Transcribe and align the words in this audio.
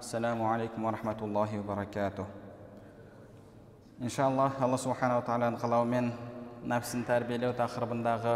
السلام 0.00 0.42
عليكم 0.42 0.80
ورحمة 0.84 1.20
الله 1.22 1.50
وبركاته 1.60 2.26
иншаллах 4.00 4.60
алла 4.60 4.76
субханала 4.76 5.22
тағаланың 5.24 5.56
қалауымен 5.56 6.08
нәпсін 6.68 7.06
тәрбиелеу 7.08 7.54
тақырыбындағы 7.56 8.34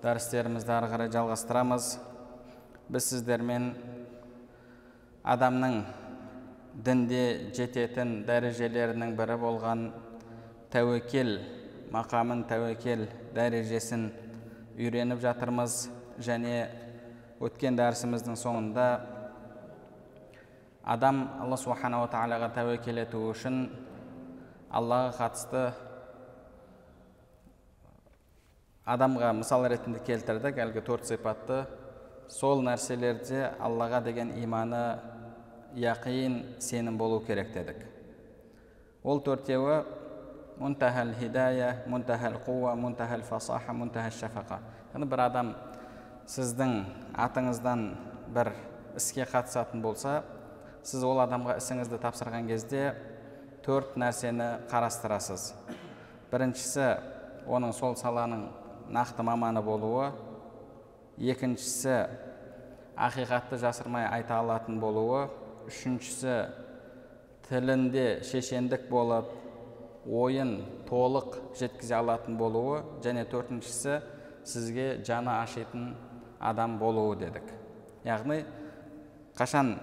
дәрістерімізді 0.00 0.72
ары 0.72 0.88
қарай 0.88 1.10
жалғастырамыз 1.12 1.88
біз 2.88 3.08
сіздермен 3.10 3.66
адамның 5.34 5.76
дінде 6.88 7.22
жететін 7.52 8.22
дәрежелерінің 8.28 9.12
бірі 9.18 9.36
болған 9.44 9.86
тәуекел 10.72 11.34
мақамын 11.92 12.46
тәуекел 12.48 13.04
дәрежесін 13.36 14.08
үйреніп 14.80 15.20
жатырмыз 15.20 15.82
және 16.16 16.56
өткен 17.44 17.76
дәрісіміздің 17.76 18.40
соңында 18.40 18.86
адам 20.87 21.25
алла 21.43 21.57
субханала 21.59 22.07
тағалаға 22.11 22.47
тәуекел 22.55 23.01
ету 23.01 23.19
үшін 23.33 23.65
аллаға 24.71 25.11
қатысты 25.17 25.63
адамға 28.87 29.33
мысал 29.35 29.67
ретінде 29.67 29.99
келтірдік. 30.07 30.61
Әлгі 30.63 30.83
төрт 30.87 31.09
сипатты. 31.09 31.65
Сол 32.31 32.63
нәрселерде 32.63 33.49
аллаға 33.59 33.99
деген 34.05 34.31
иманы 34.39 34.99
яқин 35.75 36.55
сенім 36.63 36.97
болу 36.97 37.19
керек 37.25 37.51
дедік. 37.53 37.83
Ол 39.03 39.19
төртеуі 39.23 39.81
мұнтахал 40.59 41.13
хидая 41.19 41.83
мұнтахал 41.87 42.39
қуа 42.45 42.75
мұнтахал 42.79 43.27
фасаха 43.27 43.75
мұнтахал 43.75 44.15
шафақа. 44.15 44.61
Яғни 44.93 45.07
бір 45.11 45.25
адам 45.27 45.53
сіздің 46.27 46.79
атыңыздан 47.27 47.85
бір 48.35 48.53
іске 48.95 49.27
қатысатын 49.27 49.83
болса 49.83 50.23
сіз 50.87 51.03
ол 51.03 51.19
адамға 51.19 51.57
ісіңізді 51.59 51.97
тапсырған 51.99 52.47
кезде 52.47 52.93
төрт 53.65 53.97
нәрсені 53.99 54.45
қарастырасыз. 54.71 55.49
Біріншісі 56.31 56.85
оның 57.51 57.73
сол 57.75 57.97
саланың 57.99 58.45
нақты 58.95 59.25
маманы 59.27 59.59
болуы. 59.63 60.13
Екіншісі 61.19 61.97
ақиқатты 62.95 63.59
жасырмай 63.59 64.07
айта 64.07 64.39
алатын 64.39 64.79
болуы. 64.79 65.25
Үшіншісі 65.67 66.37
тілінде 67.49 68.23
шешендік 68.23 68.87
болып 68.87 69.33
ойын 70.07 70.61
толық 70.87 71.35
жеткізе 71.59 71.97
алатын 71.99 72.39
болуы. 72.39 72.79
Және 73.03 73.27
төртіншісі 73.27 73.99
сізге 74.47 75.03
жаны 75.03 75.35
ашитын 75.41 75.91
адам 76.39 76.79
болуы 76.79 77.19
дедік. 77.19 77.51
Яғни 78.07 78.45
қашан 79.35 79.75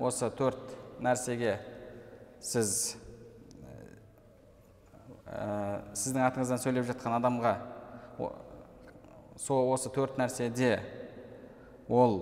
осы 0.00 0.30
төрт 0.38 0.74
нәрсеге 1.02 1.58
сіз 2.40 2.96
ә, 5.26 5.82
сіздің 5.92 6.24
атыңыздан 6.28 6.62
сөйлеп 6.62 6.86
жатқан 6.92 7.18
адамға 7.18 7.54
сол 9.38 9.72
осы 9.72 9.90
төрт 9.94 10.18
нәрседе 10.18 10.78
ол 11.88 12.20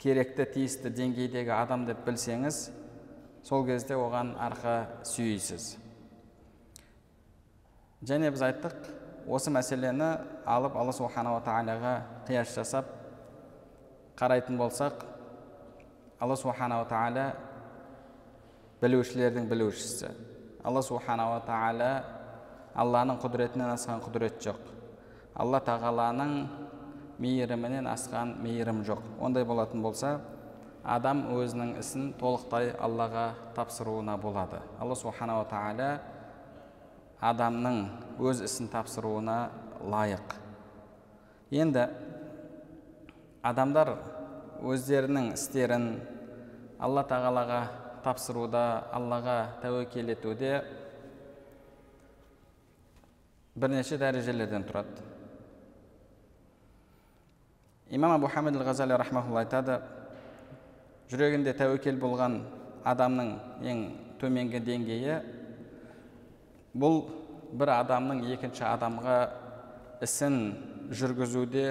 керекті 0.00 0.44
тиісті 0.56 0.92
деңгейдегі 0.92 1.52
адам 1.56 1.86
деп 1.88 2.02
білсеңіз 2.04 2.66
сол 3.44 3.64
кезде 3.68 3.96
оған 3.96 4.34
арқа 4.40 4.74
сүйейсіз. 5.08 5.74
Және 8.04 8.28
біз 8.32 8.44
айттық 8.44 8.74
осы 9.28 9.52
мәселені 9.52 10.10
алып 10.48 10.76
алла 10.76 10.92
субханала 10.92 11.40
тағалаға 11.44 11.94
қияс 12.28 12.52
жасап 12.56 12.90
қарайтын 14.20 14.60
болсақ 14.60 15.04
алла 16.20 16.36
субханала 16.36 16.86
тағала 16.90 17.26
білушілердің 18.82 19.48
білушісі 19.50 20.12
алла 20.64 20.82
субханала 20.82 21.40
тағала 21.44 21.90
алланың 22.74 23.20
құдіретінен 23.22 23.70
асқан 23.74 24.00
құдірет 24.02 24.40
жоқ. 24.42 24.60
Алла 25.38 25.60
тағаланың 25.62 26.32
мейірімінен 27.22 27.86
асқан 27.90 28.34
мейірім 28.42 28.82
жоқ. 28.86 29.02
Ондай 29.22 29.44
болатын 29.46 29.82
болса 29.82 30.16
адам 30.82 31.24
өзінің 31.34 31.76
ісін 31.80 32.10
толықтай 32.18 32.72
аллаға 32.80 33.28
тапсыруына 33.54 34.16
болады. 34.20 34.62
Алла 34.80 34.96
субханала 34.98 35.46
тағала 35.50 35.90
адамның 37.20 37.84
өз 38.18 38.42
ісін 38.48 38.72
тапсыруына 38.72 39.38
лайық. 39.84 40.34
Енді 41.54 41.86
адамдар 43.42 43.94
өздерінің 44.64 45.32
істерін 45.34 45.88
алла 46.82 47.04
тағалаға 47.08 47.60
тапсыруда 48.04 48.64
аллаға 48.94 49.36
тәуекел 49.62 50.12
етуде 50.12 50.54
бірнеше 53.54 53.98
дәрежелерден 54.00 54.64
тұрады. 54.68 55.04
Имам 57.90 58.16
абу 58.16 58.28
хамид 58.28 58.56
ғазали 58.56 58.96
рахмаулла 58.98 59.44
айтады 59.44 59.78
жүрегінде 61.12 61.54
тәуекел 61.56 62.00
болған 62.02 62.40
адамның 62.88 63.32
ең 63.70 63.82
төменгі 64.20 64.60
деңгейі 64.64 65.18
бұл 66.74 67.02
бір 67.54 67.76
адамның 67.78 68.24
екінші 68.34 68.64
адамға 68.66 69.18
ісін 70.04 70.38
жүргізуде 70.90 71.66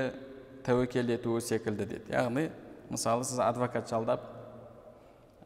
тәуекел 0.66 1.12
етуі 1.18 1.42
секілді 1.44 1.90
дейді 1.90 2.16
яғни 2.16 2.48
мысалы 2.94 3.26
сіз 3.26 3.40
адвокат 3.44 3.90
жалдап 3.90 4.26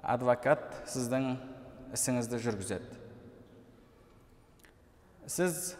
адвокат 0.03 0.63
сіздің 0.87 1.35
ісіңізді 1.95 2.39
жүргізеді. 2.43 2.97
Сіз 5.27 5.75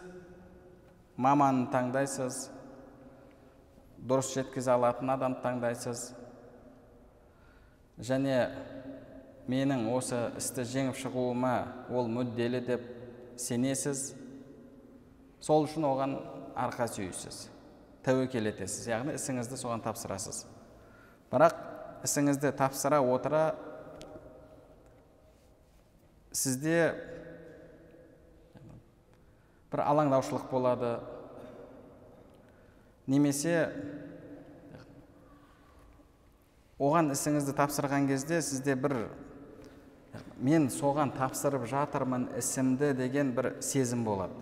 маманы 1.16 1.68
таңдайсыз 1.72 2.48
дұрыс 4.08 4.32
жеткізе 4.36 4.74
алатын 4.74 5.12
адамды 5.14 5.42
таңдайсыз. 5.44 6.08
Және 7.98 8.36
менің 9.50 9.88
осы 9.92 10.28
істі 10.38 10.66
жеңіп 10.68 10.98
шығуыма 11.00 11.54
ол 11.90 12.10
мүдделі 12.12 12.60
деп 12.66 12.84
сенесіз. 13.40 14.12
Сол 15.40 15.64
үшін 15.66 15.86
оған 15.88 16.18
арқа 16.58 16.88
сүйейсіз 16.90 17.46
тәуекел 18.08 18.48
етесіз 18.48 18.88
яғни 18.88 19.16
ісіңізді 19.18 19.58
соған 19.60 19.82
тапсырасыз. 19.84 20.44
Бірақ 21.32 21.56
ісіңізді 22.06 22.52
тапсыра 22.56 23.00
отыра 23.04 23.42
сізде 26.32 26.94
бір 29.72 29.82
алаңдаушылық 29.84 30.48
болады. 30.50 30.96
Немесе 33.08 33.68
оған 36.78 37.12
ісіңізді 37.12 37.54
тапсырған 37.58 38.08
кезде 38.08 38.40
сізде 38.44 38.76
бір 38.78 38.96
мен 40.38 40.68
соған 40.72 41.12
тапсырып 41.16 41.66
жатырмын 41.68 42.28
ісімді 42.38 42.92
деген 42.96 43.32
бір 43.36 43.56
сезім 43.64 44.04
болады. 44.06 44.36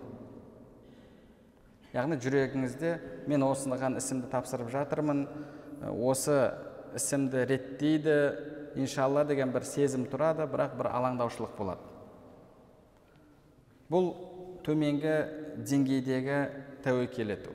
Яғни 1.94 2.18
жүрегіңізде 2.20 2.92
мен 3.30 3.46
осыған 3.46 3.96
ісімді 3.96 4.28
тапсырып 4.34 4.68
жатырмын 4.74 5.24
осы 5.96 6.52
ісімді 6.94 7.44
реттейді 7.50 8.16
иншалла 8.76 9.24
деген 9.24 9.52
бір 9.52 9.64
сезім 9.66 10.06
тұрады 10.10 10.46
бірақ 10.50 10.76
бір 10.78 10.90
алаңдаушылық 10.92 11.56
болады 11.58 11.94
бұл 13.90 14.12
төменгі 14.66 15.16
деңгейдегі 15.66 16.38
тәуекел 16.84 17.32
ету 17.34 17.54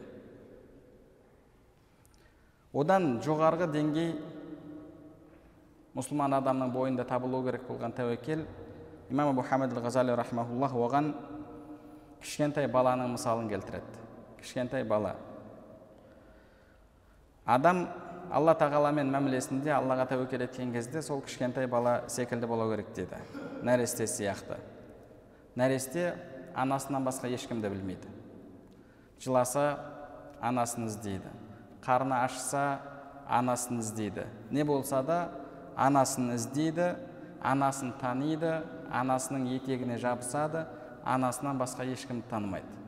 одан 2.74 3.20
жоғарғы 3.24 3.68
деңгей 3.72 4.14
мұсылман 5.98 6.38
адамның 6.40 6.72
бойында 6.72 7.06
табылу 7.08 7.44
керек 7.46 7.68
болған 7.68 7.94
тәуекел 7.96 8.46
имам 9.12 9.42
хамид 9.44 9.74
ғазали 9.76 10.16
рахмауллах 10.16 10.74
оған 10.76 11.12
кішкентай 12.22 12.70
баланың 12.72 13.18
мысалын 13.18 13.50
келтіреді 13.52 14.06
кішкентай 14.40 14.86
бала 14.88 15.16
адам 17.46 17.88
алла 18.30 18.54
тағаламен 18.56 19.10
мәмілесінде 19.12 19.72
аллаға 19.76 20.06
тәуекел 20.12 20.46
еткен 20.46 20.74
кезде 20.74 21.02
сол 21.02 21.22
кішкентай 21.26 21.68
бала 21.68 22.02
секілді 22.08 22.48
болу 22.48 22.70
керек 22.72 22.94
деді 22.96 23.20
нәресте 23.64 24.08
сияқты. 24.08 24.60
Нәресте 25.56 26.14
анасынан 26.56 27.04
басқа 27.06 27.32
ешкімді 27.34 27.70
білмейді. 27.70 28.08
Жыласа 29.22 29.80
анасын 30.42 30.88
іздейді 30.88 31.32
қарны 31.86 32.18
ашса 32.24 32.80
анасын 33.30 33.80
іздейді 33.80 34.26
не 34.52 34.64
болса 34.66 35.04
да 35.04 35.20
анасын 35.76 36.34
іздейді 36.36 36.94
анасын 37.42 37.94
таниды 38.02 38.62
анасының 38.92 39.48
етегіне 39.56 39.98
жабысады 40.02 40.66
анасынан 41.06 41.60
басқа 41.62 41.86
ешкімді 41.90 42.28
танымайды. 42.30 42.81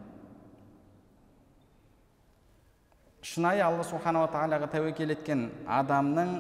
Шынайы 3.24 3.64
алла 3.64 3.84
субханала 3.88 4.28
тағалаға 4.32 4.68
тәуекел 4.74 5.14
еткен 5.16 5.48
адамның 5.72 6.34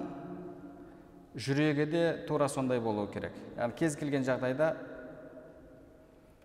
жүрегі 1.36 1.86
де 1.90 2.02
тура 2.28 2.50
сондай 2.52 2.82
болуы 2.84 3.08
керек. 3.14 3.34
Яғни 3.58 3.78
кез 3.80 3.96
келген 3.98 4.26
жағдайда 4.28 4.74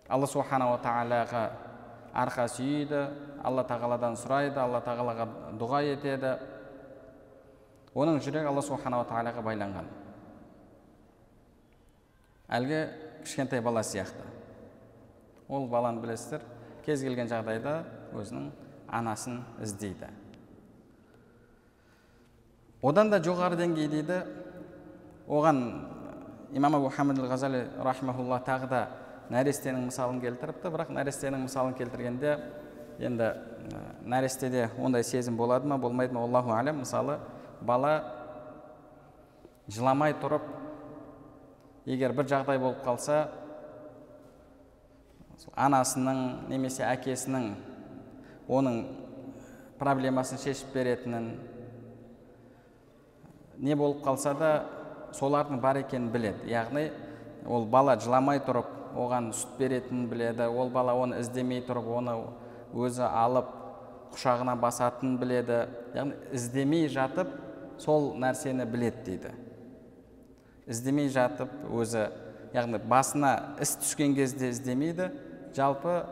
алла 0.09 0.27
субханала 0.27 0.79
тағалаға 0.81 1.43
арқа 2.23 2.47
сүйейді 2.55 3.03
алла 3.45 3.65
тағаладан 3.67 4.15
сұрайды 4.19 4.61
алла 4.63 4.81
тағалаға 4.85 5.27
дұға 5.59 5.83
етеді. 5.91 6.37
Оның 7.93 8.21
жүрегі 8.23 8.49
алла 8.49 8.63
субханала 8.63 9.05
тағалаға 9.09 9.43
байланған. 9.45 9.91
Әлгі 12.49 12.81
кішкентай 13.25 13.61
бала 13.61 13.83
сияқты. 13.83 14.25
Ол 15.49 15.67
баланы 15.69 16.01
білесіздер 16.01 16.41
кез 16.85 17.03
келген 17.05 17.29
жағдайда 17.29 17.83
өзінің 18.17 18.49
анасын 18.89 19.43
іздейді. 19.61 20.09
Одан 22.81 23.09
да 23.11 23.19
жоғары 23.23 23.57
деңгей 23.59 23.89
дейді 23.91 24.21
оған 25.27 25.59
имам 26.53 26.75
абу 26.75 26.89
хамид 26.89 27.19
ғазали 27.19 27.65
рахимахулла 27.83 28.39
тағы 28.45 28.69
да 28.69 28.87
нәрестенің 29.29 29.89
мысалын 29.89 30.21
келтіріпті. 30.23 30.71
Бірақ 30.73 30.89
нәрестенің 30.95 31.43
мысалын 31.45 31.75
келтіргенде 31.77 32.37
енді 32.99 33.33
нәрестеде 34.09 34.69
ондай 34.79 35.03
сезім 35.03 35.37
болады 35.37 35.67
ма 35.67 35.77
болмайды 35.77 36.13
ма 36.13 36.23
аллаху 36.23 36.55
әлем 36.55 36.81
мысалы 36.81 37.19
бала 37.61 37.93
жыламай 39.67 40.15
тұрып 40.21 40.47
егер 41.85 42.15
бір 42.17 42.27
жағдай 42.31 42.59
болып 42.59 42.81
қалса 42.85 43.27
анасының 45.55 46.49
немесе 46.49 46.83
әкесінің 46.87 47.53
оның 48.49 48.81
проблемасын 49.79 50.41
шешіп 50.41 50.73
беретінін 50.73 51.31
не 53.59 53.75
болып 53.75 54.03
қалса 54.05 54.33
да 54.37 54.51
солардың 55.15 55.59
бар 55.61 55.81
екенін 55.83 56.09
біледі. 56.13 56.47
Яғни 56.51 56.89
ол 57.47 57.65
бала 57.69 57.95
жыламай 57.99 58.41
тұрып 58.45 58.69
оған 58.97 59.31
сүт 59.35 59.57
беретінін 59.59 60.07
біледі 60.09 60.47
ол 60.49 60.69
бала 60.73 60.95
оны 60.97 61.19
іздемей 61.23 61.63
тұрып 61.67 61.89
оны 61.99 62.15
өзі 62.73 63.05
алып 63.05 63.51
құшағына 64.13 64.55
басатынын 64.59 65.17
біледі. 65.21 65.59
Яғни 65.95 66.17
іздемей 66.33 66.87
жатып 66.89 67.31
сол 67.79 68.13
нәрсені 68.19 68.65
біледі 68.69 69.03
дейді. 69.05 69.33
Іздемей 70.69 71.09
жатып 71.09 71.51
өзі 71.73 72.09
яғни 72.53 72.79
басына 72.89 73.33
іс 73.61 73.75
түскен 73.81 74.15
кезде 74.17 74.51
іздемейді. 74.53 75.09
Жалпы 75.55 76.03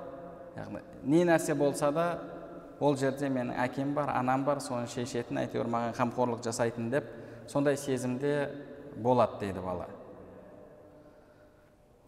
яғни 0.57 0.81
не 1.03 1.23
нәрсе 1.25 1.55
болса 1.55 1.91
да 1.93 2.07
ол 2.79 2.97
жерде 2.97 3.29
менің 3.29 3.57
әкем 3.63 3.93
бар 3.93 4.11
анам 4.13 4.43
бар 4.45 4.59
соны 4.61 4.89
шешетін 4.89 5.41
әйтеуір 5.43 5.69
маған 5.69 5.95
қамқорлық 5.97 6.43
жасайтын 6.45 6.89
деп 6.93 7.05
сондай 7.47 7.77
сезімде 7.77 8.49
болады 8.95 9.39
дейді 9.41 9.63
бала. 9.63 9.87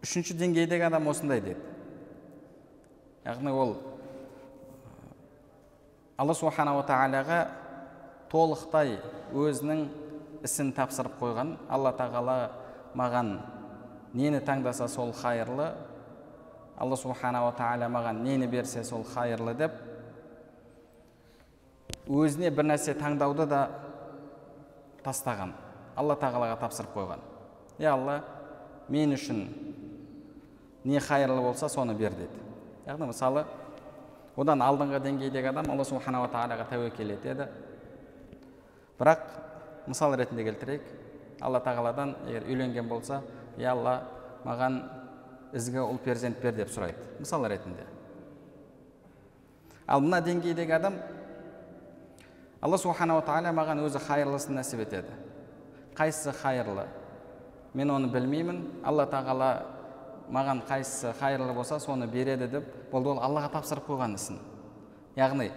Үшінші 0.04 0.36
деңгейдегі 0.40 0.88
адам 0.88 1.08
осындай 1.12 1.40
деді 1.44 1.60
яғни 3.24 3.52
ол 3.52 3.74
алла 6.20 6.34
субханала 6.36 6.84
тағалаға 6.88 7.40
толықтай 8.32 8.96
өзінің 9.36 9.86
ісін 10.46 10.72
тапсырып 10.76 11.18
қойған. 11.20 11.56
Алла 11.68 11.92
тағала 11.96 12.38
маған 12.96 13.38
нені 14.14 14.40
таңдаса 14.44 14.88
сол 14.88 15.12
хайырлы 15.12 15.70
алла 16.80 16.96
субханала 16.96 17.52
тағала 17.58 17.90
маған 17.92 18.22
нені 18.24 18.48
берсе 18.48 18.82
сол 18.84 19.04
хайырлы 19.04 19.54
деп 19.54 19.76
өзіне 22.08 22.50
бір 22.50 22.72
нәрсе 22.72 22.96
таңдауды 22.98 23.46
да 23.46 23.60
тастаған. 25.04 25.54
Алла 25.96 26.16
тағалаға 26.20 26.58
тапсырып 26.60 26.94
қойған. 26.94 27.22
Е 27.78 27.88
алла 27.90 28.20
мен 28.88 29.14
үшін 29.14 29.42
не 30.84 31.00
хайырлы 31.00 31.40
болса 31.42 31.68
соны 31.68 31.94
бер 31.94 32.14
деді. 32.16 32.40
Яғни 32.86 33.10
мысалы 33.10 33.44
одан 34.36 34.62
алдыңғы 34.64 35.02
деңгейдегі 35.04 35.50
адам 35.52 35.70
алла 35.72 35.84
субханала 35.84 36.30
тағалаға 36.32 36.68
тәуекел 36.70 37.14
етеді. 37.16 37.48
Бірақ 38.98 39.26
мысал 39.86 40.14
ретінде 40.16 40.44
келтірейік. 40.44 40.82
Алла 41.40 41.60
тағаладан 41.64 42.14
егер 42.28 42.48
үйленген 42.48 42.88
болса 42.88 43.22
е 43.58 43.64
алла 43.68 44.02
маған 44.44 44.82
ізгі 45.56 45.82
ұл 45.82 45.98
перзент 46.04 46.40
бер 46.42 46.54
деп 46.54 46.68
сұрайды. 46.72 47.00
Мысал 47.18 47.46
ретінде. 47.48 47.86
Ал 49.86 50.00
мына 50.04 50.20
деңгейдегі 50.22 50.76
адам 50.76 51.00
алла 52.60 52.78
субханала 52.78 53.22
тағала 53.24 53.52
маған 53.56 53.80
өзі 53.86 54.00
хайырлысын 54.04 54.58
нәсіп 54.58 54.84
етеді. 54.84 55.14
Қайсысы 55.96 56.32
хайырлы? 56.42 56.86
Мен 57.74 57.90
оны 57.90 58.10
білмеймін. 58.12 58.60
Алла 58.84 59.06
тағала 59.08 59.50
маған 60.30 60.62
қайсысы 60.68 61.14
хайырлы 61.20 61.54
болса 61.54 61.80
соны 61.80 62.06
береді 62.06 62.48
деп 62.48 62.64
болды. 62.92 63.10
Ол 63.14 63.20
аллаға 63.24 63.50
тапсырып 63.56 63.88
қойған 63.88 64.14
ісін. 64.18 64.38
Яғни 65.16 65.50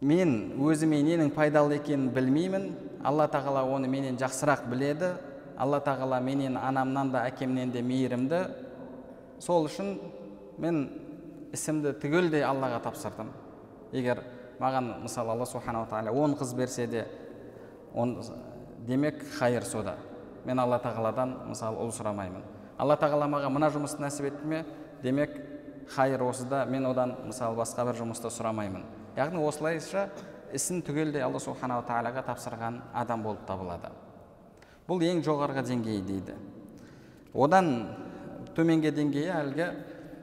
мен 0.00 0.34
өзіме 0.62 1.00
ненің 1.02 1.32
пайдалы 1.34 1.78
екенін 1.78 2.10
білмеймін. 2.14 2.70
Алла 3.04 3.28
тағала 3.30 3.64
оны 3.66 3.88
менен 3.88 4.18
жақсырақ 4.18 4.66
біледі. 4.70 5.14
Алла 5.58 5.80
тағала 5.82 6.20
менен 6.22 6.56
анамнан 6.56 7.12
да 7.12 7.24
әкемнен 7.30 7.72
де 7.72 7.82
мейірімді. 7.82 8.44
Сол 9.42 9.66
үшін 9.66 9.96
мен 10.58 10.88
ісімді 11.52 11.94
түгелдей 12.02 12.44
аллаға 12.46 12.82
тапсырдым. 12.84 13.32
Егер 13.92 14.22
маған 14.60 14.92
мысалы 15.04 15.32
алла 15.32 15.46
субханала 15.46 15.86
тағала 15.86 16.12
он 16.12 16.34
қыз 16.36 16.54
берсе 16.56 16.86
де 16.86 17.06
он, 17.94 18.22
демек 18.86 19.22
хайыр 19.38 19.64
сода. 19.64 19.96
Мен 20.44 20.58
алла 20.58 20.78
тағаладан 20.78 21.34
мысалы 21.48 21.78
ұл 21.82 21.92
сұрамаймын. 21.92 22.42
Алла 22.78 22.96
тағала 22.96 23.28
маған 23.28 23.54
мына 23.54 23.70
жұмысты 23.74 24.02
нәсіп 24.02 24.30
етті 24.30 24.46
ме? 24.46 24.64
Демек 25.02 25.34
хайыр 25.94 26.22
осыда 26.22 26.64
мен 26.66 26.86
одан 26.86 27.16
мысалы 27.26 27.56
басқа 27.58 27.84
бір 27.88 27.98
жұмысты 28.02 28.30
сұрамаймын. 28.32 28.84
Яғни 29.16 29.42
осылайша 29.44 30.08
ісін 30.54 30.82
түгелдей 30.86 31.22
алла 31.24 31.40
субханала 31.42 31.84
тағалаға 31.88 32.24
тапсырған 32.30 32.80
адам 32.94 33.22
болып 33.22 33.44
табылады. 33.48 33.90
Бұл 34.88 35.02
ең 35.04 35.22
жоғарғы 35.26 35.64
деңгей 35.68 36.00
дейді. 36.06 36.36
Одан 37.34 37.72
төменгі 38.56 38.92
деңгейі 38.94 39.32
әлгі 39.34 39.68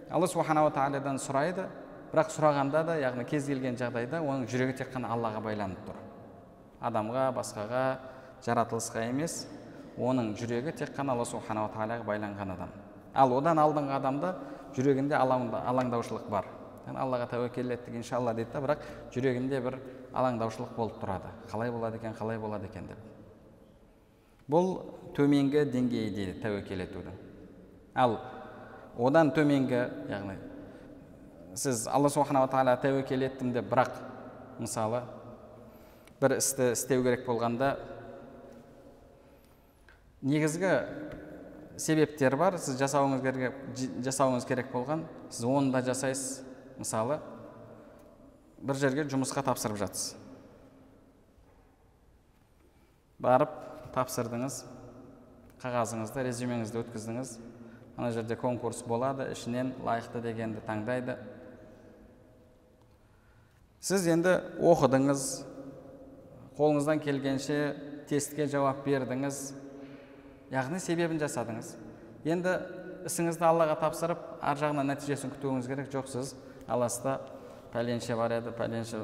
алла 0.10 0.28
субханала 0.28 0.72
тағаладан 0.74 1.20
сұрайды 1.22 1.68
бірақ 2.12 2.32
сұрағанда 2.34 2.82
да 2.88 2.96
яғни 3.00 3.26
кез 3.30 3.48
келген 3.50 3.78
жағдайда 3.80 4.22
оның 4.24 4.46
жүрегі 4.52 4.78
тек 4.80 4.92
қана 4.94 5.12
аллаға 5.16 5.42
байланып 5.46 5.82
тұр. 5.88 5.98
Адамға 6.86 7.26
басқаға 7.36 7.84
жаратылысқа 8.46 9.06
емес 9.10 9.46
оның 9.98 10.34
жүрегі 10.40 10.76
тек 10.78 10.94
қана 10.98 11.16
алла 11.16 11.26
субханала 11.26 11.72
тағалаға 11.74 12.08
байланған 12.08 12.54
адам. 12.56 12.72
Ал 13.14 13.34
одан 13.38 13.62
алдыңғы 13.64 13.96
адамда 14.00 14.34
жүрегінде 14.76 15.18
алаңдаушылық 15.18 16.30
бар. 16.30 16.50
Аллаға 16.86 17.30
тәуекел 17.32 17.74
еттік 17.74 17.96
иншалла 17.98 18.34
дейді 18.38 18.54
да 18.54 18.62
бірақ 18.62 18.88
жүрегінде 19.16 19.62
бір 19.66 19.80
алаңдаушылық 20.14 20.76
болып 20.78 21.00
тұрады. 21.02 21.32
Қалай 21.52 21.72
болады 21.72 21.98
екен 21.98 22.14
қалай 22.14 22.40
болады 22.40 22.70
екен 22.70 22.88
деп. 22.88 23.00
Бұл 24.52 24.76
төменгі 25.18 25.66
деңгейі 25.74 26.12
дейді 26.14 26.42
тәуекел 26.44 26.86
етудің 26.86 27.24
ал 27.96 28.18
одан 29.00 29.32
төменгі 29.36 29.80
яғни 30.12 30.36
сіз 31.56 31.88
алла 31.88 32.12
субханала 32.12 32.52
тағала 32.52 32.78
тәуекел 32.82 33.26
еттім 33.26 33.54
деп 33.56 33.72
бірақ 33.72 33.98
мысалы 34.60 35.04
бір 36.22 36.38
істі 36.38 36.72
істеу 36.76 37.04
керек 37.04 37.26
болғанда 37.28 37.76
негізгі 40.26 40.74
себептер 41.78 42.36
бар. 42.40 42.58
Сіз 42.60 42.78
жасауыңыз 42.80 43.24
керек, 43.24 43.56
жасауыңыз 44.06 44.48
керек 44.48 44.72
болған 44.74 45.06
сіз 45.30 45.48
оны 45.50 45.74
да 45.74 45.82
жасайсыз. 45.86 46.44
Мысалы 46.80 47.20
бір 48.60 48.80
жерге 48.80 49.06
жұмысқа 49.12 49.44
тапсырып 49.46 49.80
жатсыз. 49.80 50.16
Барып 53.20 53.54
тапсырдыңыз 53.96 54.64
қағазыңызды 55.62 56.26
резюмеңізді 56.28 56.82
өткіздіңіз. 56.84 57.38
Ана 57.96 58.12
жерде 58.12 58.36
конкурс 58.36 58.82
болады 58.84 59.30
ішінен 59.32 59.72
лайықты 59.86 60.20
дегенді 60.24 60.64
таңдайды. 60.68 61.16
Сіз 63.86 64.08
енді 64.10 64.32
оқыдыңыз 64.66 65.24
қолыңыздан 66.58 67.02
келгенше 67.04 67.58
тестке 68.10 68.48
жауап 68.50 68.80
бердіңіз 68.86 69.42
яғни 70.54 70.80
себебін 70.82 71.20
жасадыңыз. 71.22 71.76
Енді 72.26 72.56
ісіңізді 73.06 73.46
аллаға 73.46 73.76
тапсырып 73.84 74.24
ар 74.42 74.58
жағынан 74.58 74.90
нәтижесін 74.90 75.34
күтуіңіз 75.36 75.70
керек. 75.70 75.92
Жоқ 75.94 76.10
сіз 76.10 76.34
аласыз 76.66 77.20
пәленше 77.76 78.18
бар 78.18 78.40
еді 78.40 78.54
пәленше 78.58 79.04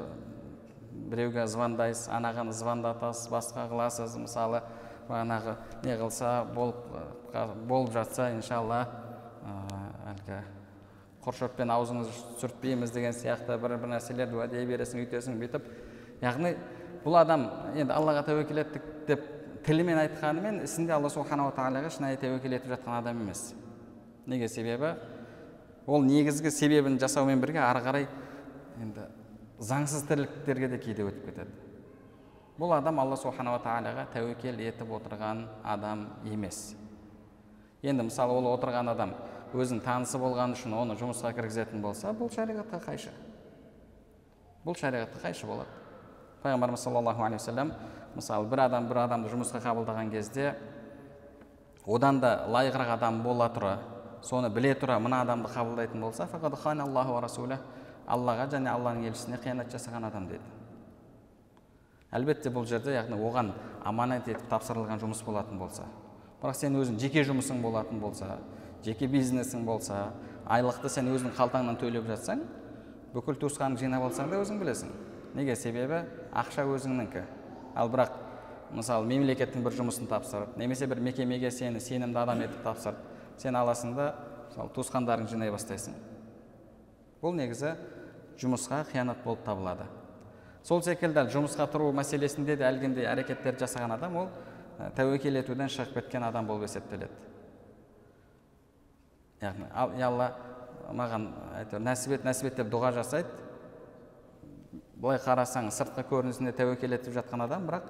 біреуге 1.12 1.44
звондайсыз 1.46 2.08
анаған 2.10 2.50
звондатасыз 2.50 3.30
басқа 3.30 3.68
қыласыз. 3.70 4.16
Мысалы 4.18 4.64
бағанағы 5.06 5.54
не 5.84 5.94
қылса 6.00 6.32
болып, 6.56 6.82
болып 7.68 7.94
жатса 7.94 8.32
иншалла 8.34 8.82
әлгі 10.10 10.40
құршөппен 11.22 11.70
аузыңызды 11.70 12.38
сүртпейміз 12.40 12.92
деген 12.94 13.14
сияқты 13.14 13.54
бір 13.62 13.76
бір 13.78 13.92
нәрселерді 13.94 14.38
уәде 14.40 14.64
бересің 14.66 15.04
үйтесің 15.04 15.38
бүйтіп. 15.38 15.68
Яғни 16.22 16.54
бұл 17.04 17.18
адам 17.20 17.46
енді 17.78 17.94
аллаға 17.94 18.24
тәуекел 18.26 18.62
еттік 18.64 18.88
деп 19.06 19.24
тілімен 19.66 20.00
айтқанымен 20.02 20.62
ісінде 20.66 20.96
алла 20.96 21.10
субханала 21.10 21.54
тағалаға 21.54 21.92
шынайы 21.94 22.18
тәуекел 22.18 22.56
етіп 22.58 22.74
жатқан 22.74 22.98
адам 22.98 23.22
емес. 23.22 23.52
Неге 24.26 24.48
себебі? 24.48 24.96
Ол 25.86 26.02
негізгі 26.02 26.50
себебін 26.50 26.98
жасаумен 26.98 27.40
бірге 27.42 27.62
ары 27.62 27.82
қарай 27.86 28.08
енді 28.82 29.06
заңсыз 29.62 30.06
тірліктерге 30.08 30.68
де 30.74 30.78
кейде 30.82 31.06
өтіп 31.06 31.28
кетеді. 31.30 31.54
Бұл 32.58 32.74
адам 32.76 32.98
алла 33.02 33.16
субханала 33.16 33.62
тағалаға 33.62 34.08
тәуекел 34.14 34.58
етіп 34.62 34.90
отырған 34.98 35.46
адам 35.64 36.08
емес. 36.26 36.74
Енді 37.82 38.06
мысалы 38.10 38.34
ол 38.38 38.50
отырған 38.52 38.90
адам 38.92 39.14
өзінің 39.58 39.82
танысы 39.84 40.18
болғаны 40.20 40.56
үшін 40.56 40.74
оны 40.76 40.96
жұмысқа 41.00 41.32
кіргізетін 41.36 41.82
болса 41.84 42.12
бұл 42.16 42.30
шариғатқа 42.32 42.80
қайшы. 42.86 43.12
Бұл 44.64 44.78
шариғатқа 44.78 45.22
қайшы 45.26 45.46
болады. 45.46 45.68
Пайғамбарымыз 46.42 46.82
саллаллаху 46.82 47.22
алейхи 47.26 47.42
уассалам 47.42 47.72
мысалы 48.16 48.48
бір 48.48 48.64
адам 48.66 48.88
бір 48.88 49.04
адамды 49.04 49.30
жұмысқа 49.32 49.62
қабылдаған 49.62 50.10
кезде 50.10 50.54
одан 51.86 52.20
да 52.20 52.46
лайығырақ 52.48 52.96
адам 52.96 53.22
бола 53.22 53.48
тұра 53.52 53.76
соны 54.22 54.50
біле 54.50 54.74
тұра 54.74 54.98
мына 55.02 55.22
адамды 55.22 55.48
қабылдайтын 55.52 56.00
болса 56.00 56.28
аллаға 58.06 58.48
және 58.50 58.70
алланың 58.72 59.06
елшісіне 59.10 59.38
қиянат 59.42 59.70
жасаған 59.70 60.08
адам 60.08 60.26
дейді 60.26 60.42
әлбетте 62.12 62.50
бұл 62.52 62.66
жерде 62.66 62.96
яғни 62.96 63.14
оған 63.14 63.52
аманат 63.86 64.28
етіп 64.28 64.48
тапсырылған 64.50 65.00
жұмыс 65.02 65.22
болатын 65.24 65.60
болса 65.60 65.86
бірақ 66.42 66.58
сен 66.58 66.76
өзің 66.80 66.98
жеке 67.00 67.22
жұмысың 67.28 67.62
болатын 67.62 68.00
болса 68.02 68.38
жеке 68.84 69.06
бизнесің 69.06 69.64
болса 69.64 70.12
айлықты 70.46 70.90
сен 70.90 71.08
өзің 71.12 71.36
қалтаңнан 71.36 71.78
төлеп 71.80 72.08
жатсаң 72.10 72.42
бүкіл 73.14 73.38
туысқаныңды 73.44 73.84
жинап 73.84 74.08
алсаң 74.08 74.30
да 74.32 74.40
өзің 74.42 74.58
білесің. 74.62 74.90
Неге? 75.36 75.56
Себебі 75.56 76.02
ақша 76.34 76.64
өзіңнікі. 76.68 77.22
Ал 77.76 77.88
бірақ 77.92 78.18
мысалы 78.72 79.06
мемлекеттің 79.08 79.64
бір 79.64 79.76
жұмысын 79.78 80.08
тапсырып 80.08 80.56
немесе 80.60 80.86
бір 80.88 81.00
мекемеге 81.04 81.50
сені 81.50 81.80
сенімді 81.80 82.18
адам 82.18 82.40
етіп 82.44 82.62
тапсырып 82.64 83.00
сен 83.40 83.56
аласың 83.56 83.94
да 83.96 84.12
мысалы 84.48 84.72
туысқандарыңды 84.76 85.32
жинай 85.32 85.52
бастайсың. 85.52 85.94
Бұл 87.22 87.36
негізі 87.36 87.74
жұмысқа 88.40 88.82
қиянат 88.92 89.20
болып 89.24 89.44
табылады. 89.44 89.86
Сол 90.64 90.82
секілді 90.82 91.26
жұмысқа 91.32 91.68
тұру 91.72 91.92
мәселесінде 91.96 92.56
де 92.56 92.64
әлгіндей 92.68 93.08
әрекеттерді 93.10 93.64
жасаған 93.64 93.96
адам 93.96 94.16
ол 94.16 94.28
тәуекел 94.96 95.36
етуден 95.40 95.68
шығып 95.68 95.94
кеткен 96.00 96.24
адам 96.24 96.46
болып 96.46 96.68
есептеледі. 96.68 97.10
Яғни 99.42 99.68
ал 99.74 99.94
алла 100.08 100.28
маған 100.92 101.28
әйтеуір 101.60 101.82
нәсіп 101.86 102.16
ет 102.18 102.26
нәсіп 102.26 102.50
ет 102.50 102.60
деп 102.60 102.70
дұға 102.72 102.92
жасайды. 102.96 103.28
Былай 105.02 105.18
қарасаң 105.18 105.70
сыртқы 105.74 106.04
көрінісінде 106.10 106.52
тәуекел 106.54 106.94
етіп 106.94 107.16
жатқан 107.16 107.42
адам 107.46 107.66
бірақ 107.66 107.88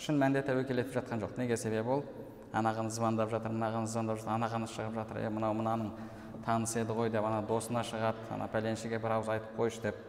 шын 0.00 0.18
мәнінде 0.18 0.42
тәуекел 0.46 0.82
етіп 0.82 0.96
жатқан 0.96 1.22
жоқ. 1.22 1.36
Неге 1.38 1.56
себебі 1.56 1.98
ол? 1.98 2.04
Анаған 2.52 2.90
звондап 2.90 3.30
жатыр 3.30 3.52
мынаған 3.52 3.86
звондап 3.86 4.18
жатыр 4.18 4.34
анағаны 4.34 4.70
шығып 4.72 4.94
жатыр. 4.96 5.20
Е 5.22 5.30
мынау 5.30 5.54
мынаның 5.54 5.92
танысы 6.46 6.80
еді 6.80 6.96
ғой 6.96 7.12
деп 7.12 7.26
ана 7.28 7.42
досына 7.46 7.84
шығады 7.84 8.30
ана 8.34 8.48
пәленшеге 8.50 8.98
бір 8.98 9.18
ауыз 9.18 9.28
айтып 9.36 9.58
қойшы 9.58 9.82
деп. 9.82 10.00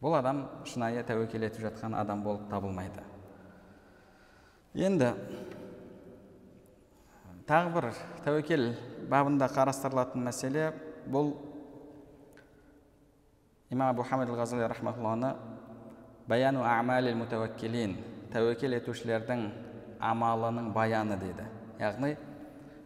Бұл 0.00 0.18
адам 0.18 0.46
шынайы 0.64 1.04
тәуекел 1.04 1.44
етіп 1.46 1.68
жатқан 1.68 1.94
адам 1.98 2.22
болып 2.22 2.48
табылмайды. 2.50 3.02
Енді 4.74 5.12
тағы 7.48 7.72
бір 7.72 7.86
тәуекел 8.26 8.64
бабында 9.08 9.48
қарастырылатын 9.48 10.24
мәселе 10.26 10.68
бұл 11.08 11.32
имам 13.72 13.88
абу 13.88 14.04
хамид 14.04 14.28
ғазали 14.28 14.68
рахматулланы 14.68 15.34
баяну 16.28 16.62
амалил 16.64 17.16
мутауаккилин 17.16 17.96
тәуекел 18.32 18.76
етушілердің 18.76 19.46
амалының 19.98 20.72
баяны 20.74 21.16
дейді. 21.20 21.46
Яғни 21.80 22.16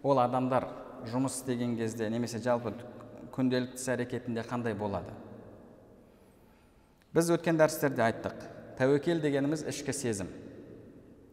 ол 0.02 0.21
адамдар 0.23 0.69
жұмыс 1.11 1.40
істеген 1.40 1.75
кезде 1.76 2.09
немесе 2.11 2.38
жалпы 2.42 2.75
күнделікті 3.35 3.81
іс 3.81 3.88
әрекетінде 3.90 4.47
қандай 4.47 4.76
болады? 4.78 5.11
Біз 7.12 7.33
өткен 7.35 7.59
дәрістерде 7.59 8.04
айттық. 8.07 8.47
Тәуекел 8.78 9.21
дегеніміз 9.21 9.66
ішкі 9.69 9.92
сезім. 9.92 10.31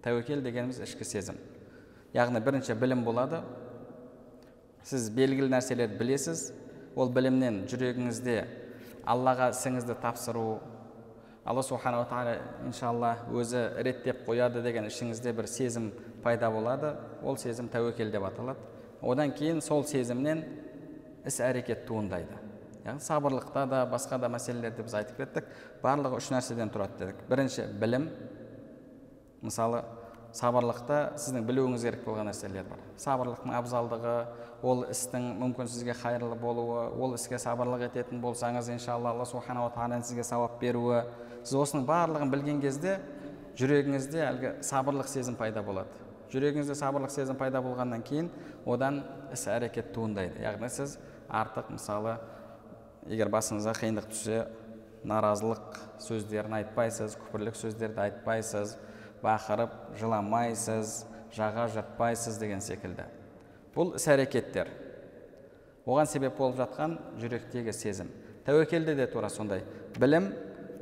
Тәуекел 0.04 0.42
дегеніміз 0.44 0.82
ішкі 0.84 1.06
сезім. 1.08 1.38
Яғни 2.14 2.40
бірінші 2.44 2.76
білім 2.80 3.04
болады. 3.06 3.44
Сіз 4.84 5.10
белгілі 5.14 5.52
нәрселерді 5.52 6.00
білесіз. 6.00 6.50
Ол 6.96 7.12
білімнен 7.14 7.64
жүрегіңізде 7.70 8.40
аллаға 9.08 9.52
ісіңізді 9.54 9.96
тапсыру 10.02 10.60
алла 11.46 11.64
субханала 11.64 12.08
тағала 12.10 12.34
иншалла 12.68 13.12
өзі 13.32 13.62
реттеп 13.86 14.26
қояды 14.28 14.64
деген 14.66 14.90
ішіңізде 14.90 15.34
бір 15.38 15.48
сезім 15.48 15.92
пайда 16.24 16.50
болады. 16.52 16.96
Ол 17.24 17.38
сезім 17.38 17.70
тәуекел 17.70 18.12
деп 18.12 18.26
аталады. 18.28 18.60
Одан 19.02 19.32
кейін 19.32 19.62
сол 19.62 19.86
сезімнен 19.88 20.44
іс 21.26 21.40
әрекет 21.44 21.86
туындайды. 21.88 22.36
Яғни 22.86 23.04
сабырлықта 23.04 23.66
да 23.70 23.86
басқа 23.90 24.20
да 24.20 24.30
мәселелерде 24.32 24.84
біз 24.84 24.98
айтып 25.00 25.22
кеттік. 25.22 25.48
Барлығы 25.84 26.20
үш 26.20 26.30
нәрседен 26.34 26.72
тұрады 26.74 27.00
дедік. 27.00 27.24
Бірінші 27.30 27.70
білім. 27.80 28.10
Мысалы 29.42 29.84
сабырлықта 30.36 31.00
сіздің 31.18 31.46
білуіңіз 31.48 31.84
керек 31.88 32.04
болған 32.06 32.30
нәрселер 32.30 32.68
бар. 32.70 32.82
Сабырлықтың 33.02 33.54
абзалдығы 33.58 34.16
ол 34.62 34.84
істің 34.92 35.26
мүмкін 35.40 35.70
сізге 35.72 35.96
қайырлы 35.98 36.36
болуы 36.38 36.84
ол 37.00 37.16
іске 37.18 37.40
сабырлық 37.42 37.88
ететін 37.88 38.22
болсаңыз 38.22 38.70
иншалла 38.76 39.14
алла 39.14 39.26
субханала 39.26 39.72
тағаланың 39.74 40.06
сізге 40.06 40.26
сауап 40.28 40.60
беруі 40.62 41.02
сіз 41.42 41.56
осының 41.64 41.88
барлығын 41.90 42.34
білген 42.34 42.62
кезде 42.62 43.00
жүрегіңізде 43.58 44.22
әлгі 44.28 44.54
сабырлық 44.68 45.10
сезім 45.10 45.40
пайда 45.40 45.64
болады. 45.66 45.90
Жүрегіңізде 46.30 46.76
сабырлық 46.78 47.10
сезім 47.10 47.40
пайда 47.40 47.64
болғаннан 47.66 48.04
кейін 48.06 48.30
одан 48.70 49.02
іс 49.34 49.48
әрекет 49.50 49.94
туындайды. 49.96 50.44
Яғни 50.44 50.70
сіз 50.70 51.00
артық 51.26 51.72
мысалы 51.74 52.20
егер 53.10 53.32
басыңызға 53.34 53.74
қиындық 53.80 54.12
түссе 54.12 54.44
наразылық 55.08 55.80
сөздерін 56.04 56.60
айтпайсыз 56.60 57.16
күпірлік 57.18 57.58
сөздерді 57.58 58.04
айтпайсыз 58.04 58.76
бақырып 59.24 59.74
жыламайсыз 60.00 61.04
жаға 61.36 61.68
жыртпайсыз 61.74 62.40
деген 62.42 62.62
секілді. 62.64 63.06
Бұл 63.76 63.96
іс 64.00 64.08
әрекеттер. 64.10 64.70
Оған 65.86 66.10
себеп 66.10 66.38
болып 66.38 66.58
жатқан 66.60 66.98
жүректегі 67.22 67.74
сезім. 67.74 68.10
Тәуекелде 68.46 68.96
де 68.98 69.08
тура 69.08 69.30
сондай. 69.30 69.64
Білім 70.00 70.32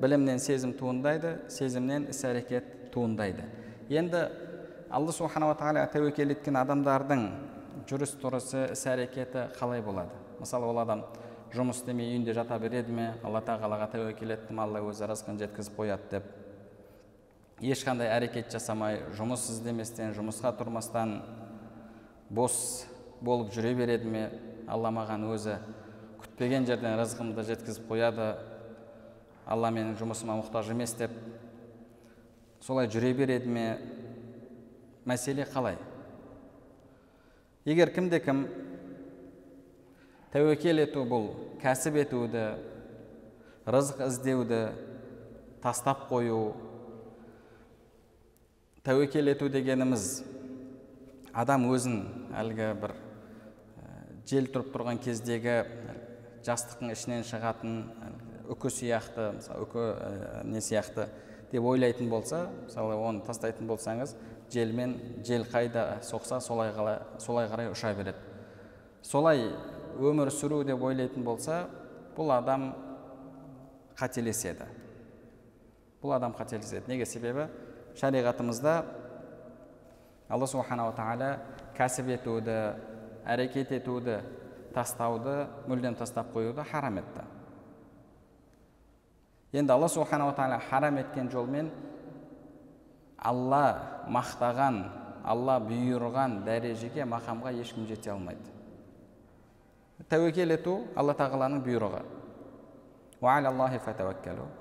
білімнен 0.02 0.40
сезім 0.40 0.74
туындайды 0.78 1.38
сезімнен 1.52 2.08
іс 2.12 2.24
әрекет 2.28 2.92
туындайды. 2.94 3.46
Енді 3.90 4.28
алла 4.90 5.14
субханала 5.16 5.56
тағала 5.58 5.88
тәуекел 5.92 6.32
еткен 6.36 6.60
адамдардың 6.62 7.24
жүріс 7.90 8.18
тұрысы 8.22 8.68
іс 8.74 8.84
әрекеті 8.88 9.50
қалай 9.58 9.82
болады? 9.84 10.14
Мысалы 10.40 10.70
ол 10.70 10.80
адам 10.84 11.06
жұмыс 11.56 11.82
істемей 11.82 12.12
үйінде 12.14 12.36
жата 12.36 12.60
береді 12.60 12.94
ме? 12.94 13.14
Алла 13.24 13.42
тағалаға 13.42 13.90
тәуекел 13.96 14.36
еттім 14.36 14.60
алла 14.64 14.84
өзі 14.86 15.08
рызқын 15.10 15.40
жеткізіп 15.42 15.80
қояды 15.80 16.12
деп. 16.12 16.28
Ешқандай 17.64 18.12
әрекет 18.14 18.52
жасамай 18.54 19.00
жұмыс 19.18 19.48
іздеместен 19.50 20.14
жұмысқа 20.14 20.52
тұрмастан 20.60 21.22
бос 22.30 22.86
болып 23.22 23.50
жүре 23.56 23.74
береді 23.78 24.12
ме? 24.12 24.28
Алла 24.68 24.92
маған 24.94 25.26
өзі 25.32 25.56
күтпеген 26.22 26.68
жерден 26.68 26.98
рызқымды 27.00 27.46
жеткізіп 27.48 27.88
қояды. 27.90 28.36
Алла 29.48 29.72
менің 29.72 29.96
жұмысыма 29.98 30.36
мұқтаж 30.42 30.70
емес 30.74 30.94
деп 31.00 31.14
солай 32.62 32.92
жүре 32.92 33.14
береді 33.18 33.50
ме? 33.50 33.66
Мәселе 35.08 35.48
қалай? 35.50 35.80
Егер 37.66 37.90
кімде 37.96 38.20
кім 38.22 38.46
тәуекел 40.36 40.84
ету 40.84 41.08
бұл 41.10 41.32
кәсіп 41.64 41.98
етуді 42.04 42.46
рызық 43.66 44.04
іздеуді 44.12 44.62
тастап 45.64 46.06
қою 46.12 46.67
тәуекел 48.88 49.28
ету 49.28 49.50
дегеніміз 49.52 50.04
адам 51.36 51.66
өзін 51.68 51.98
әлгі 52.40 52.70
бір 52.80 52.94
жел 54.32 54.48
тұрып 54.54 54.70
тұрған 54.72 55.02
кездегі 55.04 55.58
жастықтың 56.48 56.94
ішінен 56.94 57.26
шығатын 57.28 57.74
үкі 58.48 58.72
сияқты 58.72 59.28
мысалы 59.42 59.68
үкі 59.68 59.84
не 60.54 60.64
сияқты 60.64 61.10
деп 61.52 61.68
ойлайтын 61.68 62.08
болса 62.08 62.46
мысалы 62.64 62.96
оны 62.96 63.26
тастайтын 63.28 63.68
болсаңыз 63.68 64.16
желмен 64.56 64.96
жел 65.28 65.44
қайда 65.44 66.00
соқса 66.08 66.40
солай, 66.40 66.72
қала, 66.72 67.02
солай 67.20 67.52
қарай 67.52 67.74
ұша 67.76 67.92
береді. 67.92 68.24
Солай 69.04 69.50
өмір 70.00 70.32
сүру 70.32 70.64
деп 70.64 70.80
ойлайтын 70.80 71.28
болса 71.28 71.66
бұл 72.16 72.32
адам 72.40 72.70
қателеседі. 74.00 74.72
Бұл 76.00 76.16
адам 76.16 76.40
қателеседі. 76.40 76.88
Неге? 76.88 77.06
Себебі 77.06 77.50
шариғатымызда 77.98 78.74
алла 80.30 80.48
субханала 80.48 80.94
тағала 80.98 81.30
кәсіп 81.78 82.12
етуді 82.14 82.58
әрекет 83.28 83.72
етуді 83.78 84.20
тастауды 84.76 85.48
мүлдем 85.68 85.98
тастап 85.98 86.30
қоюды 86.36 86.64
харам 86.68 87.00
етті. 87.02 87.26
Енді 89.54 89.74
алла 89.74 89.90
субханала 89.90 90.36
тағала 90.38 90.60
харам 90.70 91.00
еткен 91.02 91.32
жолмен 91.32 91.72
алла 93.18 94.06
мақтаған 94.14 94.84
алла 95.28 95.58
бұйырған 95.64 96.44
дәрежеге 96.46 97.06
мақамға 97.10 97.56
ешкім 97.62 97.88
жете 97.88 98.12
алмайды. 98.14 98.54
Тәуекел 100.10 100.54
ету 100.54 100.84
алла 100.96 101.16
тағаланың 101.18 101.64
бұйрығы. 101.66 102.04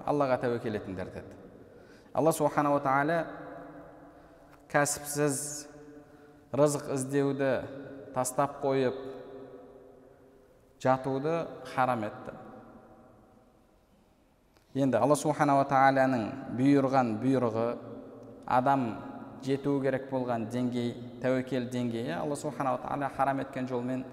Аллаға 0.07 0.38
тәуекел 0.40 0.78
етіңдер 0.81 1.11
деді. 1.12 1.45
Алла 2.16 2.32
субханала 2.32 2.80
тағала 2.80 3.18
кәсіпсіз 4.73 5.40
рызық 6.56 6.88
іздеуді 6.94 7.50
тастап 8.14 8.56
қойып 8.62 8.96
жатуды 10.80 11.35
харам 11.75 12.06
етті. 12.08 12.32
Енді 14.76 14.96
алла 14.96 15.16
субханала 15.16 15.66
тағаланың 15.68 16.25
бұйырған 16.56 17.12
бұйрығы 17.20 17.66
адам 18.46 18.87
жету 19.44 19.76
керек 19.85 20.08
болған 20.11 20.49
деңгей 20.52 20.94
тәуекел 21.20 21.68
деңгейі 21.73 22.16
алла 22.16 22.37
субханала 22.37 22.80
тағала 22.85 23.11
харам 23.16 23.44
еткен 23.44 23.68
жолмен 23.68 24.06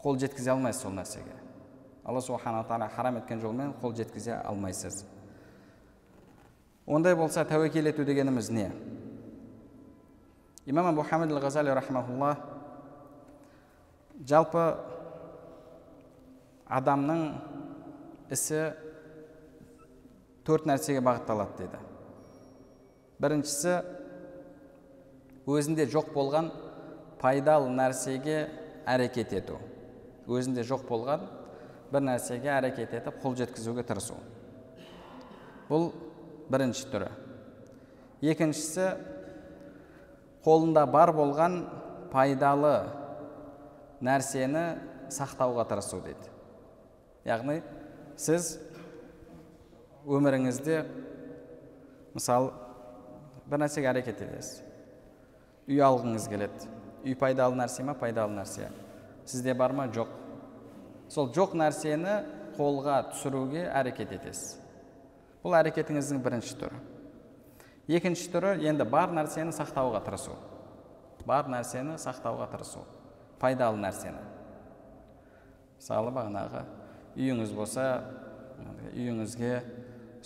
қол 0.00 0.16
жеткізе 0.20 0.54
алмайсыз 0.54 0.82
сол 0.86 0.96
нәрсеге. 0.96 1.36
Алла 2.04 2.20
субханала 2.22 2.64
тағала 2.64 2.88
харам 2.94 3.20
еткен 3.20 3.40
жолмен 3.40 3.74
қол 3.82 3.94
жеткізе 3.96 4.40
алмайсыз. 4.44 5.04
Ондай 6.86 7.16
болса 7.18 7.44
тәуекел 7.44 7.90
ету 7.90 8.04
дегеніміз 8.04 8.50
не? 8.50 8.70
Имам 10.66 10.86
абу 10.86 11.02
хамид 11.02 11.32
ал 11.32 11.42
ғазали 11.42 11.74
рахмаулла 11.74 12.36
жалпы 14.26 14.64
адамның 16.66 17.26
ісі 18.34 18.62
төрт 20.46 20.66
нәрсеге 20.66 21.02
бағытталады 21.04 21.58
дейді 21.60 21.82
біріншісі 23.22 23.76
өзінде 25.46 25.86
жоқ 25.90 26.10
болған 26.14 26.50
пайдалы 27.20 27.70
нәрсеге 27.72 28.46
әрекет 28.86 29.32
ету. 29.36 29.58
Өзінде 30.26 30.64
жоқ 30.66 30.84
болған 30.88 31.22
бір 31.92 32.04
нәрсеге 32.08 32.50
әрекет 32.56 32.94
етіп 32.98 33.20
қол 33.22 33.36
жеткізуге 33.38 33.84
тырысу. 33.86 34.18
Бұл 35.70 35.90
бірінші 36.50 36.86
түрі. 36.92 37.10
Екіншісі 38.24 38.90
қолында 40.46 40.86
бар 40.90 41.12
болған 41.14 41.58
пайдалы 42.12 42.76
нәрсені 44.04 44.64
сақтауға 45.12 45.66
тырысу 45.70 46.00
дейді. 46.04 46.30
Яғни 47.26 47.60
сіз 48.20 48.56
өміріңізде 50.06 50.84
мысалы 52.16 52.52
бір 53.50 53.62
нәрсеге 53.64 53.90
әрекет 53.90 54.22
етесіз. 54.22 54.62
Үй 55.66 55.82
алғыңыз 55.82 56.28
келеді. 56.30 56.70
Үй 57.06 57.16
пайдалы 57.18 57.58
нәрсе 57.58 57.84
ма 57.86 57.96
пайдалы 57.98 58.34
нәрсе? 58.38 58.70
Сізде 59.26 59.54
бар 59.54 59.74
ма? 59.74 59.88
Жоқ. 59.90 60.10
Сол 61.10 61.30
жоқ 61.34 61.56
нәрсені 61.58 62.20
қолға 62.56 63.00
түсіруге 63.12 63.66
әрекет 63.66 64.14
етесіз. 64.14 64.56
Бұл 65.46 65.54
әрекетіңіздің 65.60 66.22
бірінші 66.24 66.56
түрі. 66.58 66.78
Екінші 67.86 68.30
түрі 68.32 68.66
енді 68.66 68.82
бар 68.90 69.12
нәрсені 69.14 69.52
сақтауға 69.54 70.00
тырысу. 70.02 70.34
Бар 71.26 71.46
нәрсені 71.46 71.94
сақтауға 72.02 72.48
тырысу. 72.50 72.82
Пайдалы 73.38 73.78
нәрсені. 73.78 74.18
Мысалы 75.78 76.10
бағанағы 76.10 76.64
үйіңіз 77.14 77.52
болса 77.54 77.84
үйіңізге 78.90 79.52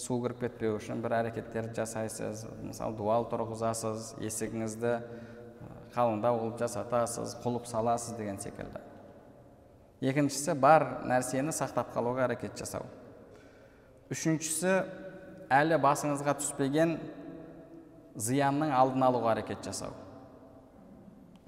су 0.00 0.16
кіріп 0.22 0.40
кетпеу 0.46 0.78
үшін 0.78 1.02
бір 1.04 1.18
әрекеттерді 1.18 1.76
жасайсыз 1.82 2.46
мысалы 2.62 2.96
дуал 2.96 3.26
тұрғызасыз 3.28 4.14
есігіңізді 4.24 4.94
қалыңдау 5.92 6.40
қылып 6.40 6.62
жасатасыз 6.62 7.36
құлып 7.44 7.68
саласыз 7.68 8.16
деген 8.16 8.40
секілді. 8.40 8.80
Екіншісі 10.00 10.56
бар 10.56 10.86
нәрсені 11.04 11.52
сақтап 11.52 11.92
қалуға 11.92 12.24
әрекет 12.30 12.56
жасау. 12.56 12.86
Үшіншісі 14.10 14.78
әлі 15.50 15.80
басыңызға 15.82 16.36
түспеген 16.38 16.94
зиянның 18.20 18.70
алдын 18.74 19.04
алуға 19.08 19.34
әрекет 19.34 19.64
жасау. 19.66 19.92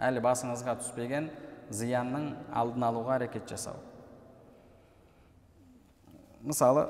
Әлі 0.02 0.22
басыңызға 0.24 0.74
түспеген 0.80 1.30
зиянның 1.70 2.32
алдын 2.58 2.86
алуға 2.88 3.16
әрекет 3.20 3.46
жасау. 3.50 3.78
Мысалы 6.42 6.88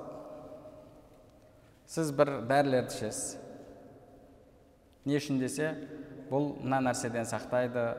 сіз 1.92 2.12
бір 2.16 2.38
дәрілерді 2.48 2.96
ішесіз. 2.96 3.36
Не 5.04 5.18
үшін 5.18 5.40
десе 5.42 5.74
бұл 6.30 6.54
мына 6.62 6.78
нәрседен 6.88 7.26
сақтайды 7.28 7.90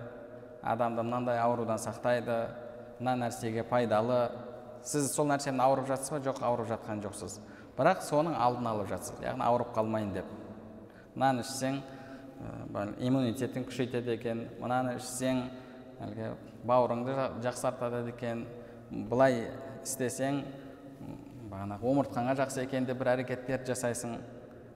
адамды 0.66 1.04
мынандай 1.04 1.38
аурудан 1.44 1.78
сақтайды 1.78 2.40
мына 2.98 3.28
нәрсеге 3.28 3.66
пайдалы. 3.68 4.32
Сіз 4.84 5.12
сол 5.14 5.28
нәрсемен 5.30 5.62
ауырып 5.62 5.92
жатсыз 5.92 6.16
ба? 6.16 6.24
Жоқ 6.24 6.42
ауырып 6.42 6.72
жатқан 6.72 7.04
жоқсыз. 7.04 7.38
Бірақ 7.78 8.04
соның 8.06 8.36
алдын 8.38 8.70
алып 8.70 8.90
жатсыз 8.92 9.22
яғни 9.24 9.46
ауырып 9.46 9.74
қалмайын 9.76 10.14
деп. 10.14 10.28
Мынаны 11.16 11.44
ішсең 11.46 11.80
иммунитетің 13.02 13.66
күшейтеді 13.70 14.14
екен 14.18 14.44
мынаны 14.62 14.98
ішсең 15.00 15.46
әлгі 16.04 16.34
бауырыңды 16.68 17.16
жақсартады 17.46 18.12
екен 18.12 18.46
былай 19.10 19.48
істесең 19.84 20.44
бағанағы 21.52 21.90
омыртқаңа 21.92 22.36
жақсы 22.40 22.64
екен 22.66 22.86
деп 22.90 23.00
бір 23.00 23.14
әрекеттерді 23.14 23.74
жасайсың. 23.74 24.18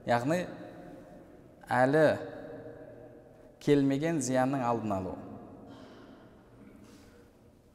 Яғни 0.08 0.44
әлі 1.68 2.04
келмеген 3.62 4.20
зиянның 4.24 4.62
алдын 4.64 4.94
алу. 4.94 5.14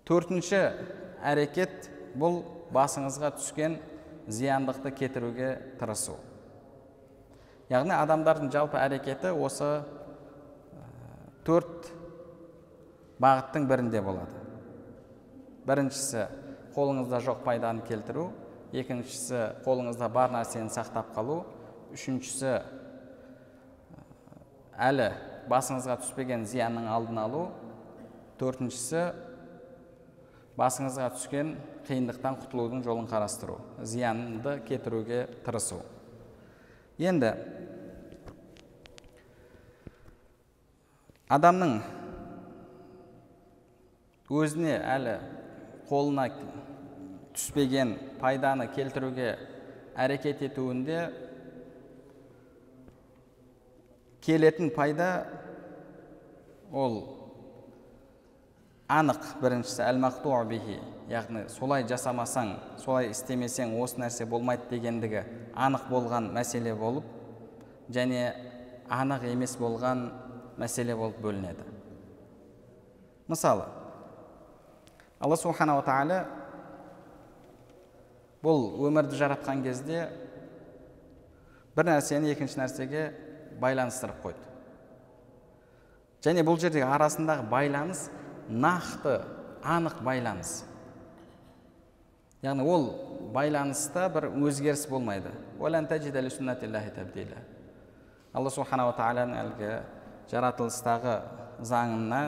Төртінші 0.08 0.62
әрекет 1.24 1.90
бұл 2.20 2.42
басыңызға 2.74 3.34
түскен 3.38 3.78
зияндықты 4.28 4.92
кетіруге 4.96 5.50
тырысу. 5.80 6.18
Яғни 7.72 7.96
адамдардың 7.96 8.52
жалпы 8.54 8.78
әрекеті 8.80 9.34
осы 9.34 9.84
төрт 11.48 11.90
бағыттың 13.24 13.68
бірінде 13.68 14.02
болады. 14.04 14.42
Біріншісі 15.68 16.28
қолыңызда 16.76 17.20
жоқ 17.24 17.44
пайданы 17.46 17.84
келтіру 17.88 18.30
екіншісі 18.74 19.42
қолыңызда 19.66 20.10
бар 20.12 20.32
нәрсені 20.34 20.72
сақтап 20.74 21.14
қалу 21.16 21.44
үшіншісі 21.94 22.56
әлі 24.90 25.12
басыңызға 25.52 26.00
түспеген 26.02 26.48
зиянның 26.50 26.88
алдын 26.90 27.20
алу 27.22 27.44
төртіншісі 28.42 29.04
басыңызға 30.58 31.10
түскен 31.16 31.56
қиындықтан 31.88 32.38
құтылудың 32.44 32.84
жолын 32.86 33.08
қарастыру 33.10 33.58
зиянды 33.82 34.60
кетіруге 34.68 35.26
тырысу. 35.46 35.80
Енді 37.02 37.34
адамның 41.34 41.80
өзіне 44.30 44.78
әлі 44.78 45.18
қолына 45.90 46.28
түспеген 47.34 47.96
пайданы 48.22 48.70
келтіруге 48.76 49.34
әрекет 49.98 50.46
етуінде 50.46 51.08
келетін 54.24 54.70
пайда 54.74 55.10
ол 56.72 57.23
анық 58.90 59.40
біріншісі 59.42 59.82
әл 59.86 60.00
бихи 60.50 60.80
яғни 61.10 61.48
солай 61.50 61.84
жасамасаң 61.84 62.56
солай 62.78 63.10
істемесең 63.12 63.80
осы 63.80 64.00
нәрсе 64.00 64.26
болмайды 64.26 64.64
дегендігі 64.70 65.24
анық 65.56 65.88
болған 65.90 66.32
мәселе 66.34 66.76
болып 66.76 67.04
және 67.90 68.34
анық 68.90 69.24
емес 69.32 69.58
болған 69.58 70.12
мәселе 70.58 70.96
болып 70.96 71.20
бөлінеді. 71.22 71.64
Мысалы 73.28 73.66
алла 75.20 75.36
субханала 75.38 75.84
тағала 75.84 76.26
бұл 78.44 78.66
өмірді 78.88 79.16
жаратқан 79.16 79.64
кезде 79.64 80.10
бір 81.76 81.88
нәрсені 81.94 82.34
екінші 82.34 82.60
нәрсеге 82.60 83.06
байланыстырып 83.62 84.20
қойды. 84.24 84.44
Және 86.24 86.44
бұл 86.44 86.60
жердегі 86.60 86.86
арасындағы 86.88 87.48
байланыс 87.50 88.10
нақты 88.50 89.22
анық 89.64 90.02
байланыс. 90.04 90.64
Яғни 92.44 92.66
ол 92.68 92.90
байланыста 93.34 94.10
бір 94.12 94.30
өзгеріс 94.36 94.88
болмайды. 94.92 95.32
Алла 98.34 98.50
субханала 98.50 98.96
тағаланың 98.98 99.38
әлгі 99.38 99.72
жаратылыстағы 100.32 101.14
заңына 101.62 102.22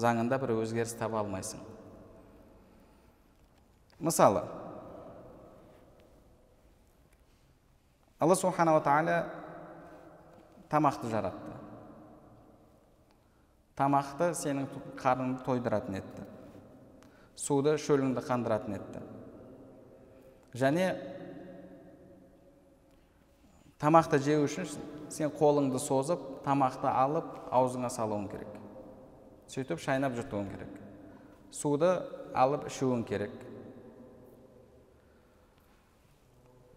заңында 0.00 0.38
бір 0.40 0.54
өзгеріс 0.56 0.94
таба 0.96 1.20
алмайсың. 1.20 1.60
Мысалы 4.00 4.42
алла 8.18 8.34
субханала 8.34 8.80
тағала 8.80 9.18
тамақты 10.72 11.10
жаратты. 11.12 11.61
Тамақты 13.78 14.32
сенің 14.36 14.68
қарныңды 15.00 15.44
тойдыратын 15.46 15.98
етті. 15.98 16.24
Суды 17.36 17.76
шөліңді 17.80 18.22
қандыратын 18.26 18.76
етті. 18.76 19.02
Және 20.58 20.88
тамақты 23.80 24.20
жеу 24.22 24.44
үшін 24.46 24.68
сен 25.12 25.32
қолыңды 25.38 25.80
созып 25.80 26.42
тамақты 26.44 26.90
алып 26.90 27.30
аузыңа 27.50 27.88
салуың 27.92 28.28
керек. 28.32 28.58
Сөйтіп 29.52 29.80
шайнап 29.80 30.14
жұтуың 30.18 30.50
керек. 30.52 30.76
Суды 31.52 31.88
алып 32.34 32.68
ішуің 32.68 33.06
керек. 33.08 33.32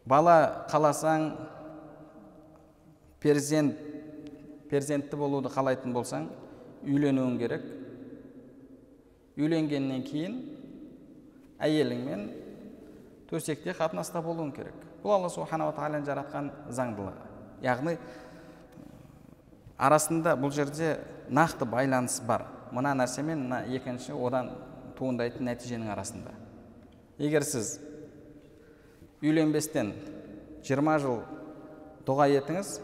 Бала 0.06 0.68
қаласаң 0.72 1.32
перзент 3.20 3.80
перзентті 4.70 5.18
болуды 5.18 5.50
қалайтын 5.54 5.94
болсаң 5.94 6.28
үйленуің 6.86 7.38
керек 7.42 7.66
үйленгеннен 9.36 10.04
кейін 10.06 10.36
әйеліңмен 11.66 12.26
төсекте 13.30 13.74
қатынаста 13.76 14.22
болуың 14.24 14.54
керек 14.56 14.86
бұл 15.04 15.18
алла 15.18 15.30
субханала 15.30 15.74
тағаланың 15.76 16.06
жаратқан 16.08 16.52
заңдылығы 16.78 17.66
яғни 17.66 17.98
арасында 19.78 20.36
бұл 20.40 20.54
жерде 20.56 20.96
нақты 21.30 21.68
байланыс 21.70 22.20
бар 22.28 22.46
мына 22.72 22.96
нәрсе 23.02 23.24
мен 23.24 23.46
мына 23.48 23.64
екінші 23.76 24.16
одан 24.16 24.52
туындайтын 24.98 25.48
нәтиженің 25.50 25.92
арасында 25.94 26.34
егер 27.20 27.44
сіз 27.48 27.78
үйленбестен 29.24 29.94
жиырма 30.66 30.98
жыл 31.04 31.22
дұға 32.08 32.30
етіңіз 32.40 32.78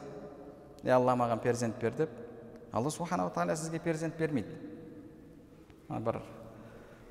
е 0.84 0.94
алла 0.96 1.16
маған 1.20 1.42
перзент 1.44 1.80
бер 1.82 1.96
деп 1.98 2.21
алла 2.72 2.92
субханала 2.92 3.32
тағала 3.36 3.56
сізге 3.56 3.80
перзент 3.80 4.18
бермейді. 4.18 4.56
Бір 5.90 6.22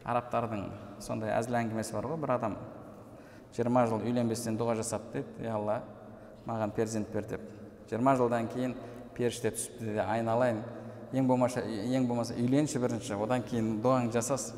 арабтардың 0.04 0.66
сондай 1.04 1.34
әзіл 1.36 1.58
әңгімесі 1.60 1.94
бар 1.94 2.08
ғой. 2.08 2.20
Бір 2.22 2.34
адам 2.36 2.56
жиырма 3.56 3.84
жыл 3.90 4.00
үйленбестен 4.00 4.56
дұға 4.58 4.78
жасап 4.80 5.10
дейді 5.12 5.44
е 5.44 5.50
алла 5.52 5.82
маған 6.46 6.72
перзент 6.72 7.10
бер 7.12 7.26
деп. 7.28 7.42
Жиырма 7.90 8.16
жылдан 8.16 8.48
кейін 8.48 8.74
періште 9.16 9.50
түсіпті 9.52 9.94
де 9.96 10.00
айналайын 10.00 10.62
ең 11.12 11.26
болмаса 11.26 11.60
ең 11.66 12.06
болмаса 12.08 12.36
үйленші 12.38 12.80
бірінші 12.80 13.18
одан 13.20 13.42
кейін 13.42 13.80
дұғаңды 13.82 14.14
жасасын 14.16 14.56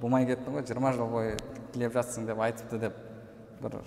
болмай 0.00 0.26
кеттің 0.26 0.58
ғой 0.58 0.66
жиырма 0.66 0.92
жыл 0.92 1.08
бойы 1.08 1.36
тілеп 1.72 1.94
жатсың 1.94 2.26
деп 2.26 2.42
айтыпты 2.42 2.80
деп 2.82 2.96
бір 3.62 3.78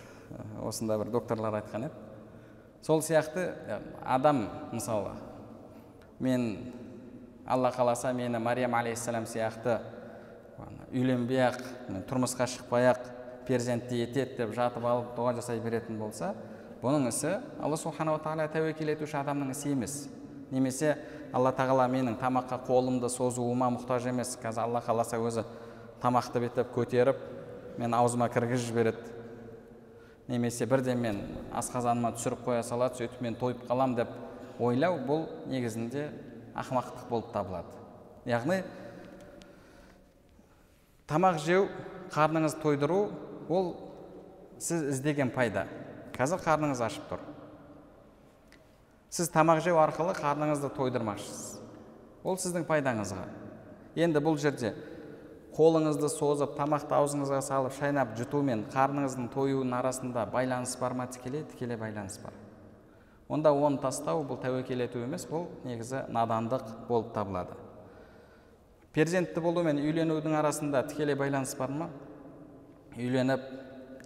осында 0.63 0.97
бір 0.97 1.12
докторлар 1.12 1.60
айтқан 1.60 1.89
еді. 1.89 1.93
Сол 2.82 3.01
сияқты 3.04 3.51
адам 4.01 4.47
мысалы 4.71 5.12
мен 6.19 6.73
алла 7.45 7.71
қаласа 7.71 8.13
мені 8.13 8.39
мариям 8.39 8.75
алейхисалам 8.75 9.25
сияқты 9.25 9.80
үйленбей 10.93 11.43
ақ 11.49 11.62
тұрмысқа 12.10 12.47
шықпай 12.47 12.89
ақ 12.93 13.10
перзентті 13.47 14.01
етеді 14.04 14.38
деп 14.39 14.54
жатып 14.56 14.86
алып 14.86 15.15
дұға 15.17 15.36
жасай 15.39 15.60
беретін 15.60 15.99
болса 15.99 16.34
бұның 16.82 17.10
ісі 17.10 17.39
алла 17.62 17.78
субханала 17.78 18.21
тағала 18.23 18.47
тәуекел 18.54 18.91
етуші 18.93 19.17
адамның 19.19 19.51
ісі 19.51 19.71
емес. 19.73 19.95
Немесе 20.51 20.95
алла 21.34 21.51
тағала 21.56 21.88
менің 21.89 22.19
тамаққа 22.21 22.60
қолымды 22.67 23.10
созуыма 23.10 23.71
мұқтаж 23.73 24.10
емес. 24.12 24.36
Қазір 24.41 24.67
алла 24.67 24.82
қаласа 24.86 25.17
өзі 25.17 25.45
тамақты 26.04 26.43
бүйтіп 26.43 26.73
көтеріп 26.75 27.23
мен 27.82 27.93
аузыма 27.97 28.30
кіргізіп 28.30 28.69
жібереді. 28.69 29.15
Немесе 30.28 30.65
бірден 30.69 31.01
мен 31.01 31.21
асқазаныма 31.54 32.13
түсіріп 32.15 32.45
қоя 32.45 32.62
салады 32.63 33.01
сөйтіп 33.01 33.21
мен 33.21 33.36
тойып 33.39 33.65
қалам 33.67 33.95
деп 33.97 34.13
ойлау 34.60 35.00
бұл 35.06 35.26
негізінде 35.52 36.10
ақымақтық 36.56 37.10
болып 37.10 37.32
табылады. 37.34 37.76
Яғни 38.26 38.62
тамақ 41.10 41.39
жеу 41.44 41.68
қарныңызды 42.13 42.62
тойдыру 42.63 43.00
ол 43.50 43.76
сіз 44.60 44.88
іздеген 44.96 45.34
пайда. 45.36 45.65
Қазір 46.15 46.41
қарныңыз 46.46 46.82
ашып 46.86 47.10
тұр. 47.12 47.24
Сіз 49.12 49.30
тамақ 49.34 49.62
жеу 49.65 49.78
арқылы 49.84 50.15
қарныңызды 50.18 50.72
тойдырмақшысыз. 50.78 51.60
Ол 52.24 52.39
сіздің 52.41 52.65
пайдаңызға. 52.68 53.28
Енді 53.96 54.24
бұл 54.24 54.39
жерде 54.41 54.74
қолыңызды 55.56 56.10
созып 56.12 56.56
тамақты 56.58 56.96
аузыңызға 56.98 57.41
салып 57.46 57.76
шайнап 57.78 58.15
жұту 58.20 58.41
мен 58.44 58.65
қарныңыздың 58.74 59.30
тоюының 59.36 59.78
арасында 59.78 60.26
байланыс 60.32 60.76
бар 60.80 60.98
ма? 60.98 61.08
Тікелей 61.08 61.46
тікелей 61.52 61.80
байланыс 61.80 62.18
бар. 62.24 62.34
Онда 63.30 63.52
оны 63.54 63.80
тастау 63.82 64.24
бұл 64.28 64.40
тәуекел 64.42 64.84
ету 64.86 65.02
емес 65.02 65.26
бұл 65.30 65.48
негізі 65.66 66.06
надандық 66.14 66.88
болып 66.88 67.14
табылады. 67.16 67.58
Перзентті 68.94 69.42
болу 69.42 69.64
мен 69.66 69.82
үйленудің 69.82 70.38
арасында 70.40 70.86
тікелей 70.88 71.18
байланыс 71.20 71.56
бар 71.60 71.74
ма? 71.74 71.90
Үйленіп 72.96 73.44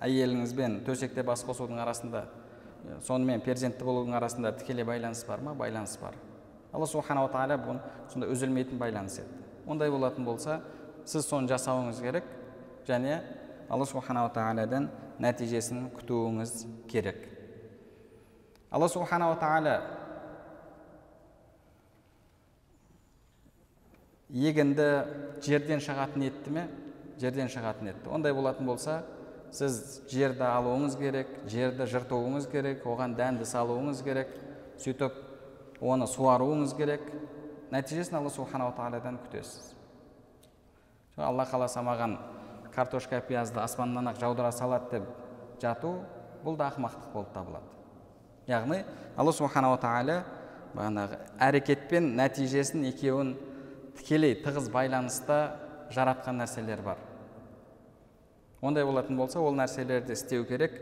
әйеліңізбен 0.01 0.79
төсекте 0.87 1.23
бас 1.23 1.43
қосудың 1.45 1.81
арасында 1.83 2.25
сонымен 3.05 3.43
перзентті 3.45 3.85
болудың 3.85 4.15
арасында 4.17 4.55
тікелей 4.57 4.87
байланыс 4.87 5.25
бар 5.27 5.43
ма? 5.45 5.53
Байланыс 5.53 5.97
бар. 6.01 6.15
Алла 6.73 6.87
субханала 6.87 7.29
тағала 7.29 7.59
бұны 7.61 7.79
сондай 8.09 8.31
үзілмейтін 8.33 8.79
байланыс 8.81 9.19
етті. 9.21 9.43
Ондай 9.67 9.91
болатын 9.93 10.25
болса 10.25 10.61
сіз 11.05 11.27
соны 11.29 11.49
жасауыңыз 11.51 12.01
керек 12.01 12.25
және 12.87 13.19
алла 13.69 13.85
субханала 13.85 14.31
тағаладан 14.33 14.89
нәтижесін 15.21 15.91
күтуіңіз 15.99 16.63
керек. 16.89 17.28
Алла 18.71 18.89
субханала 18.89 19.37
тағала 19.41 19.77
егінді 24.29 24.89
жерден 25.41 25.81
шығатын 25.81 26.27
етті 26.27 26.53
ме? 26.53 26.67
Жерден 27.19 27.49
шығатын 27.49 27.89
етті. 27.91 28.11
Ондай 28.13 28.33
болатын 28.33 28.67
болса 28.69 29.01
сіз 29.51 30.03
жерді 30.11 30.45
алуыңыз 30.45 30.99
керек 30.99 31.31
жерді 31.49 31.87
жыртуыңыз 31.89 32.45
керек 32.51 32.85
оған 32.85 33.15
дәнді 33.17 33.47
салуыңыз 33.49 34.03
керек 34.05 34.29
сөйтіп 34.79 35.17
оны 35.81 36.05
суаруыңыз 36.07 36.75
керек. 36.77 37.09
Нәтижесін 37.73 38.19
алла 38.21 38.29
субханала 38.33 38.73
тағаладан 38.77 39.17
күтесіз. 39.25 39.73
Алла 41.17 41.45
қаласа 41.49 41.81
маған 41.85 42.15
картошка 42.73 43.19
пиязды 43.21 43.59
аспаннан 43.59 44.13
ақ 44.13 44.21
жаудыра 44.21 44.53
салады 44.53 44.99
деп 44.99 45.09
жату 45.61 45.97
бұл 46.45 46.57
да 46.57 46.69
ақымақтық 46.69 47.11
болып 47.13 47.33
табылады. 47.33 47.78
Яғни 48.49 48.83
алла 49.15 49.33
субханала 49.35 49.77
тағала 49.81 50.23
бағанағы 50.75 51.19
әрекет 51.45 51.87
пен 51.89 52.13
нәтижесін 52.17 52.85
екеуін 52.89 53.35
тікелей 53.99 54.37
тығыз 54.43 54.69
байланыста 54.73 55.39
жаратқан 55.93 56.41
нәрселер 56.41 56.81
бар. 56.85 56.97
Ондай 58.61 58.85
болатын 58.85 59.17
болса 59.17 59.39
ол 59.39 59.55
нәрселерді 59.55 60.13
істеу 60.13 60.45
керек. 60.47 60.75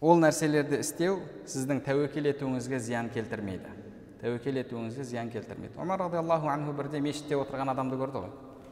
Ол 0.00 0.20
нәрселерді 0.22 0.80
істеу 0.80 1.18
сіздің 1.50 1.82
тәуекел 1.84 2.30
етуіңізге 2.30 2.78
зиян 2.80 3.10
келтірмейді. 3.12 3.74
Тәуекел 4.22 4.60
етуіңізге 4.62 5.04
зиян 5.04 5.32
келтірмейді. 5.32 5.76
Омар 5.80 6.00
радиаллаху 6.06 6.48
анху 6.48 6.76
бірде 6.76 7.00
мешітте 7.04 7.36
отырған 7.36 7.74
адамды 7.74 7.98
көрді 8.00 8.24
ғой. 8.24 8.30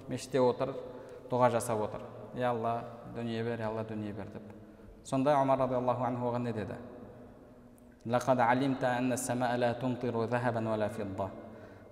Мешітте 0.08 0.40
отыр 0.40 0.76
дұға 1.30 1.50
жасап 1.58 1.82
отыр. 1.88 2.06
Е 2.36 2.46
алла 2.48 2.80
дүние 3.16 3.42
бер 3.44 3.66
алла 3.66 3.84
дүние 3.84 4.12
бер 4.12 4.30
деп. 4.32 4.57
Сонда 5.04 5.36
омар 5.40 5.58
радиаллаху 5.58 6.04
анху 6.04 6.30
оған 6.30 6.44
не 6.44 6.52
деді 6.52 6.76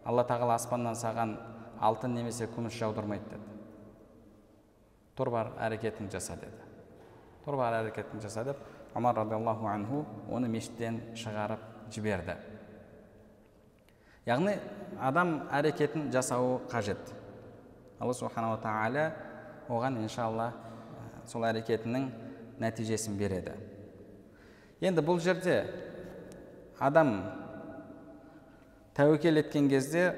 алла 0.06 0.22
тағала 0.22 0.54
аспаннан 0.54 0.94
саған 0.94 1.36
алтын 1.82 2.14
немесе 2.14 2.46
күміс 2.46 2.76
жаудырмайды 2.78 3.26
деді 3.32 3.56
тұр 5.18 5.30
бар 5.34 5.50
әрекетіңді 5.66 6.14
жаса 6.14 6.36
деді 6.38 6.68
тұр 7.44 7.56
бар 7.58 7.80
әрекетіңді 7.80 8.22
жаса 8.22 8.44
деп 8.46 8.60
омар 8.94 9.16
радиаллаху 9.18 9.66
анху 9.66 10.04
оны 10.30 10.48
мешіттен 10.52 11.00
шығарып 11.18 11.64
жіберді 11.94 12.36
яғни 14.26 14.56
адам 15.00 15.34
әрекетін 15.54 16.10
жасауы 16.14 16.60
қажет 16.70 17.12
алла 17.98 18.14
субханала 18.14 18.60
тағала 18.62 19.08
оған 19.68 19.98
иншалла 20.04 20.52
сол 21.26 21.44
әрекетінің 21.50 22.08
нәтижесін 22.60 23.18
береді. 23.18 23.54
Енді 24.80 25.02
бұл 25.04 25.20
жерде 25.24 25.64
адам 26.78 27.12
тәуекел 28.96 29.40
еткен 29.40 29.68
кезде 29.68 30.10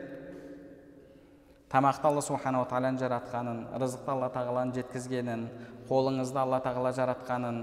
тамақты 1.71 2.09
алла 2.09 2.23
субханала 2.25 2.67
тағаланың 2.71 2.99
жаратқанын 3.03 3.65
рызықты 3.83 4.13
алла 4.15 4.31
тағаланың 4.35 4.75
жеткізгенін 4.79 5.47
қолыңызды 5.89 6.41
алла 6.41 6.61
тағала 6.65 6.93
жаратқанын 6.97 7.59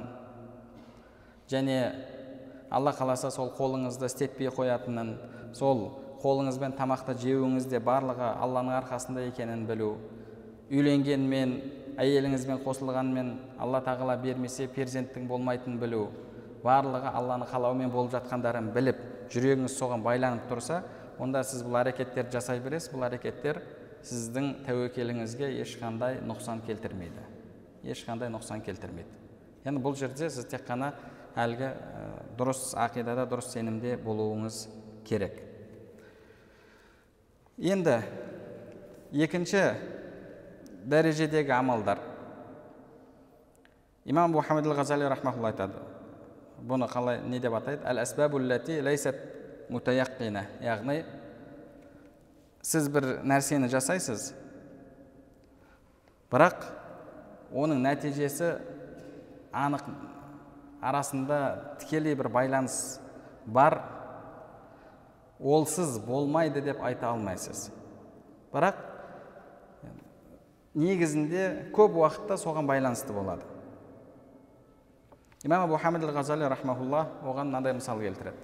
және 1.52 1.80
алла 2.70 2.94
қаласа 2.94 3.32
сол 3.32 3.52
қолыңызды 3.58 4.10
істетпей 4.10 4.52
қоятынын 4.54 5.16
сол 5.58 5.88
қолыңызбен 6.24 6.76
тамақты 6.78 7.16
жеуіңіз 7.22 7.68
де 7.70 7.80
барлығы 7.80 8.32
алланың 8.42 8.78
арқасында 8.82 9.26
екенін 9.30 9.66
білу 9.70 9.96
үйленгенмен 10.72 11.58
әйеліңізбен 12.02 12.62
қосылғанмен 12.66 13.32
алла 13.62 13.82
тағала 13.86 14.18
бермесе 14.22 14.68
перзенттің 14.68 15.28
болмайтынын 15.30 15.80
білу 15.80 16.08
барлығы 16.66 17.12
алланың 17.16 17.50
қалауымен 17.52 17.92
болып 17.94 18.14
жатқандарын 18.16 18.72
біліп 18.76 19.02
жүрегіңіз 19.34 19.78
соған 19.80 20.04
байланып 20.06 20.50
тұрса 20.50 20.82
онда 21.20 21.44
сіз 21.48 21.64
бұл 21.66 21.80
әрекеттерді 21.80 22.36
жасай 22.36 22.60
бересіз. 22.64 22.92
Бұл 22.94 23.06
әрекеттер 23.08 23.62
сіздің 24.06 24.52
тәуекеліңізге 24.66 25.50
ешқандай 25.64 26.20
нұқсан 26.26 26.64
келтірмейді. 26.68 27.24
Ешқандай 27.88 28.32
нұқсан 28.34 28.64
келтірмейді. 28.66 29.10
Яғни 29.66 29.82
бұл 29.82 29.96
жерде 29.98 30.30
сіз 30.30 30.50
тек 30.52 30.66
қана 30.68 30.92
әлгі 31.40 31.72
дұрыс 32.40 32.74
ақидада 32.80 33.26
дұрыс 33.30 33.54
сенімде 33.54 33.96
болуыңыз 34.04 34.66
керек. 35.08 35.40
Енді 37.58 38.02
екінші 39.14 39.64
дәрежедегі 40.86 41.54
амалдар. 41.56 42.00
Имам 44.06 44.36
мұхаммед 44.36 44.69
ғазали 44.78 45.10
рахмаулла 45.10 45.50
айтады. 45.50 45.82
Бұны 46.62 46.88
қалай 46.89 47.21
не 47.26 47.39
деп 47.41 47.54
атайды? 47.58 47.82
Яғни 50.62 51.04
сіз 52.65 52.88
бір 52.89 53.08
нәрсені 53.26 53.69
жасайсыз 53.69 54.32
бірақ 56.34 56.65
оның 57.54 57.82
нәтижесі 57.86 58.56
анық 59.56 59.86
арасында 60.86 61.39
тікелей 61.82 62.15
бір 62.17 62.30
байланыс 62.34 63.00
бар. 63.45 63.80
Олсыз 65.39 65.98
болмайды 66.00 66.62
деп 66.63 66.82
айта 66.84 67.10
алмайсыз. 67.12 67.69
Бірақ 68.54 68.78
негізінде 70.76 71.72
көп 71.76 71.96
уақытта 72.02 72.38
соған 72.38 72.68
байланысты 72.68 73.14
болады. 73.14 73.48
Имам 75.44 75.64
абу 75.68 75.78
хамид 75.78 76.04
ғазали 76.04 76.50
рахмаулла 76.50 77.08
оған 77.24 77.52
мынандай 77.52 77.74
мысал 77.74 78.00
келтіреді. 78.00 78.38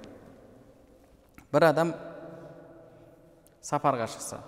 Бір 1.51 1.67
адам 1.67 1.93
сапарға 3.61 4.07
шықса 4.09 4.39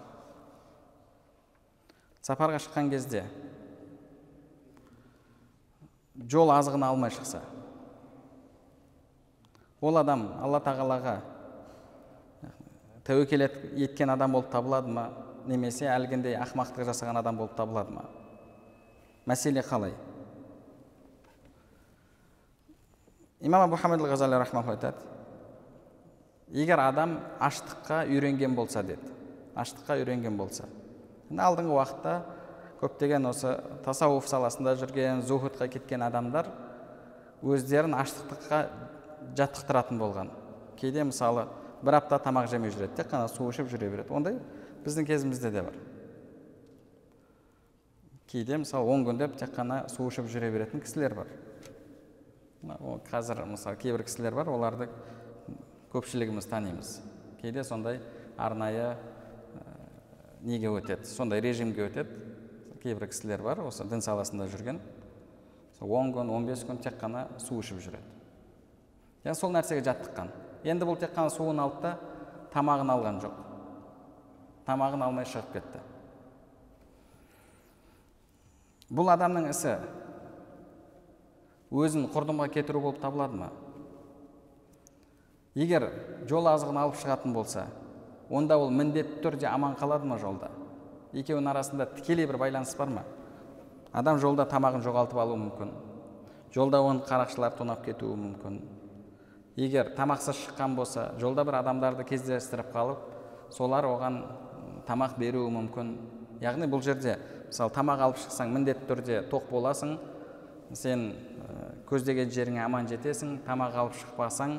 сапарға 2.23 2.61
шыққан 2.63 2.89
кезде 2.93 3.25
жол 6.31 6.53
азығын 6.55 6.85
алмай 6.87 7.11
шықса 7.13 7.43
ол 9.83 9.99
адам 9.99 10.29
алла 10.41 10.61
тағалаға 10.63 11.17
тәуекел 13.05 13.45
еткен 13.45 14.13
адам 14.15 14.37
болып 14.37 14.49
табылады 14.53 14.89
ма? 14.95 15.09
Немесе 15.47 15.87
әлгіндей 15.91 16.37
ақымақтық 16.39 16.87
жасаған 16.89 17.19
адам 17.19 17.37
болып 17.37 17.55
табылады 17.57 17.93
ма? 17.95 18.05
Мәселе 19.25 19.63
қалай? 19.63 19.93
Имам 23.41 23.65
абу 23.67 23.75
хамид 23.75 23.99
ғазали 23.99 24.37
айтады. 24.39 24.97
Егер 26.53 26.79
адам 26.79 27.19
аштыққа 27.39 28.05
үйренген 28.07 28.55
болса 28.55 28.83
деді. 28.83 29.01
Аштыққа 29.55 29.97
үйренген 29.99 30.37
болса. 30.37 30.65
Алдыңғы 31.31 31.73
уақытта 31.73 32.13
көптеген 32.81 33.25
осы 33.29 33.55
тасауф 33.85 34.27
саласында 34.27 34.75
жүрген 34.77 35.23
зухудқа 35.25 35.67
кеткен 35.67 36.03
адамдар 36.05 36.47
өздерін 37.43 37.95
аштықтыққа 37.97 38.59
жаттықтыратын 39.37 39.99
болған. 39.99 40.31
Кейде 40.77 41.03
мысалы 41.03 41.47
бір 41.83 41.99
апта 41.99 42.19
тамақ 42.19 42.47
жемей 42.51 42.71
жүреді 42.71 42.95
тек 42.95 43.09
қана 43.11 43.27
су 43.27 43.49
ішіп 43.49 43.71
жүре 43.71 43.89
береді. 43.89 44.13
Ондай 44.13 44.37
біздің 44.85 45.07
кезімізде 45.07 45.51
де 45.51 45.63
бар. 45.63 45.75
Кейде 48.27 48.57
мысалы 48.57 48.89
он 48.89 49.05
күндеп 49.05 49.35
тек 49.37 49.53
қана 49.53 49.83
су 49.93 50.07
ішіп 50.09 50.25
жүре 50.31 50.49
беретін 50.51 50.81
кісілер 50.81 51.13
бар. 51.13 51.27
Қазір 53.11 53.43
мысалы 53.45 53.77
кейбір 53.77 54.05
кісілер 54.07 54.33
бар 54.33 54.49
оларды 54.49 54.87
көпшілігіміз 55.93 56.47
танимыз. 56.49 56.95
Кейде 57.41 57.63
сондай 57.63 57.99
арнайы 58.37 58.95
ә, 58.95 58.97
неге 60.41 60.71
өтеді 60.73 61.05
сондай 61.05 61.43
режимге 61.45 61.85
өтеді. 61.85 62.09
Кейбір 62.81 63.11
кісілер 63.11 63.43
бар 63.45 63.61
осы 63.67 63.85
дін 63.85 64.01
саласында 64.01 64.49
жүрген. 64.49 64.81
Он 65.83 66.13
күн 66.15 66.31
он 66.31 66.47
бес 66.47 66.63
күн 66.65 66.81
тек 66.81 66.97
қана 66.97 67.27
су 67.37 67.59
ішіп 67.61 67.83
жүреді. 67.83 68.13
Яғни 69.23 69.39
сол 69.39 69.53
нәрсеге 69.53 69.83
жаттыққан. 69.85 70.31
Енді 70.63 70.87
бұл 70.87 70.97
тек 70.99 71.13
қана 71.15 71.29
суын 71.29 71.59
алды 71.59 71.83
да 71.83 71.97
тамағын 72.55 72.91
алған 72.95 73.21
жоқ. 73.23 73.52
Тамағын 74.67 75.03
алмай 75.05 75.27
шығып 75.27 75.53
кетті. 75.57 75.81
Бұл 78.93 79.09
адамның 79.13 79.49
ісі 79.49 79.77
өзін 81.73 82.09
құрдымға 82.13 82.49
кетіру 82.53 82.83
болып 82.83 82.99
табылады 83.01 83.39
ма? 83.39 83.49
Егер 85.57 85.87
жол 86.29 86.49
азығын 86.51 86.81
алып 86.83 86.99
шығатын 87.01 87.33
болса 87.33 87.65
онда 88.29 88.57
ол 88.57 88.71
міндетті 88.73 89.21
түрде 89.23 89.49
аман 89.49 89.75
қалады 89.79 90.07
ма 90.09 90.19
жолда? 90.21 90.51
Екеуінің 91.13 91.49
арасында 91.51 91.89
тікелей 91.97 92.27
бір 92.29 92.39
байланыс 92.41 92.75
бар 92.77 92.89
ма? 92.89 93.03
Адам 93.93 94.17
жолда 94.21 94.45
тамағын 94.49 94.81
жоғалтып 94.85 95.19
алуы 95.21 95.37
мүмкін. 95.37 95.73
Жолда 96.53 96.81
оны 96.81 97.03
қарақшылар 97.05 97.53
тонап 97.57 97.83
кетуі 97.85 98.15
мүмкін. 98.17 98.61
Егер 99.55 99.91
тамақсыз 99.97 100.39
шыққан 100.39 100.73
болса 100.75 101.11
жолда 101.21 101.45
бір 101.45 101.59
адамдарды 101.59 102.05
кездестіріп 102.09 102.71
қалып 102.73 103.03
солар 103.53 103.85
оған 103.85 104.23
тамақ 104.87 105.17
беруі 105.19 105.51
мүмкін. 105.53 105.93
Яғни 106.43 106.67
бұл 106.69 106.83
жерде 106.83 107.17
мысалы 107.47 107.73
тамақ 107.73 108.03
алып 108.07 108.21
шықсаң 108.23 108.53
міндетті 108.53 108.87
түрде 108.89 109.19
тоқ 109.31 109.49
боласың 109.51 109.97
сен 110.75 111.11
көздеген 111.89 112.31
жеріңе 112.33 112.63
аман 112.65 112.87
жетесің 112.89 113.37
тамақ 113.45 113.77
алып 113.83 113.97
шықпасаң 113.99 114.57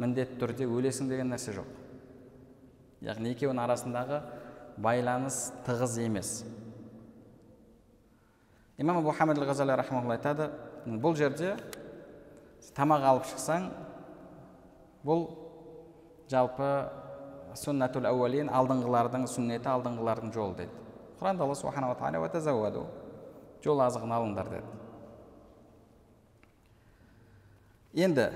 міндетті 0.00 0.38
түрде 0.40 0.68
өлесің 0.68 1.08
деген 1.10 1.32
нәрсе 1.32 1.54
жоқ. 1.56 1.68
Яғни 3.04 3.32
екеуінің 3.34 3.62
арасындағы 3.64 4.20
байланыс 4.80 5.52
тығыз 5.66 5.98
емес. 6.04 6.34
Имам 8.78 8.98
абу 8.98 9.12
хамид 9.14 9.38
ғазали 9.38 9.74
айтады 9.76 10.50
бұл 10.84 11.14
жерде 11.16 11.54
тамақ 12.74 13.04
алып 13.06 13.28
шықсаң 13.30 13.68
бұл 15.06 15.28
жалпы 16.30 16.70
сүннәтул 17.58 18.08
әуәлин 18.10 18.50
алдыңғылардың 18.50 19.26
сүннеті 19.30 19.70
алдыңғылардың 19.74 20.34
жолы 20.34 20.58
дейді 20.62 20.84
құранда 21.20 21.46
алла 21.46 21.54
субханала 21.54 21.96
тағала 21.98 22.86
жол 23.64 23.80
азығын 23.80 24.12
алыңдар 24.12 24.50
деді. 24.52 24.72
Енді 27.94 28.26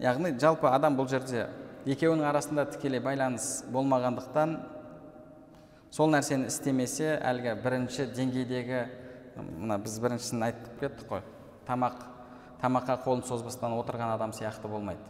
яғни 0.00 0.32
жалпы 0.40 0.70
адам 0.70 0.96
бұл 0.96 1.08
жерде 1.10 1.48
екеуінің 1.84 2.24
арасында 2.30 2.64
тікелей 2.72 3.02
байланыс 3.04 3.64
болмағандықтан 3.74 4.54
сол 5.92 6.12
нәрсені 6.14 6.48
істемесе 6.48 7.18
әлгі 7.18 7.56
бірінші 7.64 8.06
деңгейдегі 8.14 8.84
мына 9.36 9.80
біз 9.82 9.98
біріншісін 10.00 10.46
айтып 10.46 10.80
кеттік 10.80 11.10
қой 11.10 11.24
тамақ 11.68 12.06
тамаққа 12.62 13.00
қолын 13.04 13.24
созбастан 13.26 13.74
отырған 13.74 14.14
адам 14.14 14.32
сияқты 14.36 14.68
болмайды. 14.68 15.00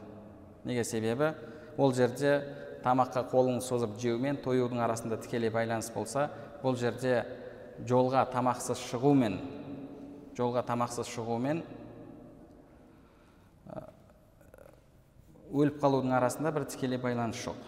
Неге? 0.64 0.84
Себебі 0.84 1.34
ол 1.76 1.92
жерде 1.92 2.42
тамаққа 2.84 3.26
қолын 3.32 3.60
созып 3.64 3.98
жеумен 4.00 4.40
тоюдың 4.44 4.80
арасында 4.84 5.20
тікелей 5.22 5.52
байланыс 5.52 5.90
болса 5.94 6.28
бұл 6.62 6.78
жерде 6.80 7.24
жолға 7.88 8.26
тамақсыз 8.32 8.80
шығумен 8.90 9.38
жолға 10.38 10.62
тамақсыз 10.68 11.08
шығумен 11.12 11.62
өліп 15.50 15.80
қалудың 15.82 16.14
арасында 16.14 16.52
бір 16.54 16.66
тікелей 16.70 17.00
байланыс 17.02 17.40
жоқ. 17.42 17.58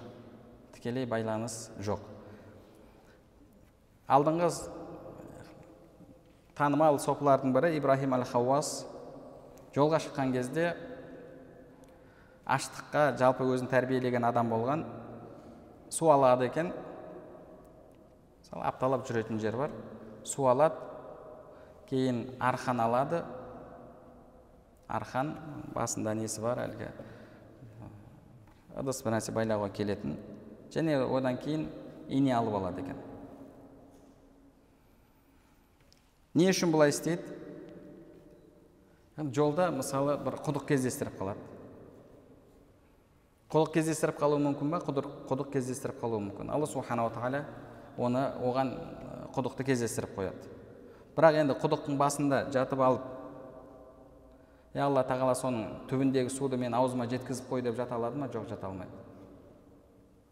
Тікелей 0.77 1.07
байланыс 1.11 1.57
жоқ. 1.83 2.05
Алдыңғы 4.07 4.51
танымал 6.59 7.01
сопылардың 7.03 7.55
бірі 7.57 7.73
ибраһим 7.79 8.15
әл 8.15 8.27
хауас 8.29 8.85
жолға 9.75 9.99
шыққан 10.05 10.35
кезде 10.37 10.73
аштыққа 12.47 13.17
жалпы 13.19 13.47
өзін 13.51 13.71
тәрбиелеген 13.73 14.25
адам 14.29 14.51
болған. 14.53 14.85
Су 15.93 16.09
алады 16.09 16.49
екен 16.49 16.73
мысалы 18.41 18.65
апталап 18.65 19.05
жүретін 19.09 19.41
жер 19.43 19.59
бар 19.61 19.71
су 20.25 20.47
алады 20.49 20.81
кейін 21.91 22.25
арқан 22.41 22.81
алады 22.81 23.21
арқан 24.89 25.35
басында 25.77 26.15
несі 26.17 26.41
бар 26.45 26.65
әлгі 26.65 26.89
ыдыс 28.81 29.03
бір 29.05 29.19
нәрсе 29.19 29.37
байлауға 29.37 29.69
келетін 29.77 30.17
және 30.73 30.97
одан 31.05 31.37
кейін 31.45 31.69
ине 32.09 32.33
алып 32.39 32.57
алады 32.63 32.87
екен 32.87 32.99
не 36.41 36.49
үшін 36.49 36.73
бұлай 36.73 36.91
істейді 36.97 37.25
жолда 39.37 39.69
мысалы 39.77 40.17
бір 40.25 40.41
құдық 40.47 40.65
кездестіріп 40.73 41.21
қалады 41.21 41.52
құдық 43.53 43.75
кездестіріп 43.75 44.17
қалуы 44.17 44.41
мүмкін 44.41 44.71
ба? 44.73 44.79
Құдық, 44.81 45.09
құдық 45.29 45.51
кездестіріп 45.53 45.99
қалуы 46.01 46.23
мүмкін. 46.25 46.51
Алла 46.55 46.67
субханала 46.67 47.13
тағала 47.13 47.43
оны 48.01 48.23
оған 48.41 48.71
құдықты 49.35 49.67
кездестіріп 49.69 50.15
қояды. 50.17 50.49
Бірақ 51.13 51.37
енді 51.43 51.59
құдықтың 51.61 51.99
басында 52.01 52.47
жатып 52.55 52.81
алып 52.81 53.05
е 54.73 54.81
алла 54.81 55.03
тағала 55.05 55.35
соның 55.37 55.85
түбіндегі 55.91 56.33
суды 56.33 56.57
мен 56.57 56.73
аузыма 56.73 57.05
жеткізіп 57.11 57.51
қой 57.51 57.63
деп 57.67 57.77
жата 57.77 57.99
алады 57.99 58.17
ма? 58.17 58.31
Жоқ 58.33 58.49
жата 58.49 58.67
алмайды. 58.71 58.91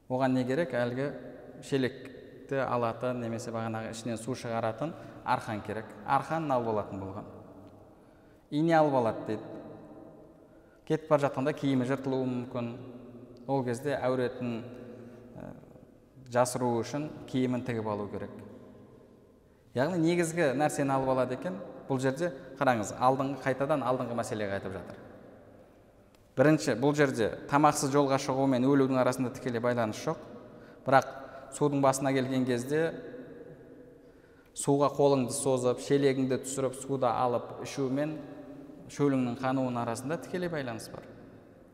Оған 0.09 0.33
не 0.35 0.45
керек? 0.49 0.73
Әлгі 0.73 1.11
шелекті 1.69 2.63
алатын 2.65 3.21
немесе 3.21 3.53
бағанағы 3.53 3.93
ішінен 3.93 4.17
су 4.17 4.33
шығаратын 4.33 4.95
арқан 5.29 5.61
керек. 5.67 5.85
Арқанын 6.09 6.57
алып 6.57 6.73
алатын 6.73 7.05
болған. 7.05 7.29
Ине 8.51 8.79
алып 8.79 8.97
алады 9.03 9.27
дейді. 9.27 9.43
Кетіп 10.89 11.13
бара 11.13 11.29
жатқанда 11.29 11.53
киімі 11.55 11.85
жыртылуы 11.87 12.25
мүмкін. 12.27 12.73
Ол 13.51 13.65
кезде 13.67 13.97
әуретін 13.99 14.61
жасыру 16.31 16.71
үшін 16.79 17.09
киімін 17.31 17.65
тігіп 17.67 17.89
алу 17.91 18.07
керек. 18.13 18.31
Яғни 19.75 19.99
негізгі 20.05 20.53
нәрсені 20.59 20.95
алып 20.95 21.13
алады 21.15 21.37
екен 21.39 21.59
бұл 21.89 21.99
жерде 22.03 22.31
қараңыз 22.59 22.95
алдыңғы 23.03 23.43
қайтадан 23.43 23.83
алдыңғы 23.87 24.19
мәселеге 24.19 24.59
айтып 24.59 24.77
жатыр. 24.79 24.99
Бірінші 26.39 26.77
бұл 26.81 26.95
жерде 26.95 27.33
тамақсыз 27.51 27.91
жолға 27.95 28.21
шығу 28.23 28.47
мен 28.51 28.67
өлудің 28.67 29.01
арасында 29.03 29.33
тікелей 29.35 29.63
байланыс 29.63 29.99
жоқ. 30.05 30.19
Бірақ 30.87 31.11
судың 31.57 31.83
басына 31.83 32.15
келген 32.15 32.47
кезде 32.47 32.93
суға 34.55 34.93
қолыңды 34.95 35.35
созып 35.35 35.83
шелегіңді 35.83 36.39
түсіріп 36.47 36.79
суды 36.79 37.11
алып 37.11 37.65
ішумен 37.67 38.15
шөліңнің 38.91 39.39
қануының 39.43 39.83
арасында 39.83 40.19
тікелей 40.23 40.51
байланыс 40.53 40.89
бар. 40.95 41.03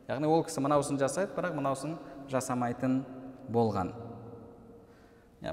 Яғни 0.07 0.29
ол 0.31 0.45
кісі 0.47 0.62
мынаусын 0.62 1.01
жасайды 1.01 1.35
бірақ 1.37 1.57
мынаусын 1.59 1.97
жасамайтын 2.31 3.01
болған. 3.53 3.92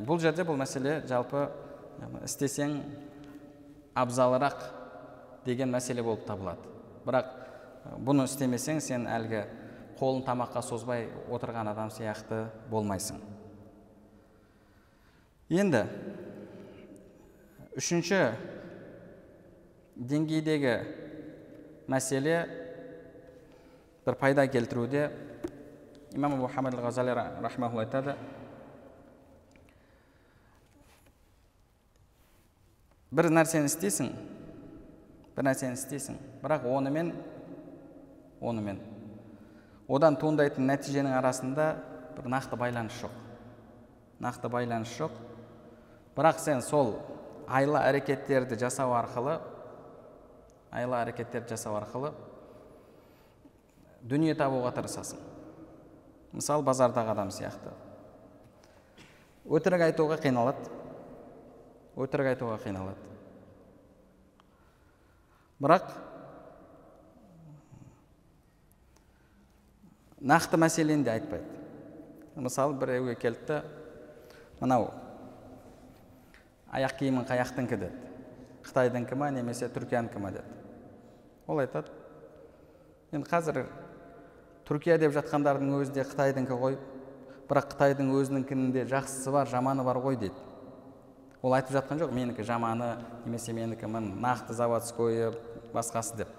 Бұл 0.05 0.21
жерде 0.21 0.45
бұл 0.47 0.57
мәселе 0.57 1.01
жалпы 1.09 1.47
істесең 2.25 2.79
абзалырақ 3.97 4.63
деген 5.45 5.73
мәселе 5.73 6.05
болып 6.05 6.25
табылады. 6.27 6.71
Бірақ 7.05 7.29
бұны 8.05 8.25
істемесең 8.29 8.79
сен 8.81 9.05
әлгі 9.11 9.43
қолын 9.99 10.23
тамаққа 10.25 10.63
созбай 10.65 11.09
отырған 11.29 11.69
адам 11.73 11.91
сияқты 11.93 12.47
болмайсың. 12.71 13.19
Енді 15.53 15.83
үшінші 17.77 18.21
деңгейдегі 19.97 20.77
мәселе 21.91 22.37
бір 24.05 24.15
пайда 24.19 24.47
келтіруде 24.47 25.09
имам 26.13 26.33
абу 26.35 26.47
хамад 26.47 26.75
ғазали 26.75 27.13
рахмаулла 27.15 27.85
айтады 27.85 28.15
бір 33.11 33.29
нәрсені 33.31 33.69
істейсің 33.71 34.09
бір 35.35 35.47
нәрсені 35.47 35.77
істейсің 35.79 36.17
бірақ 36.43 36.67
онымен 36.67 37.13
онымен 38.41 38.81
одан 39.87 40.19
туындайтын 40.19 40.67
нәтиженің 40.67 41.15
арасында 41.21 41.69
бір 42.17 42.27
нақты 42.35 42.59
байланыс 42.59 42.99
жоқ 42.99 43.15
нақты 44.19 44.51
байланыс 44.51 44.91
жоқ 44.99 45.15
бірақ 46.17 46.43
сен 46.43 46.61
сол 46.61 46.97
айла 47.47 47.85
әрекеттерді 47.87 48.59
жасау 48.59 48.93
арқылы 48.99 49.39
айла 50.71 51.01
әрекеттерді 51.05 51.55
жасау 51.55 51.79
арқылы 51.79 52.13
дүние 54.03 54.35
табуға 54.37 54.73
тырысасың. 54.75 55.19
Мысалы 56.33 56.65
базардағы 56.67 57.13
адам 57.13 57.31
сияқты. 57.31 57.73
Өтірік 59.45 59.87
айтуға 59.89 60.17
қиналады. 60.23 60.71
Өтірік 61.99 62.33
айтуға 62.33 62.57
қиналады. 62.63 63.11
Бірақ 65.63 65.93
нақты 70.19 70.59
мәселені 70.59 71.05
де 71.05 71.13
айтпайды. 71.13 71.47
Мысалы 72.35 72.75
біреуге 72.79 73.15
келді. 73.15 73.47
Да 73.47 73.63
мынау 74.63 74.91
аяқ 76.73 76.95
киімің 77.01 77.27
қай 77.27 77.41
жақтікі 77.41 77.77
деді. 77.77 77.89
Қытайдікі 78.63 79.17
ма 79.19 79.29
немесе 79.35 79.67
түркиянікі 79.67 80.21
ма 80.23 80.31
деді. 80.31 80.47
Ол 81.47 81.59
айтады. 81.59 81.91
Енді 83.11 83.27
қазір 83.29 83.65
түркия 84.67 84.97
деп 84.97 85.13
жатқандардың 85.15 85.75
өзі 85.81 85.93
де 85.95 86.07
қытайдікі 86.07 86.57
ғой. 86.59 86.79
Бірақ 87.49 87.73
қытайдың 87.73 88.13
өзінікінің 88.15 88.71
де 88.73 88.87
жақсысы 88.89 89.31
бар 89.31 89.47
жаманы 89.51 89.83
бар 89.83 89.99
ғой 90.01 90.17
дейді 90.17 90.53
ол 91.43 91.53
айтып 91.57 91.75
жатқан 91.75 91.99
жоқ 91.99 92.13
менікі 92.15 92.43
жаманы 92.47 92.95
немесе 93.25 93.51
менікі 93.53 93.89
нақты 93.91 94.53
заводскойы 94.55 95.33
басқасы 95.73 96.15
деп. 96.15 96.29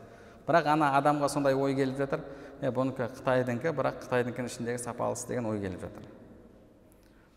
Бірақ 0.46 0.70
ана 0.72 0.94
адамға 0.96 1.28
сондай 1.28 1.54
ой 1.54 1.74
келіп 1.76 1.98
жатыр. 1.98 2.22
Е 2.62 2.70
бұнікі 2.72 3.10
қытайдікі 3.18 3.74
бірақ 3.76 4.00
қытайдікінің 4.06 4.48
ішіндегі 4.48 4.80
сапалысы 4.80 5.28
деген 5.28 5.46
ой 5.50 5.60
келіп 5.60 5.84
жатыр. 5.84 6.08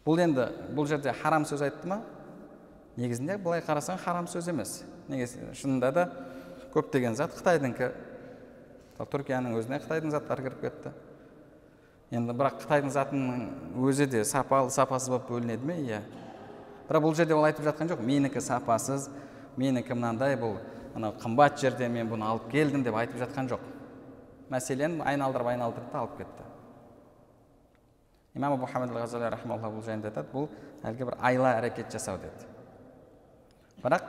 Бұл 0.05 0.21
енді 0.23 0.47
бұл 0.75 0.87
жерде 0.87 1.11
харам 1.11 1.43
сөз 1.43 1.65
айтты 1.67 1.87
ма? 1.91 2.01
Негізінде 2.95 3.37
былай 3.37 3.59
қарасаң 3.61 3.99
харам 3.99 4.31
сөз 4.31 4.47
емес. 4.47 4.83
Негізі 5.11 5.51
шынында 5.53 5.91
да 5.91 6.07
көптеген 6.71 7.19
зат 7.19 7.35
қытайдікі 7.35 7.91
түркияның 9.05 9.57
өзіне 9.59 9.77
қытайдың 9.83 10.11
заттары 10.13 10.47
кіріп 10.47 10.61
кетті. 10.61 10.93
Енді 12.09 12.33
бірақ 12.33 12.61
қытайдың 12.63 12.93
затының 12.95 13.47
өзі 13.83 14.07
де 14.09 14.23
сапалы 14.25 14.71
сапасыз 14.73 15.11
болып 15.11 15.27
бөлінеді 15.29 15.67
ме? 15.67 15.75
Иә. 15.83 16.01
Бірақ 16.87 17.03
бұл 17.03 17.15
жерде 17.15 17.35
ол 17.35 17.45
айтып 17.45 17.67
жатқан 17.67 17.91
жоқ. 17.91 18.01
Менікі 18.01 18.41
сапасыз 18.41 19.09
менікі 19.57 19.93
мынандай 19.93 20.37
бұл 20.39 20.57
анау 20.95 21.13
қымбат 21.21 21.59
жерден 21.59 21.91
мен 21.91 22.09
бұны 22.09 22.25
алып 22.25 22.47
келдім 22.51 22.83
деп 22.85 22.95
айтып 22.95 23.19
жатқан 23.21 23.51
жоқ. 23.51 23.65
Мәселені 24.49 25.03
айналдырып 25.03 25.51
айналдырды 25.51 25.91
да 25.91 25.99
алып 25.99 26.17
кетті. 26.21 26.47
Имам 28.37 28.55
бұл 28.61 29.83
жайында 29.83 30.11
айтады 30.11 30.29
бұл 30.31 30.47
әлгі 30.85 31.09
бір 31.09 31.17
айла 31.19 31.55
әрекет 31.57 31.91
жасау 31.91 32.17
деді. 32.21 32.47
Бірақ 33.83 34.03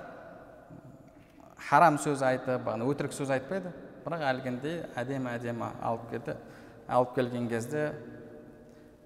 харам 1.69 1.99
сөз 1.99 2.23
айтып 2.23 2.63
бағана 2.67 2.87
өтірік 2.89 3.13
сөз 3.17 3.33
айтпайды. 3.35 3.73
Бірақ 4.09 4.25
әлгіндей 4.25 4.79
әдемі 4.97 5.35
әдемі 5.37 5.69
алып 5.85 6.09
келді. 6.11 6.35
Алып 6.89 7.15
келген 7.19 7.49
кезде 7.51 7.93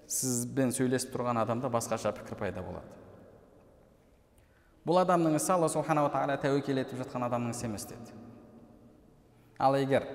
сізбен 0.07 0.71
сөйлесіп 0.71 1.11
тұрған 1.11 1.41
адамда 1.43 1.69
басқаша 1.71 2.13
пікір 2.15 2.39
пайда 2.39 2.63
болады. 2.63 2.87
Бұл 4.87 4.99
адамның 5.03 5.35
ісі 5.39 5.53
алла 5.55 5.69
субханала 5.71 6.11
тағала 6.11 6.39
тәуекел 6.39 6.79
етіп 6.81 7.03
жатқан 7.03 7.27
адамның 7.27 7.51
ісі 7.55 7.67
емес 7.67 7.85
деді. 7.87 8.15
Ал 9.59 9.75
егер 9.79 10.07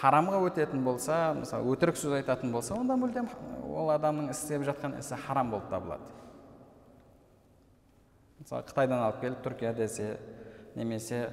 харамға 0.00 0.40
өтетін 0.46 0.84
болса 0.86 1.32
мысалы 1.38 1.70
өтірік 1.74 1.98
сөз 1.98 2.18
айтатын 2.20 2.52
болса 2.54 2.74
онда 2.78 2.96
мүлдем 2.98 3.30
ол 3.66 3.90
адамның 3.94 4.30
істеп 4.34 4.66
жатқан 4.66 4.98
ісі 5.00 5.18
харам 5.26 5.50
болып 5.54 5.70
табылады. 5.70 6.06
Мысалы 8.40 8.66
қытайдан 8.70 9.02
алып 9.04 9.20
келіп 9.24 9.42
түркия 9.44 9.74
десе 9.76 10.12
немесе 10.74 11.26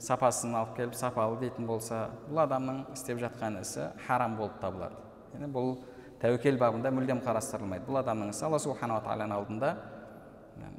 сапасын 0.00 0.54
алып 0.56 0.76
келіп 0.76 0.94
сапалы 0.96 1.38
дейтін 1.40 1.66
болса 1.66 2.06
бұл 2.28 2.42
адамның 2.46 2.84
істеп 2.94 3.18
жатқан 3.20 3.60
ісі 3.60 3.90
харам 4.06 4.36
болып 4.38 4.60
табылады. 4.62 4.96
Яғни 5.34 5.48
бұл 5.52 5.74
тәуекел 6.22 6.58
бабында 6.60 6.92
мүлдем 6.94 7.20
қарастырылмайды. 7.24 7.84
Бұл 7.88 8.00
адамның 8.02 8.30
ісі 8.32 8.46
алла 8.46 8.60
субханала 8.62 9.02
тағаланың 9.04 9.36
алдында 9.36 9.74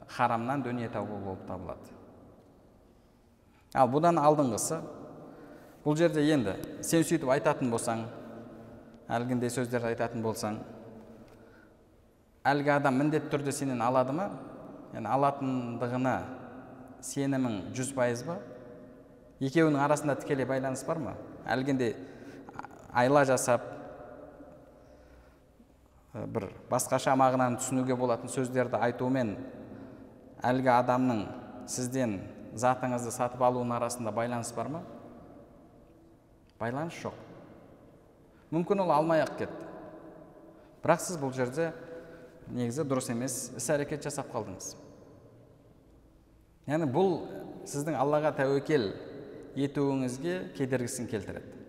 харамнан 0.07 0.63
дүние 0.63 0.89
табу 0.89 1.17
болып 1.17 1.45
табылады. 1.47 1.93
Ал 3.73 3.89
бұдан 3.89 4.19
алдыңғысы 4.21 4.79
бұл 5.83 5.97
жерде 5.97 6.23
енді 6.29 6.53
сен 6.85 7.03
сөйтіп 7.03 7.31
айтатын 7.33 7.71
болсаң 7.73 8.05
әлгіндей 9.11 9.51
сөздерді 9.51 9.89
айтатын 9.91 10.23
болсаң 10.23 10.59
әлгі 12.47 12.75
адам 12.75 12.99
міндетті 13.01 13.31
түрде 13.33 13.51
сенен 13.55 13.81
алады 13.81 14.13
ма? 14.15 14.29
Яғни 14.93 15.09
алатындығына 15.09 16.15
сенімің 17.03 17.59
жүз 17.75 17.93
пайыз 17.97 18.23
ба? 18.27 18.37
Екеуінің 19.43 19.81
арасында 19.83 20.15
тікелей 20.21 20.47
байланыс 20.47 20.83
бар 20.87 21.01
ма? 21.01 21.13
Әлгінде 21.49 21.93
айла 22.93 23.23
жасап 23.27 23.65
бір 26.13 26.47
басқаша 26.69 27.15
мағынаны 27.17 27.59
түсінуге 27.59 27.97
болатын 27.97 28.31
сөздерді 28.31 28.79
айтумен 28.85 29.35
әлгі 30.45 30.71
адамның 30.75 31.23
сізден 31.71 32.19
затыңызды 32.59 33.11
сатып 33.15 33.41
алуының 33.41 33.77
арасында 33.79 34.13
байланыс 34.13 34.53
бар 34.55 34.69
ма? 34.69 34.83
Байланыс 36.59 36.99
жоқ. 37.01 37.15
Мүмкін 38.53 38.83
ол 38.85 38.93
алмай 38.93 39.23
ақ 39.23 39.33
кетті. 39.41 39.69
Бірақ 40.83 41.01
сіз 41.01 41.17
бұл 41.17 41.33
жерде 41.33 41.71
негізі 42.53 42.85
дұрыс 42.85 43.09
емес 43.11 43.37
іс 43.57 43.69
әрекет 43.73 44.03
жасап 44.05 44.29
қалдыңыз. 44.33 44.73
Яғни 46.69 46.87
бұл 46.93 47.17
сіздің 47.67 47.97
аллаға 47.97 48.33
тәуекел 48.37 48.91
етуіңізге 49.55 50.39
кедергісін 50.57 51.07
келтіреді. 51.07 51.61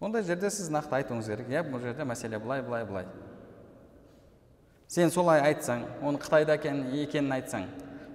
Ондай 0.00 0.22
жерде 0.24 0.48
сіз 0.50 0.70
нақты 0.72 0.96
айтуыңыз 1.00 1.26
керек. 1.28 1.50
Иә 1.52 1.64
бұл 1.66 1.82
жерде 1.82 2.06
мәселе 2.08 2.38
былай 2.40 2.62
былай 2.64 2.86
былай. 2.88 3.08
Сен 4.88 5.10
солай 5.12 5.42
айтсаң 5.44 5.84
оны 6.02 6.18
қытайда 6.18 6.56
екенін 6.56 7.34
айтсаң 7.36 7.66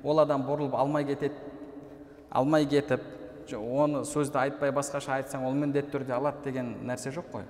ол 0.03 0.19
адам 0.19 0.43
бұрылып 0.47 0.73
алмай 0.75 1.05
кетеді 1.05 1.35
алмай 2.29 2.65
кетіп 2.67 3.05
оны 3.55 4.01
сөзді 4.03 4.41
айтпай 4.41 4.73
басқаша 4.75 5.13
айтсаң 5.19 5.45
ол 5.47 5.53
міндетті 5.55 5.93
түрде 5.93 6.17
алады 6.17 6.43
деген 6.49 6.73
нәрсе 6.89 7.13
жоқ 7.15 7.29
қой. 7.31 7.45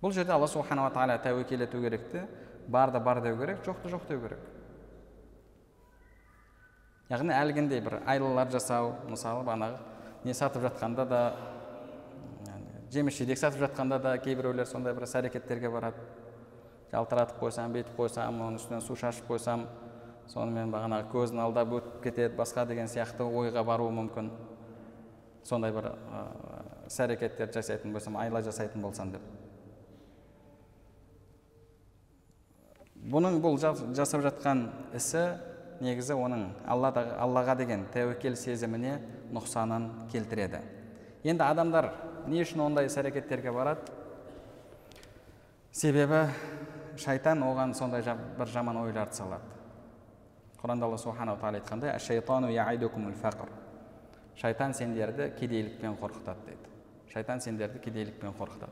Бұл 0.00 0.14
жерде 0.14 0.32
алла 0.32 0.46
субханала 0.46 0.94
тағала 0.94 1.18
тәуекел 1.22 1.66
ету 1.66 1.82
керек 1.82 2.06
те 2.12 2.24
барды 2.68 3.00
бар 3.00 3.20
деу 3.20 3.36
керек 3.36 3.64
жоқты 3.66 3.90
жоқ 3.90 4.08
деу 4.08 4.20
керек. 4.22 4.38
Яғни 7.08 7.32
әлгіндей 7.32 7.80
бір 7.84 8.00
айлалар 8.06 8.50
жасау 8.52 8.92
мысалы 9.08 9.44
бағанағы 9.46 9.78
не 10.24 10.34
сатып 10.34 10.62
жатқанда 10.66 11.06
да 11.08 11.22
жеміс 12.92 13.18
жидек 13.18 13.38
сатып 13.38 13.60
жатқанда 13.66 13.98
да 14.00 14.16
кейбіреулер 14.18 14.66
сондай 14.66 14.94
бір 14.94 15.04
іс 15.04 15.14
әрекеттерге 15.18 15.70
барады. 15.70 16.00
Жалтыратып 16.92 17.36
қойсам 17.40 17.74
бүйтіп 17.74 17.98
қойсам 17.98 18.40
оның 18.40 18.56
үстінен 18.56 18.80
су 18.80 18.96
шашып 18.96 19.28
қойсам 19.28 19.66
сонымен 20.32 20.72
бағанағы 20.72 21.10
көзін 21.12 21.42
алдап 21.44 21.74
өтіп 21.76 21.98
кетеді 22.06 22.36
басқа 22.36 22.64
деген 22.68 22.88
сияқты 22.88 23.26
ойға 23.28 23.64
баруы 23.64 23.92
мүмкін. 23.92 24.30
Сондай 25.44 25.72
бір 25.72 25.90
іс 26.86 26.96
әрекеттер 27.04 27.52
жасайтын 27.52 27.92
болсам 27.92 28.16
айла 28.16 28.40
жасайтын 28.42 28.82
болсам 28.82 29.12
деп. 29.12 29.22
Бұның 33.08 33.38
бұл 33.44 33.60
жасап 33.60 34.24
жатқан 34.24 34.64
ісі 34.96 35.26
негізі 35.80 36.16
оның 36.18 36.46
аллаға 36.66 37.54
деген 37.58 37.86
тәуекел 37.94 38.36
сезіміне 38.36 38.98
нұқсанын 39.34 40.08
келтіреді. 40.12 40.60
Енді 41.24 41.44
адамдар 41.44 41.92
не 42.26 42.42
үшін 42.42 42.64
ондай 42.66 42.86
іс 42.88 42.96
әрекеттерге 42.98 43.52
барады? 43.54 43.80
Себебі 45.72 46.26
шайтан 46.98 47.42
оған 47.46 47.74
сондай 47.78 48.02
бір 48.02 48.46
жаман 48.50 48.76
ойларды 48.82 49.14
салады. 49.20 49.44
Құранда 50.58 50.84
алла 50.88 50.98
субханала 50.98 51.38
тағала 51.38 51.60
айтқандай 51.62 51.94
шайтан 54.38 54.74
сендерді 54.74 55.32
кедейлікпен 55.38 55.96
қорқытады 55.98 56.44
дейді. 56.46 56.68
Шайтан 57.12 57.40
сендерді 57.42 57.80
кедейлікпен 57.82 58.34
қорқытады. 58.38 58.70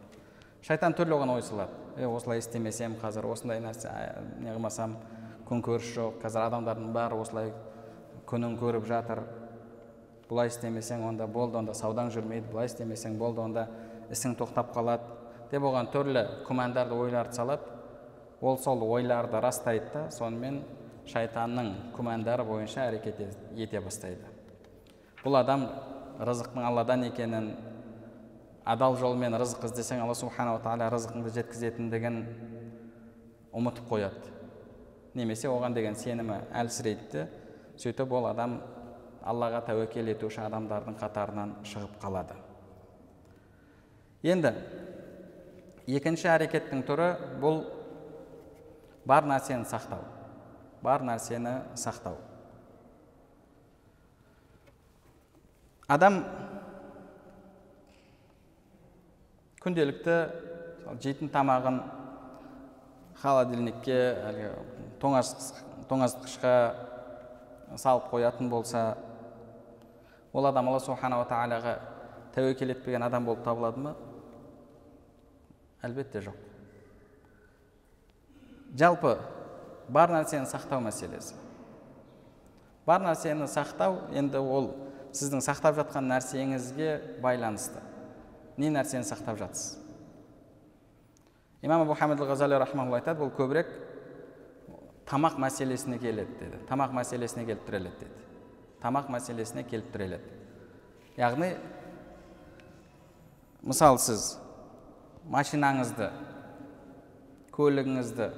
Шайтан 0.63 0.95
түрлі 0.95 1.17
оған 1.17 1.33
ой 1.35 1.43
салады. 1.43 1.75
Е 1.99 2.07
осылай 2.07 2.39
істемесем 2.39 2.95
қазір 3.01 3.27
осындай 3.33 3.59
нәрсе 3.65 3.91
не 4.39 4.53
қылмасам 4.53 4.95
күнкөріс 5.49 5.93
жоқ. 5.97 6.19
Қазір 6.25 6.47
адамдардың 6.47 6.93
бәрі 6.95 7.21
осылай 7.23 7.53
күнін 8.29 8.57
көріп 8.61 8.87
жатыр. 8.89 9.23
Бұлай 10.31 10.51
істемесең 10.51 11.05
онда 11.07 11.27
болды 11.31 11.59
онда 11.61 11.75
саудаң 11.77 12.11
жүрмейді. 12.15 12.51
Бұлай 12.51 12.71
істемесең 12.71 13.19
болды 13.19 13.43
онда 13.45 13.69
ісің 14.11 14.35
тоқтап 14.41 14.73
қалады. 14.75 15.15
Деп 15.51 15.63
оған 15.63 15.93
түрлі 15.95 16.25
күмәндарды 16.49 16.97
ойларды 16.99 17.39
салады 17.39 17.77
ол 18.41 18.59
сол 18.59 18.83
ойларды 18.83 19.41
растайды 19.41 19.87
да 19.95 20.11
сонымен 20.11 20.61
шайтанның 21.07 21.71
күмәндары 21.97 22.45
бойынша 22.45 22.89
әрекет 22.91 23.23
ете 23.55 23.81
бастайды. 23.81 24.27
Бұл 25.23 25.39
адам 25.41 25.69
рызықтың 26.19 26.67
алладан 26.67 27.07
екенін 27.07 27.53
адал 28.67 28.97
жолмен 28.99 29.39
рызық 29.39 29.69
іздесең 29.69 30.03
алла 30.03 30.15
субханала 30.19 30.61
тағала 30.65 30.91
рызқыңды 30.97 31.33
жеткізетіндігін 31.39 32.23
ұмытып 33.55 33.89
қояды. 33.89 34.36
Немесе 35.17 35.49
оған 35.49 35.75
деген 35.75 35.97
сенімі 35.97 36.43
әлсірейді 36.55 37.27
сөйтіп 37.81 38.13
ол 38.19 38.29
адам 38.31 38.59
аллаға 39.27 39.63
тәуекел 39.67 40.13
етуші 40.13 40.43
адамдардың 40.45 40.99
қатарынан 41.01 41.55
шығып 41.67 41.97
қалады. 42.03 42.37
Енді 44.27 44.53
екінші 45.87 46.29
әрекеттің 46.35 46.85
түрі 46.87 47.09
бұл 47.43 47.65
бар 49.07 49.27
нәрсені 49.27 49.67
сақтау. 49.71 50.05
Бар 50.83 51.05
нәрсені 51.07 51.57
сақтау. 51.79 52.19
Адам 55.89 56.21
күнделікті 59.63 60.17
жейтін 61.03 61.31
тамағын 61.35 61.79
холодильникке 63.23 63.97
әлгі 64.29 64.51
тоңазытқышқа 65.01 66.55
салып 67.77 68.11
қоятын 68.11 68.49
болса 68.51 68.97
ол 70.33 70.47
адам 70.47 70.69
алла 70.69 70.81
субханала 70.81 71.27
тағалаға 71.29 71.79
тәуекел 72.35 72.71
етпеген 72.75 73.03
адам 73.03 73.25
болып 73.25 73.45
табылады 73.45 73.81
ма? 73.81 73.95
Әлбетте 75.85 76.21
жоқ. 76.25 76.37
Жалпы 78.77 79.17
бар 79.89 80.13
нәрсені 80.13 80.49
сақтау 80.51 80.83
мәселесі. 80.85 81.35
Бар 82.87 83.03
нәрсені 83.05 83.49
сақтау 83.51 84.01
енді 84.15 84.39
ол 84.43 84.71
сіздің 85.17 85.43
сақтап 85.45 85.79
жатқан 85.81 86.09
нәрсеңізге 86.11 87.21
байланысты. 87.25 87.81
Не 88.57 88.71
нәрсені 88.73 89.07
сақтап 89.07 89.39
жатсыз? 89.41 89.79
Имам 91.63 91.83
абу 91.83 91.95
хамид 91.95 92.21
ғазали 92.21 92.55
айтады 92.55 93.21
бұл 93.21 93.33
көбірек 93.35 93.67
тамақ 95.07 95.39
мәселесіне 95.43 95.99
келеді 96.03 96.41
деді. 96.41 96.65
Тамақ 96.71 96.95
мәселесіне 96.97 97.47
келіп 97.47 97.67
тіреледі 97.69 98.01
деді. 98.01 98.25
Тамақ 98.83 99.13
мәселесіне 99.13 99.65
келіп 99.69 99.93
тіреледі 99.93 100.37
яғни 101.17 101.55
мысалы 103.65 103.99
сіз 104.05 104.35
машинаңызды 105.33 106.11
көлігіңізді 107.57 108.29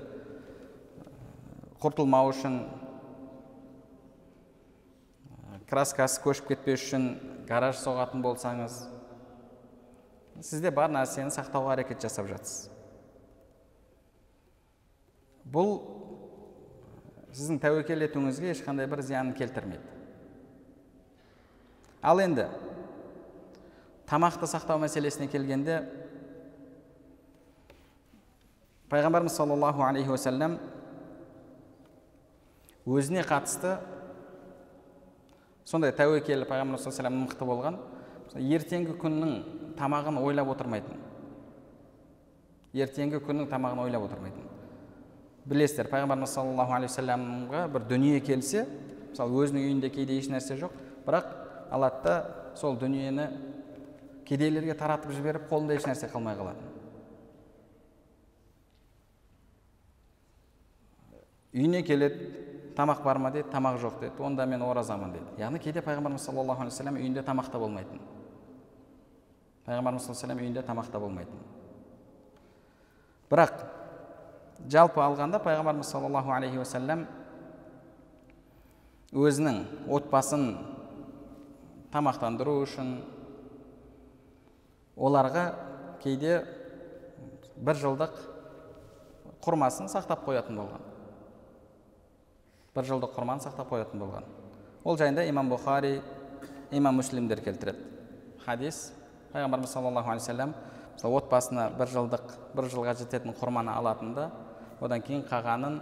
құртылмау 1.83 2.31
үшін 2.31 2.61
краскасы 5.69 6.23
көшіп 6.23 6.53
кетпес 6.53 6.87
үшін 6.87 7.11
гараж 7.51 7.83
соғатын 7.83 8.23
болсаңыз 8.23 8.79
сізде 10.39 10.71
бар 10.71 10.95
нәрсені 10.95 11.35
сақтауға 11.35 11.75
әрекет 11.75 12.05
жасап 12.07 12.29
жатсыз. 12.31 12.69
Бұл 15.49 15.81
сіздің 17.39 17.61
тәуекел 17.63 18.03
етуіңізге 18.03 18.51
ешқандай 18.53 18.89
бір 18.91 19.03
зиянын 19.07 19.37
келтірмейді. 19.39 19.85
Ал 22.03 22.19
енді 22.23 22.49
тамақты 24.11 24.49
сақтау 24.51 24.81
мәселесіне 24.83 25.29
келгенде 25.31 25.81
пайғамбарымыз 28.91 29.37
саллаллаху 29.37 29.85
алейхи 29.87 30.11
уассалам 30.11 30.59
өзіне 32.89 33.23
қатысты 33.29 33.77
сондай 35.69 35.93
тәуекел 35.93 36.47
пайғамбар 36.49 36.81
саллаллаху 36.83 37.23
мықты 37.23 37.49
болған 37.53 37.79
ертеңгі 38.39 38.97
күннің 39.03 39.37
тамағын 39.79 40.19
ойлап 40.25 40.51
отырмайтын 40.55 41.05
ертеңгі 42.77 43.21
күннің 43.25 43.49
тамағын 43.49 43.85
ойлап 43.87 44.05
отырмайтын. 44.09 44.48
Білесіздер 45.49 45.89
пайғамбарымыз 45.93 46.35
саллаллаху 46.37 46.77
алейхи 46.77 46.93
вассаламға 46.93 47.67
бір 47.73 47.87
дүние 47.91 48.21
келсе 48.25 48.67
мысалы 49.11 49.45
өзінің 49.45 49.69
үйінде 49.69 49.91
кейде 49.95 50.19
ешнәрсе 50.21 50.59
жоқ 50.61 50.75
бірақ 51.07 51.31
алады 51.73 52.03
да 52.05 52.17
сол 52.57 52.77
дүниені 52.77 53.29
кедейлерге 54.29 54.77
таратып 54.77 55.15
жіберіп 55.17 55.49
қолында 55.51 55.79
ешнәрсе 55.79 56.11
қалмай 56.13 56.37
қалады 56.37 56.69
үйіне 61.55 61.83
келеді 61.83 62.29
тамақ 62.77 63.03
бар 63.03 63.19
ма 63.19 63.31
деді 63.31 63.49
тамақ 63.51 63.81
жоқ 63.83 64.01
деді 64.01 64.23
онда 64.23 64.47
мен 64.47 64.63
оразамын 64.63 65.13
деді 65.13 65.41
яғни 65.41 65.59
кейде 65.59 65.81
пайғамбарымыз 65.83 66.23
саллаллаху 66.23 66.63
алейхи 66.63 66.77
вассалам 66.77 67.01
үйінде 67.01 67.23
тамақ 67.27 67.51
та 67.51 67.59
болмайтын. 67.59 68.01
Пайғамбарымыз 69.67 70.05
саллаллаху 70.07 70.45
үйінде 70.45 70.63
тамақ 70.63 70.91
та 70.93 71.01
болмайтын. 71.01 71.41
Бірақ 73.31 73.65
жалпы 74.67 75.01
алғанда 75.01 75.39
пайғамбарымыз 75.45 75.93
саллаллаху 75.93 76.33
алейхи 76.35 76.59
уассалам 76.59 77.07
өзінің 79.15 79.63
отбасын 79.95 80.51
тамақтандыру 81.93 82.59
үшін 82.65 82.99
оларға 84.99 85.45
кейде 86.03 86.43
бір 87.57 87.79
жылдық 87.81 88.19
құрмасын 89.45 89.89
сақтап 89.89 90.27
қоятын 90.27 90.59
болған. 90.59 90.83
бір 92.75 92.85
жылдық 92.85 93.15
құрманы 93.15 93.43
сақтап 93.43 93.71
қоятын 93.71 93.99
болған. 93.99 94.25
ол 94.85 94.97
жайында 94.99 95.25
имам 95.29 95.49
бұхари 95.51 96.03
имам 96.71 96.97
муслимдер 96.97 97.41
келтіреді. 97.41 97.79
Хадис 98.45 98.93
пайғамбарымыз 99.33 99.73
саллаллаху 99.73 100.11
алейхи 100.11 100.27
вассалам 100.27 100.55
отбасына 101.03 101.71
бір 101.79 101.89
жылдық 101.89 102.37
бір 102.55 102.65
жылға 102.65 102.95
жететін 102.99 103.33
құрманы 103.33 103.73
алатын 103.73 104.15
да 104.15 104.31
одан 104.81 105.03
кейін 105.03 105.25
қалғанын 105.29 105.81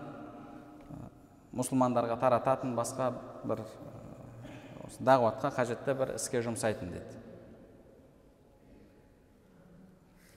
мұсылмандарға 1.57 2.17
тарататын 2.21 2.75
басқа 2.77 3.11
бір 3.45 3.63
осы 4.87 5.05
дағуатқа 5.05 5.51
қажетті 5.57 5.95
бір 5.99 6.15
іске 6.17 6.43
жұмсайтын 6.45 6.93
деді. 6.95 7.23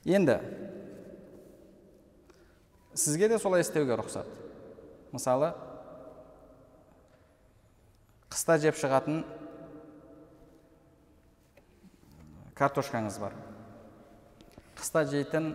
Енді 0.10 0.40
сізге 2.96 3.30
де 3.30 3.40
солай 3.40 3.62
істеуге 3.64 3.98
рұқсат. 4.00 4.28
Мысалы 5.14 5.54
қыста 8.30 8.58
жеп 8.62 8.78
шығатын 8.80 9.24
картошкаңыз 12.60 13.20
бар. 13.22 13.36
Қыста 14.80 15.06
жейтін 15.08 15.54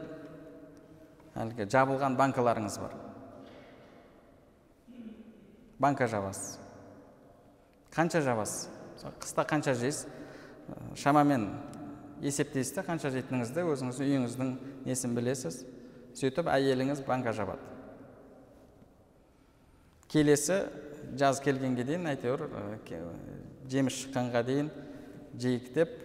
әлгі 1.35 1.67
жабылған 1.71 2.17
банкаларыңыз 2.19 2.79
бар. 2.83 2.95
Банка 5.79 6.07
жабасыз 6.09 6.59
қанша 7.95 8.23
жабасыз 8.25 8.69
қыста 9.21 9.45
қанша 9.47 9.75
жейсіз? 9.75 10.07
Шамамен 10.97 11.49
есептейсіз 12.23 12.75
де 12.79 12.85
қанша 12.87 13.11
жейтініңізді 13.13 13.65
өзіңіз 13.75 14.01
үйіңіздің 14.01 14.53
несін 14.87 15.15
білесіз? 15.15 15.61
Сөйтіп 16.15 16.49
әйеліңіз 16.49 17.03
банка 17.07 17.35
жабады. 17.35 17.61
Келесі 20.09 20.63
жаз 21.19 21.41
келгенге 21.43 21.85
дейін 21.85 22.07
әйтеуір 22.15 22.47
жеміс 23.71 23.99
шыққанға 24.05 24.45
дейін 24.47 24.71
жейік 25.37 25.73
деп 25.75 25.99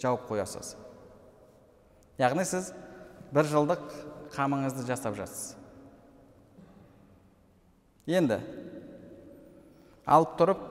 жауып 0.00 0.24
қоясыз. 0.30 0.74
Яғни 2.18 2.44
сіз 2.48 2.72
бір 3.32 3.48
жылдық 3.52 3.84
қамыңызды 4.34 4.86
жасап 4.88 5.16
жатсыз 5.18 5.56
енді 8.06 8.40
алып 10.06 10.36
тұрып 10.40 10.62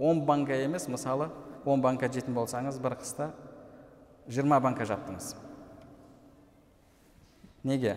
он 0.00 0.24
банка 0.26 0.54
емес 0.54 0.86
мысалы 0.88 1.30
он 1.64 1.82
банка 1.82 2.08
жейтін 2.08 2.36
болсаңыз 2.36 2.78
бір 2.82 2.98
қыста 3.00 3.30
жиырма 4.28 4.60
банка 4.60 4.86
жаптыңыз 4.86 5.34
неге 7.64 7.96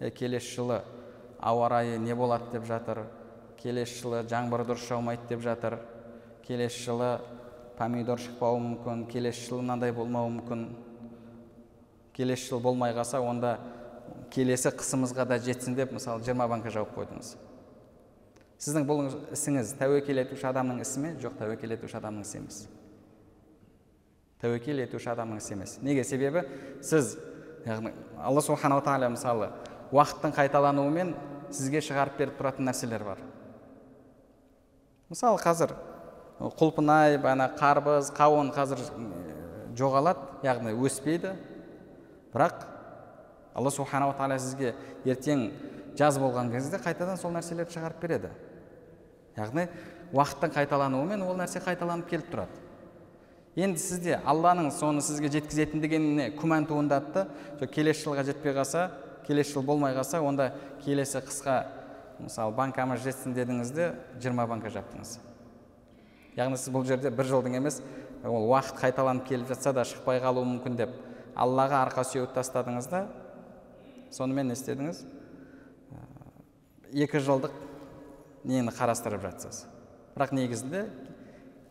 е, 0.00 0.10
келесі 0.10 0.54
жылы 0.56 0.80
ауа 1.38 1.68
райы 1.68 1.98
не 1.98 2.14
болады 2.14 2.50
деп 2.52 2.64
жатыр 2.66 3.04
келесі 3.60 4.00
жылы 4.00 4.24
жаңбыр 4.30 4.64
дұрыс 4.66 4.88
жаумайды 4.88 5.28
деп 5.28 5.44
жатыр 5.44 5.78
келесі 6.46 6.82
жылы 6.88 7.12
помидор 7.76 8.18
шықпауы 8.22 8.58
мүмкін 8.62 9.06
келесі 9.12 9.50
жылы 9.50 9.62
мынандай 9.62 9.92
болмауы 9.92 10.32
мүмкін 10.38 10.66
келесі 12.16 12.50
жыл 12.50 12.62
болмай 12.64 12.94
қалса 12.96 13.20
онда 13.20 13.58
келесі 14.32 14.72
қысымызға 14.72 15.26
да 15.28 15.38
жетсін 15.38 15.76
деп 15.76 15.92
мысалы 15.92 16.24
жиырма 16.24 16.48
банка 16.48 16.72
жауып 16.72 16.94
қойдыңыз. 16.96 17.36
Сіздің 18.56 18.86
бұл 18.88 19.04
ісіңіз 19.36 19.74
тәуекел 19.76 20.22
етуші 20.22 20.48
адамның 20.48 20.80
ісі 20.80 21.02
ме? 21.02 21.12
Жоқ 21.20 21.36
тәуекел 21.42 21.76
етуші 21.76 21.98
адамның 22.00 22.24
ісі 22.24 22.38
емес. 22.40 22.60
Тәуекел 24.40 24.80
етуші 24.80 25.10
адамның 25.12 25.42
ісі 25.42 25.56
емес. 25.56 25.76
Неге? 25.84 26.04
Себебі 26.08 26.46
сіз 26.80 27.18
яғни 27.66 27.92
алла 28.16 28.42
субханала 28.44 28.84
тағала 28.84 29.10
мысалы 29.12 29.50
уақыттың 29.92 30.32
қайталануымен 30.38 31.12
сізге 31.52 31.82
шығарып 31.84 32.16
беріп 32.20 32.40
тұратын 32.40 32.70
нәрселер 32.70 33.04
бар. 33.04 33.20
Мысалы 35.12 35.38
қазір 35.42 35.76
құлпынай 36.40 37.20
бана 37.22 37.50
қарбыз 37.58 38.08
қауын 38.16 38.50
қазір 38.56 38.80
жоғалады 39.76 40.40
яғни 40.46 40.72
өспейді. 40.74 41.36
Бірақ 42.36 42.66
алла 43.56 43.72
субханала 43.72 44.12
тағала 44.12 44.36
сізге 44.38 44.74
ертең 45.08 45.48
жаз 45.96 46.18
болған 46.20 46.52
кезде 46.52 46.76
қайтадан 46.76 47.16
сол 47.16 47.32
нәрселерді 47.32 47.72
шығарып 47.72 48.02
береді. 48.02 48.30
Яғни 49.36 49.66
уақыттың 50.12 50.52
қайталануымен 50.52 51.24
ол 51.24 51.36
нәрсе 51.40 51.62
қайталанып 51.64 52.10
келіп 52.10 52.28
тұрады. 52.34 52.60
Енді 53.56 53.80
сізде 53.80 54.18
алланың 54.28 54.68
соны 54.76 55.00
сізге 55.00 55.30
жеткізетіндігіне 55.32 56.28
күмән 56.36 56.68
туындады 56.68 57.24
да 57.56 57.66
келесі 57.72 58.04
жылға 58.04 58.26
жетпей 58.28 58.52
қалса 58.52 58.90
келесі 59.26 59.56
жыл 59.56 59.64
болмай 59.64 59.96
қалса 59.96 60.20
онда 60.20 60.50
келесі 60.84 61.22
қысқа 61.24 61.62
мысалы 62.20 62.52
банкамыз 62.56 63.00
жетсін 63.04 63.32
дедіңіз 63.36 63.72
де 63.72 63.88
жиырма 64.20 64.44
банка 64.46 64.68
жаптыңыз. 64.68 65.16
Яғни 66.36 66.60
сіз 66.60 66.72
бұл 66.72 66.84
жерде 66.84 67.08
бір 67.08 67.32
жылдың 67.32 67.56
емес 67.56 67.80
ол 68.24 68.50
уақыт 68.52 68.76
қайталанып 68.82 69.24
келіп 69.28 69.48
жатса 69.48 69.72
да 69.72 69.84
шықпай 69.88 70.20
қалуы 70.20 70.44
мүмкін 70.44 70.76
деп 70.76 70.92
аллаға 71.36 71.82
арқа 71.84 72.04
сүйеуді 72.08 72.34
тастадыңыз 72.36 72.88
да 72.90 73.04
сонымен 74.14 74.50
не 74.50 74.56
істедіңіз? 74.56 75.02
Екі 76.96 77.20
жылдық 77.20 77.54
нені 78.46 78.72
қарастырып 78.72 79.26
жатсыз? 79.26 79.64
Бірақ 80.16 80.32
негізінде 80.36 80.86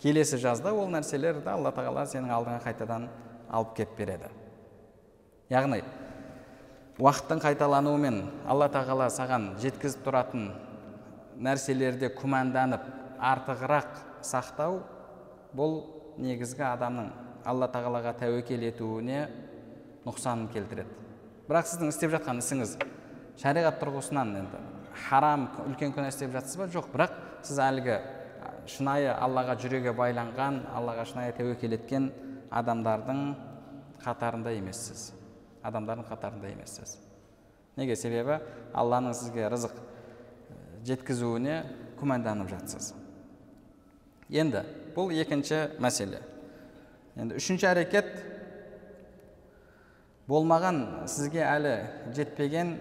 келесі 0.02 0.38
жазда 0.42 0.74
ол 0.76 0.90
нәрселерді 0.94 1.50
алла 1.50 1.72
тағала 1.74 2.06
сенің 2.10 2.34
алдыңа 2.36 2.60
қайтадан 2.66 3.08
алып 3.50 3.74
келіп 3.80 3.96
береді. 3.98 4.30
Яғни 5.50 5.82
уақыттың 7.02 7.42
қайталануымен 7.44 8.22
алла 8.48 8.70
тағала 8.72 9.10
саған 9.12 9.56
жеткізіп 9.64 10.06
тұратын 10.06 10.46
нәрселерде 11.44 12.12
күмәнданып 12.16 12.86
артығырақ 13.20 13.98
сақтау 14.24 14.80
бұл 15.56 15.76
негізгі 16.22 16.64
адамның 16.70 17.10
алла 17.46 17.68
тағалаға 17.72 18.16
тәуекел 18.22 18.64
етуіне 18.70 19.26
нұқсанын 20.06 20.50
келтіреді. 20.54 20.90
Бірақ 21.50 21.70
сіздің 21.70 21.92
істеп 21.92 22.14
жатқан 22.14 22.42
ісіңіз 22.42 22.76
шариғат 23.42 23.80
тұрғысынан 23.82 24.34
енді 24.40 24.62
харам 25.08 25.48
үлкен 25.66 25.94
күнә 25.96 26.10
істеп 26.14 26.34
жатсыз 26.34 26.60
ба? 26.60 26.68
Жоқ. 26.72 26.92
Бірақ 26.94 27.16
сіз 27.46 27.60
әлгі 27.62 27.98
шынайы 28.70 29.12
аллаға 29.14 29.58
жүрегі 29.62 29.94
байланған 29.98 30.64
аллаға 30.74 31.06
шынайы 31.10 31.36
тәуекел 31.38 31.76
еткен 31.78 32.10
адамдардың 32.50 33.24
қатарында 34.06 34.54
емессіз. 34.58 35.12
Адамдардың 35.66 36.08
қатарында 36.10 36.52
емессіз. 36.54 36.98
Неге? 37.78 37.98
Себебі 38.00 38.40
алланың 38.74 39.16
сізге 39.18 39.50
рызық 39.52 39.76
жеткізуіне 40.86 41.64
күмәнданып 42.00 42.50
жатсыз. 42.54 42.94
Енді 44.30 44.64
бұл 44.96 45.12
екінші 45.14 45.78
мәселе. 45.82 46.22
Енді 47.20 47.38
үшінші 47.40 47.70
әрекет 47.70 48.10
болмаған 50.30 51.08
сізге 51.12 51.44
әлі 51.46 51.74
жетпеген 52.18 52.76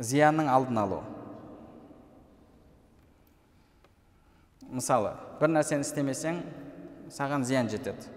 зиянның 0.00 0.50
алдын 0.52 0.80
алу. 0.82 1.00
Мысалы 4.72 5.14
бір 5.40 5.52
нәрсені 5.52 5.84
істемесең 5.84 6.42
саған 7.12 7.44
зиян 7.48 7.68
жетеді. 7.68 8.08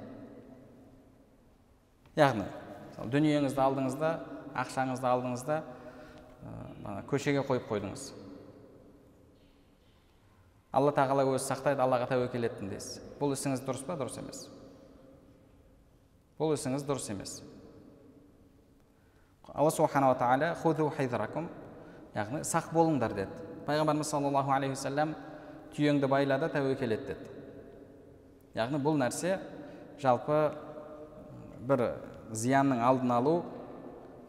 Яғни 2.15 2.45
дүниеңізді 3.11 3.59
алдыңызда 3.59 4.11
ақшаңызды 4.55 5.09
алдыңызда 5.09 5.57
ә, 5.59 7.01
көшеге 7.11 7.43
қойып 7.43 7.67
қойдыңыз. 7.67 8.05
Алла 10.75 10.91
тағала 10.95 11.25
өзі 11.27 11.43
сақтайды 11.43 11.83
аллаға 11.83 12.07
тәуекел 12.11 12.47
еттім 12.47 12.71
дейсіз. 12.71 13.01
Бұл 13.19 13.35
ісіңіз 13.35 13.63
дұрыс 13.67 13.83
па? 13.87 13.99
Дұрыс 13.99 14.19
емес. 14.19 14.45
Бұл 16.39 16.55
ісіңіз 16.55 16.83
дұрыс 16.87 17.11
емес 17.13 17.37
алла 19.55 19.71
субханала 19.71 20.17
тағала 20.19 20.55
яғни 22.15 22.43
сақ 22.47 22.71
болыңдар 22.71 23.13
деді 23.15 23.43
пайғамбарымыз 23.67 24.07
саллаллаху 24.07 24.53
алейхи 24.55 24.75
уассалам 24.75 25.15
түйеңді 25.75 26.07
байла 26.07 26.37
да 26.39 26.47
тәуекел 26.51 26.95
ет 26.95 27.09
деді 27.09 27.33
яғни 28.55 28.79
бұл 28.79 28.95
нәрсе 29.01 29.35
жалпы 29.99 30.39
бір 31.67 31.83
зиянның 32.31 32.83
алдын 32.87 33.11
алу 33.17 33.35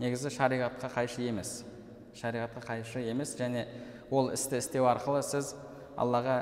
негізі 0.02 0.32
шариғатқа 0.34 0.90
қайшы 0.96 1.28
емес 1.30 1.61
шариғатқа 2.18 2.64
қайшы 2.66 3.04
емес 3.07 3.36
және 3.38 3.66
ол 4.11 4.32
істі 4.34 4.59
істеу 4.59 4.88
арқылы 4.90 5.22
сіз 5.22 5.54
аллаға 5.96 6.40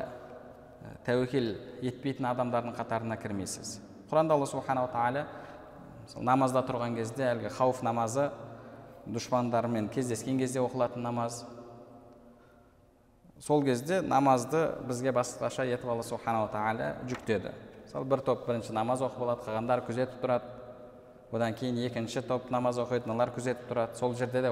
тәуекел 1.05 1.55
етпейтін 1.85 2.31
адамдардың 2.33 2.77
қатарына 2.79 3.21
кірмейсіз 3.21 3.79
құранда 4.11 4.39
алла 4.39 4.49
субханала 4.49 4.89
тағала 4.93 5.27
намазда 6.21 6.63
тұрған 6.67 6.97
кезде 6.99 7.27
әлгі 7.31 7.51
хауф 7.55 7.83
намазы 7.83 8.31
дұшпандармен 9.07 9.91
кездескен 9.93 10.39
кезде 10.39 10.61
оқылатын 10.65 11.03
намаз. 11.05 11.45
Сол 13.41 13.65
кезде 13.65 14.01
намазды 14.03 14.71
бізге 14.89 15.13
басқаша 15.13 15.67
етіп 15.69 15.91
алла 15.93 16.03
субханала 16.03 16.49
тағала 16.53 16.95
жүктеді. 17.09 17.53
Мысалы 17.85 18.09
бір 18.09 18.23
топ 18.25 18.47
бірінші 18.47 18.73
намаз 18.73 19.03
оқып 19.05 19.25
алады 19.27 19.45
қалғандар 19.45 19.85
күзетіп 19.85 20.23
тұрады. 20.23 20.45
Одан 21.33 21.55
кейін 21.55 21.81
екінші 21.85 22.23
топ 22.23 22.51
намаз 22.51 22.79
оқиды 22.79 23.09
мыналар 23.11 23.35
күзетіп 23.35 23.69
тұрады. 23.69 23.99
Сол 23.99 24.15
жерде 24.15 24.41
де 24.41 24.49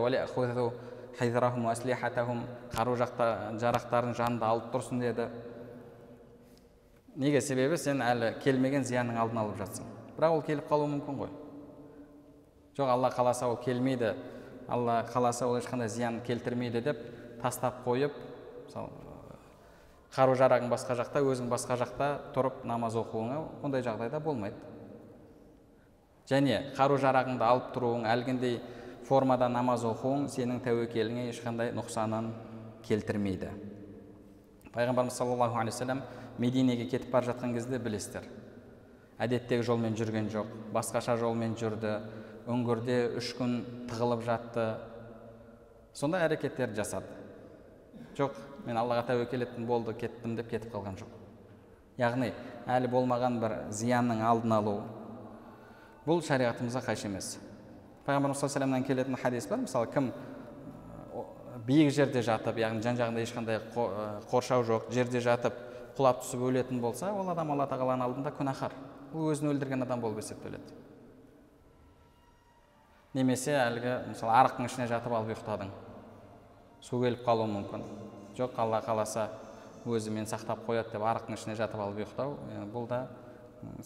қару 2.72 2.94
жарақтарын 2.96 4.14
жанында 4.16 4.48
алып 4.48 4.70
тұрсын 4.72 5.00
деді. 5.00 5.26
Неге? 7.16 7.40
Себебі 7.44 7.76
сен 7.76 8.00
әлі 8.00 8.30
келмеген 8.40 8.84
зиянның 8.88 9.18
алдын 9.20 9.42
алып 9.42 9.59
жатсың. 9.61 9.90
Бірақ 10.16 10.38
ол 10.38 10.42
келіп 10.46 10.70
қалуы 10.70 10.88
мүмкін 10.94 11.18
ғой. 11.18 11.28
Жоқ 12.76 12.88
алла 12.88 13.10
қаласа 13.10 13.48
ол 13.48 13.56
келмейді. 13.56 14.14
Алла 14.68 15.04
қаласа 15.12 15.46
ол 15.46 15.58
ешқандай 15.58 15.88
зиян 15.88 16.20
келтірмейді 16.26 16.80
деп 16.80 16.98
тастап 17.42 17.82
қойып 17.84 18.12
мысалы 18.66 18.88
қару 20.12 20.36
жарағың 20.36 20.68
басқа 20.68 20.96
жақта 20.98 21.22
өзің 21.24 21.48
басқа 21.48 21.78
жақта 21.80 22.08
тұрып 22.34 22.64
намаз 22.68 22.96
оқуыңа 23.00 23.38
ондай 23.64 23.82
жағдайда 23.82 24.20
болмайды. 24.20 24.56
Және 26.28 26.74
қару 26.76 26.98
жарағыңды 27.00 27.44
алып 27.44 27.72
тұруың 27.74 28.04
әлгіндей 28.06 28.58
формада 29.08 29.48
намаз 29.48 29.86
оқуың 29.88 30.28
сенің 30.30 30.60
тәуекеліңе 30.64 31.30
ешқандай 31.32 31.72
нұқсанын 31.74 32.30
келтірмейді. 32.86 33.50
Пайғамбарымыз 34.72 35.16
саллаллаху 35.16 35.58
алейхи 35.58 35.74
вассалам 35.74 36.02
мединеге 36.38 36.86
кетіп 36.88 37.10
бара 37.10 37.32
жатқан 37.32 37.54
кезде 37.56 37.78
білесіздер. 37.78 38.28
Әдеттегі 39.18 39.64
жолмен 39.64 39.96
жүрген 39.96 40.28
жоқ 40.32 40.52
басқаша 40.72 41.16
жолмен 41.20 41.56
жүрді 41.56 41.98
үңгірде 42.51 42.97
үш 43.18 43.32
күн 43.38 43.61
тығылып 43.90 44.24
жатты. 44.26 44.66
Сондай 45.95 46.24
әрекеттер 46.26 46.72
жасады. 46.76 47.07
Жоқ 48.16 48.36
мен 48.66 48.78
аллаға 48.80 49.07
тәуекел 49.12 49.47
еттім 49.47 49.66
болды 49.68 49.95
кеттім 49.99 50.36
деп 50.36 50.51
кетіп 50.51 50.72
қалған 50.74 50.99
жоқ. 51.01 51.14
Яғни 52.01 52.32
әлі 52.70 52.90
болмаған 52.93 53.38
бір 53.43 53.57
зиянның 53.70 54.22
алдын 54.26 54.57
алу. 54.57 54.76
Бұл 56.07 56.22
шариғатымызға 56.26 56.82
қайшы 56.88 57.09
емес. 57.09 57.36
Пайғамбарымыз 58.07 58.40
саллаллаху 58.40 58.72
алейhi 58.72 58.88
келетін 58.88 59.18
хадис 59.22 59.47
бар. 59.47 59.62
Мысалы 59.62 59.90
кім 59.93 60.11
биік 61.66 61.93
жерде 61.95 62.22
жатып 62.26 62.59
яғни 62.59 62.82
жан 62.82 62.99
жағында 62.99 63.22
ешқандай 63.22 63.61
қоршау 64.30 64.64
жоқ 64.66 64.90
жерде 64.90 65.20
жатып 65.22 65.59
құлап 65.97 66.24
түсіп 66.24 66.43
өлетін 66.49 66.80
болса 66.80 67.12
ол 67.12 67.28
адам 67.30 67.53
алла 67.55 67.68
тағаланың 67.70 68.09
алдында 68.09 68.32
күнәһар. 68.34 68.74
Ол 69.14 69.30
өзін 69.30 69.53
өлтірген 69.53 69.84
адам 69.84 70.01
болып 70.01 70.22
есептеледі. 70.24 70.81
Немесе 73.14 73.54
әлгі 73.58 73.96
мысалы 74.10 74.32
арықтың 74.40 74.68
ішіне 74.68 74.86
жатып 74.90 75.12
алып 75.12 75.32
ұйықтадың. 75.34 75.72
Су 76.82 77.00
келіп 77.02 77.24
қалуы 77.26 77.48
мүмкін. 77.50 77.82
Жоқ 78.38 78.56
алла 78.62 78.80
қаласа 78.84 79.28
өзі 79.84 80.12
мен 80.14 80.26
сақтап 80.26 80.64
қояды 80.66 80.94
деп 80.94 81.02
арықтың 81.04 81.36
ішіне 81.36 81.56
жатып 81.58 81.82
алып 81.84 82.00
ұйықтау 82.02 82.36
бұл 82.72 82.86
да 82.88 83.02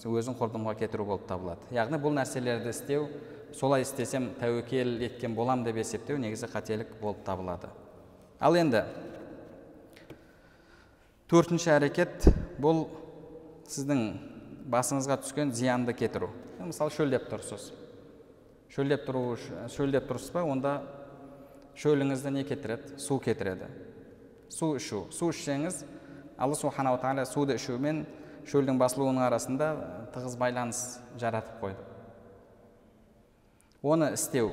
өзін 0.07 0.37
құрдымға 0.39 0.77
кетіру 0.79 1.05
болып 1.09 1.27
табылады. 1.29 1.66
Яғни 1.74 1.99
бұл 2.01 2.14
нәрселерді 2.16 2.70
істеу 2.70 3.09
солай 3.57 3.83
істесем 3.83 4.31
тәуекел 4.41 5.01
еткен 5.05 5.35
болам 5.35 5.64
деп 5.64 5.77
есептеу 5.83 6.18
негізі 6.22 6.49
қателік 6.53 6.95
болып 7.01 7.24
табылады. 7.27 7.68
Ал 8.41 8.57
енді 8.57 8.85
төртінші 11.29 11.72
әрекет 11.74 12.29
бұл 12.62 12.87
сіздің 13.66 14.07
басыңызға 14.70 15.18
түскен 15.24 15.53
зиянды 15.53 15.95
кетіру. 15.97 16.31
Мысалы 16.61 16.95
шөлдеп 16.95 17.29
тұрсыз 17.31 17.72
шөлдеп 18.75 19.07
тұру 19.07 19.25
шөлдеп 19.73 20.09
тұрсыз 20.11 20.33
ба 20.35 20.45
онда 20.47 20.77
шөліңізді 21.79 22.33
не 22.33 22.45
кетіреді? 22.49 22.97
Су 23.01 23.19
кетіреді. 23.23 23.69
Су 24.49 24.75
ішу. 24.77 25.07
Су 25.12 25.31
ішсеңіз 25.33 25.83
алла 26.39 26.57
субханала 26.57 27.01
тағала 27.01 27.27
суды 27.29 27.57
ішу 27.57 27.79
мен 27.81 28.05
шөлдің 28.49 28.79
басылуының 28.81 29.27
арасында 29.27 29.71
тығыз 30.14 30.37
байланыс 30.41 30.83
жаратып 31.21 31.61
қойды. 31.62 31.87
Оны 33.83 34.12
істеу. 34.17 34.53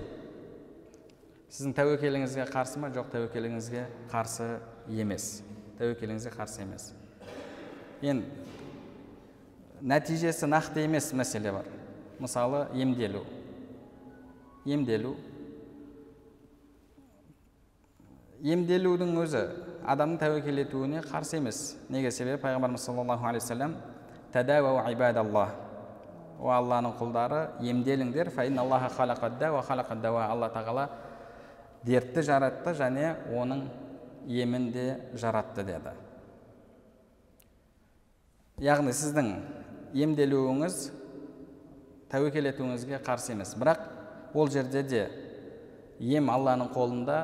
Сіздің 1.54 1.76
тәуекеліңізге 1.78 2.48
қарсы 2.50 2.82
ма? 2.82 2.90
Жоқ 2.94 3.12
тәуекеліңізге 3.14 3.86
қарсы 4.12 4.48
емес. 4.90 5.44
Тәуекеліңізге 5.78 6.34
қарсы 6.34 6.64
емес. 6.66 6.92
Енді 8.02 8.26
нәтижесі 9.84 10.48
нақты 10.48 10.86
емес 10.88 11.12
мәселе 11.14 11.52
бар. 11.54 11.68
Мысалы 12.24 12.66
емделу. 12.78 13.24
Емделу. 14.66 15.16
Емделудің 18.44 19.14
өзі 19.24 19.44
адамның 19.88 20.20
тәуекел 20.20 20.64
етуіне 20.64 21.04
қарсы 21.06 21.38
емес. 21.40 21.78
Неге 21.90 22.12
себебі 22.12 22.42
пайғамбарымыз 22.44 22.84
саллаллаху 22.84 23.28
алейхи 23.28 23.46
вассалам 23.46 23.78
о 26.44 26.50
алланың 26.52 26.98
құлдары 27.00 27.42
емделіңдер 27.64 28.32
алла 28.60 30.50
тағала 30.52 30.90
дертті 31.86 32.22
жаратты 32.22 32.74
және 32.76 33.16
оның 33.32 33.68
емін 34.28 34.72
де 34.72 35.00
жаратты 35.14 35.64
деді. 35.64 35.94
Яғни 38.60 38.92
сіздің 38.92 39.32
емделуіңіз 39.94 40.92
тәуекел 42.12 42.50
етуіңізге 42.52 43.00
қарсы 43.06 43.34
емес. 43.34 43.56
Бірақ 43.56 43.93
ол 44.34 44.50
жерде 44.50 44.84
де 44.84 45.04
ем 46.00 46.30
алланың 46.34 46.72
қолында 46.74 47.18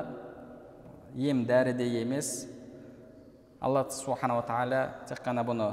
ем 1.16 1.44
дәріде 1.46 1.86
емес. 2.00 2.46
Алла 3.60 3.84
субханала 3.92 4.44
тағала 4.46 4.82
тек 5.08 5.20
қана 5.24 5.44
бұны 5.44 5.72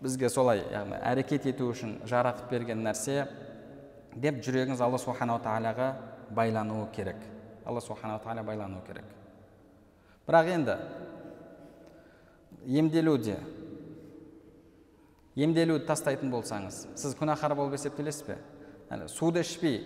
бізге 0.00 0.30
солай 0.32 0.62
яғни 0.72 0.96
әрекет 1.04 1.48
ету 1.50 1.68
үшін 1.72 1.98
жаратып 2.08 2.48
берген 2.50 2.80
нәрсе 2.86 3.26
деп 4.16 4.40
жүрегіңіз 4.46 4.80
алла 4.80 4.98
субханала 5.02 5.42
тағалаға 5.44 5.90
байлануы 6.30 6.86
керек. 6.94 7.20
Алла 7.66 7.82
субханала 7.84 8.22
тағала 8.24 8.46
байлануы 8.46 8.80
керек. 8.86 9.04
Бірақ 10.28 10.48
енді 10.54 10.78
емделуде 12.66 13.36
емделуді 15.36 15.86
тастайтын 15.86 16.32
болсаңыз 16.32 16.86
сіз 16.98 17.14
күнәһар 17.18 17.54
болып 17.56 17.76
есептелесіз 17.76 18.24
бе? 18.26 18.38
Суды 19.12 19.44
ішпей 19.44 19.82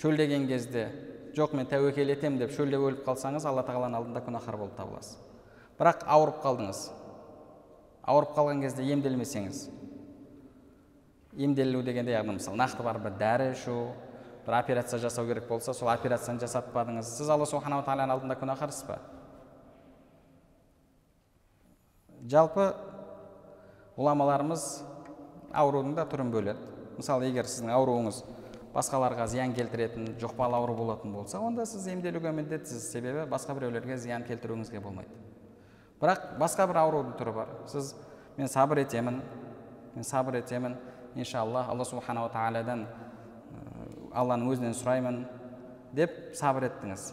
шөлдеген 0.00 0.46
кезде 0.48 0.88
жоқ 1.36 1.56
мен 1.56 1.68
тәуекел 1.68 2.12
етемін 2.12 2.40
деп 2.40 2.52
шөлде 2.56 2.80
өліп 2.80 3.02
қалсаңыз 3.06 3.46
алла 3.48 3.64
тағаланың 3.66 4.00
алдында 4.00 4.22
күнәһар 4.24 4.56
болып 4.60 4.76
табыласыз. 4.76 5.18
Бірақ 5.76 6.06
ауырып 6.08 6.38
қалдыңыз. 6.44 6.86
Ауырып 8.06 8.36
қалған 8.36 8.62
кезде 8.64 8.86
емделмесеңіз 8.92 9.66
емделу 11.36 11.82
дегенде 11.84 12.14
яғни 12.14 12.36
мысалы 12.38 12.56
нақты 12.56 12.84
бар 12.84 12.98
бір 13.02 13.16
дәрі 13.20 13.50
ішу 13.52 13.74
бір 14.46 14.56
операция 14.58 14.98
жасау 14.98 15.26
керек 15.28 15.48
болса 15.48 15.74
сол 15.74 15.90
операцияны 15.92 16.40
жасатпадыңыз 16.40 17.10
сіз 17.18 17.30
алла 17.30 17.46
субханала 17.46 17.84
тағаланың 17.84 18.14
алдында 18.14 18.38
күнәһарсыз 18.40 18.86
ба? 18.88 18.98
Жалпы 22.26 22.70
ғұламаларымыз 23.98 24.64
аурудың 25.52 25.94
да 25.98 26.06
түрін 26.08 26.32
бөледі. 26.32 26.72
Мысалы 26.96 27.28
егер 27.28 27.44
сіздің 27.44 27.74
ауруыңыз 27.76 28.22
басқаларға 28.76 29.26
зиян 29.32 29.54
келтіретін 29.56 30.10
жұқпалы 30.20 30.58
ауру 30.58 30.74
болатын 30.76 31.14
болса 31.14 31.40
онда 31.40 31.64
сіз 31.66 31.86
емделуге 31.88 32.32
міндеттісіз 32.36 32.90
себебі 32.92 33.24
басқа 33.30 33.56
біреулерге 33.56 33.96
зиян 33.96 34.24
келтіруіңізге 34.28 34.82
болмайды. 34.84 35.10
Бірақ 36.00 36.36
басқа 36.40 36.66
бір 36.68 36.82
аурудың 36.82 37.16
түрі 37.16 37.32
бар. 37.32 37.54
Сіз 37.72 37.94
мен 38.36 38.48
сабыр 38.52 38.82
етемін 38.84 39.22
мен 39.94 40.04
сабыр 40.04 40.42
етемін 40.42 40.76
иншалла 41.14 41.64
алла 41.70 41.84
субханала 41.88 42.28
тағаладан 42.34 42.84
алланың 44.12 44.52
өзінен 44.52 44.76
сұраймын 44.76 45.22
деп 45.96 46.12
сабыр 46.36 46.68
еттіңіз. 46.68 47.12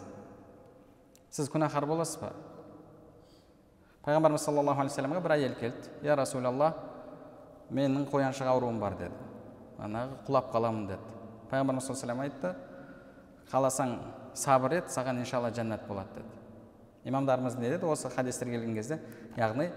Сіз 1.32 1.48
күнәһар 1.50 1.86
боласыз 1.88 2.20
ба? 2.20 2.34
Пайғамбарымыз 4.04 4.44
саллаллаху 4.44 4.84
алейхи 4.84 4.98
вассаламға 5.00 5.24
бір 5.24 5.36
әйел 5.38 5.56
келді. 5.56 5.88
Я 6.04 6.16
расулалла 6.20 6.74
менің 7.72 8.04
қояншық 8.12 8.52
ауруым 8.52 8.78
бар 8.80 8.98
деді. 9.00 9.16
Анағы 9.80 10.20
құлап 10.28 10.52
қаламын 10.52 10.86
деді. 10.92 11.00
Пайғамбарымыз 11.54 11.86
саллаллаху 11.86 12.24
айтты 12.26 12.54
қаласаң 13.52 13.94
сабыр 14.34 14.80
ет 14.80 14.90
саған 14.90 15.20
иншалла 15.22 15.52
жәннат 15.54 15.86
болады 15.86 16.18
деді. 16.18 16.28
Имамдарымыз 17.04 17.56
не 17.58 17.68
деді? 17.68 17.86
Осы 17.86 18.10
хадистер 18.10 18.48
келген 18.50 18.74
кезде 18.74 18.98
яғни 19.36 19.70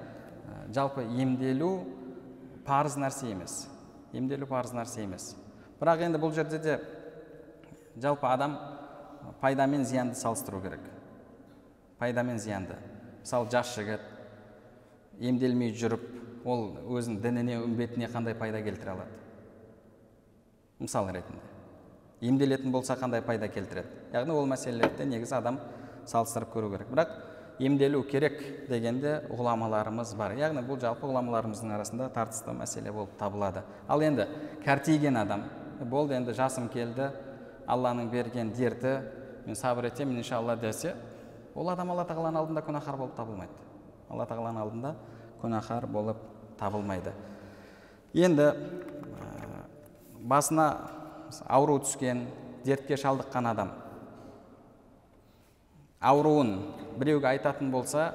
жалпы 0.73 1.03
емделу 1.03 1.85
парыз 2.65 2.97
нәрсе 2.97 3.29
емес. 3.31 3.67
Емделу 4.13 4.47
парыз 4.47 4.73
нәрсе 4.73 5.03
емес. 5.03 5.35
Бірақ 5.79 6.05
енді 6.07 6.21
бұл 6.21 6.33
жерде 6.33 6.59
де 6.59 6.79
жалпы 8.01 8.27
адам 8.27 8.57
пайда 9.41 9.67
мен 9.67 9.85
зиянды 9.85 10.15
салыстыру 10.15 10.61
керек. 10.61 10.79
Пайда 11.99 12.23
мен 12.23 12.39
зиянды. 12.39 12.77
Мысалы 13.21 13.51
жас 13.51 13.75
жігіт 13.75 14.01
емделмей 15.19 15.73
жүріп 15.75 16.45
ол 16.45 16.71
өзінің 16.87 17.21
дініне 17.21 17.59
үмбетіне 17.65 18.07
қандай 18.07 18.37
пайда 18.37 18.61
келтіре 18.63 18.95
алады? 18.95 19.11
Мысал 20.79 21.09
ретінде. 21.09 21.56
Емделетін 22.21 22.71
болса 22.71 22.97
қандай 22.97 23.21
пайда 23.21 23.47
келтіреді? 23.47 23.87
Яғни 24.13 24.33
ол 24.33 24.47
мәселелерді 24.49 25.05
негізі 25.05 25.35
адам 25.37 25.59
салыстырып 26.07 26.53
көру 26.53 26.71
керек. 26.73 26.89
Бірақ 26.91 27.11
емделу 27.59 28.03
керек 28.03 28.39
дегенде 28.69 29.21
ғұламаларымыз 29.29 30.15
бар. 30.17 30.35
Яғни 30.37 30.63
бұл 30.65 30.79
жалпы 30.81 31.07
ғұламаларымыздың 31.09 31.73
арасында 31.75 32.09
тартысты 32.15 32.53
мәселе 32.57 32.93
болып 32.93 33.17
табылады. 33.19 33.63
Ал 33.87 34.01
енді 34.01 34.27
кәртейген 34.65 35.17
адам 35.21 35.45
болды 35.81 36.17
енді 36.17 36.33
жасым 36.37 36.69
келді 36.73 37.11
алланың 37.67 38.09
берген 38.11 38.51
дерті 38.55 38.97
мен 39.45 39.55
сабыр 39.55 39.91
етемін 39.91 40.21
иншалла 40.21 40.55
десе 40.55 40.95
ол 41.55 41.69
адам 41.69 41.91
алла 41.91 42.05
тағаланың 42.07 42.41
алдында 42.41 42.63
күнәһар 42.65 42.97
болып 42.97 43.15
табылмайды. 43.17 43.53
Алла 44.09 44.25
тағаланың 44.25 44.61
алдында 44.61 44.95
күнәһар 45.41 45.87
болып 45.87 46.21
табылмайды. 46.59 47.13
Енді 48.13 48.53
басына 50.21 50.67
ауру 51.47 51.79
түскен 51.83 52.25
дертке 52.65 52.97
шалдыққан 52.97 53.51
адам. 53.51 53.71
Ауруын 55.99 56.51
біреуге 56.99 57.27
айтатын 57.31 57.71
болса 57.71 58.11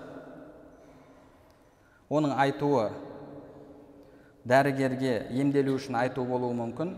оның 2.11 2.37
айтуы 2.39 2.91
дәрігерге 4.45 5.29
емделу 5.31 5.77
үшін 5.79 5.97
айту 5.99 6.25
болуы 6.27 6.55
мүмкін 6.59 6.95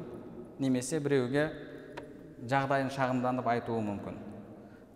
немесе 0.59 1.01
біреуге 1.01 1.49
жағдайын 2.51 2.91
шағымданып 2.93 3.49
айтуы 3.55 3.81
мүмкін. 3.85 4.19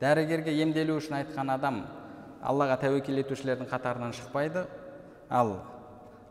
Дәрігерге 0.01 0.55
емделу 0.61 0.99
үшін 1.01 1.21
айтқан 1.23 1.55
адам 1.55 1.83
аллаға 2.43 2.79
тәуекел 2.85 3.19
етушілердің 3.23 3.69
қатарынан 3.71 4.15
шықпайды. 4.17 4.67
Ал 5.29 5.57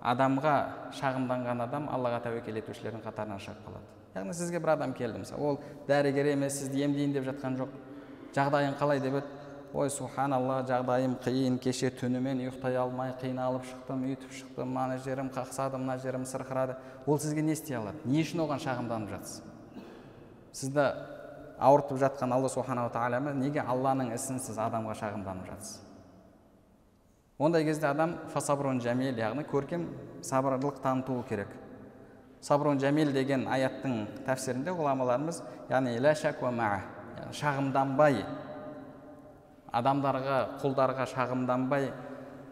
адамға 0.08 0.56
шағымданған 0.98 1.64
адам 1.66 1.88
аллаға 1.92 2.22
тәуекел 2.28 2.60
етушілердің 2.62 3.04
қатарынан 3.04 3.42
шығып 3.44 3.66
қалады. 3.66 3.88
Яғни 4.16 4.34
сізге 4.34 4.62
бір 4.64 4.74
адам 4.76 4.94
келді 4.98 5.22
мысалы 5.24 5.44
ол 5.44 5.60
дәрігер 5.88 6.32
емес 6.34 6.62
сізді 6.62 6.86
емдейін 6.86 7.14
деп 7.18 7.28
жатқан 7.28 7.58
жоқ. 7.60 7.74
Жағдайың 8.36 8.78
қалай 8.80 9.02
деп 9.04 9.20
еді? 9.20 9.34
Ой 9.74 9.90
субханалла 9.92 10.62
жағдайым 10.66 11.18
қиын 11.22 11.58
кеше 11.60 11.90
түнімен 11.92 12.40
ұйықтай 12.46 12.78
алмай 12.80 13.12
қиналып 13.20 13.66
шықтым 13.68 14.06
үйтіп 14.08 14.32
шықтым 14.32 14.72
мына 14.74 14.98
жерім 15.04 15.28
қақсады 15.36 15.78
мына 15.78 15.98
жерім 16.00 16.24
сырқырады 16.26 16.78
ол 17.06 17.20
сізге 17.20 17.44
не 17.44 17.52
істей 17.54 17.76
алады? 17.78 18.00
Не 18.06 18.24
үшін 18.24 18.46
оған 18.46 18.64
шағымданып 18.64 19.12
жатсыз? 19.12 19.44
Сізді 20.54 20.88
ауыртып 21.60 22.00
жатқан 22.00 22.34
алла 22.34 22.50
субханала 22.50 22.94
тағала 22.96 23.36
неге 23.36 23.60
алланың 23.60 24.16
ісін 24.16 24.40
сіз 24.40 24.58
адамға 24.58 24.96
шағымданып 25.02 25.52
жатсыз? 25.52 25.87
Ондай 27.40 27.64
кезде 27.66 27.88
адам 27.88 28.18
фасабрун 28.34 28.80
жәмил 28.82 29.18
яғни 29.20 29.44
көркем 29.46 29.88
сабырлық 30.26 30.82
танытуы 30.82 31.24
керек. 31.30 31.48
Сабрун 32.42 32.80
жәмил 32.82 33.12
деген 33.14 33.48
аяттың 33.50 34.08
тәпсірінде 34.26 34.74
ғұламаларымыз 34.74 35.42
яғни 35.70 36.00
ла 36.02 36.14
шағымданбай. 37.34 38.22
Адамдарға 39.78 40.38
құлдарға 40.62 41.06
шағымданбай 41.12 41.92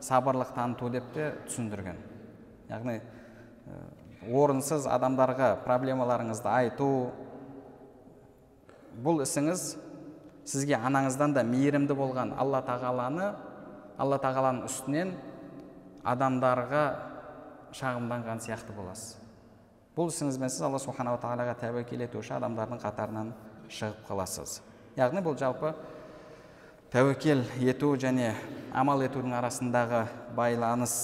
сабырлық 0.03 0.53
таныту 0.53 0.89
деп 0.93 1.13
те 1.13 1.31
түсіндірген. 1.47 1.97
Яғни 2.69 2.99
орынсыз 4.33 4.85
адамдарға 4.89 5.55
проблемаларыңызды 5.65 6.49
айту 6.49 6.89
бұл 9.05 9.21
ісіңіз 9.25 9.65
сізге 10.45 10.77
анаңыздан 10.77 11.33
да 11.35 11.43
мейірімді 11.45 11.97
болған 11.97 12.33
алла 12.37 12.61
тағаланы 12.65 13.31
алла 13.97 14.19
тағаланың 14.21 14.65
үстінен 14.67 15.13
адамдарға 16.05 16.83
шағымданған 17.75 18.41
сияқты 18.43 18.75
боласыз. 18.75 19.17
Бұл 19.95 20.11
ісіңізбен 20.11 20.51
сіз 20.51 20.65
алла 20.67 20.79
субханала 20.83 21.19
тағалаға 21.23 21.55
тәуекел 21.61 22.03
етуші 22.03 22.35
адамдардың 22.35 22.81
қатарынан 22.83 23.31
шығып 23.71 24.01
қаласыз. 24.09 24.59
Яғни 24.99 25.23
бұл 25.23 25.37
жалпы 25.39 25.71
тәуекел 26.91 27.45
ету 27.63 27.93
және 27.99 28.33
амал 28.75 29.03
етудің 29.07 29.37
арасындағы 29.39 30.05
байланыс 30.35 30.95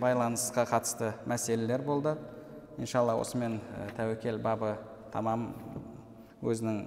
байланысқа 0.00 0.64
қатысты 0.70 1.12
мәселелер 1.28 1.84
болды. 1.84 2.16
Иншалла 2.78 3.18
осымен 3.20 3.60
тәуекел 3.98 4.40
бабы 4.40 4.78
тамам 5.12 5.50
өзінің 6.40 6.78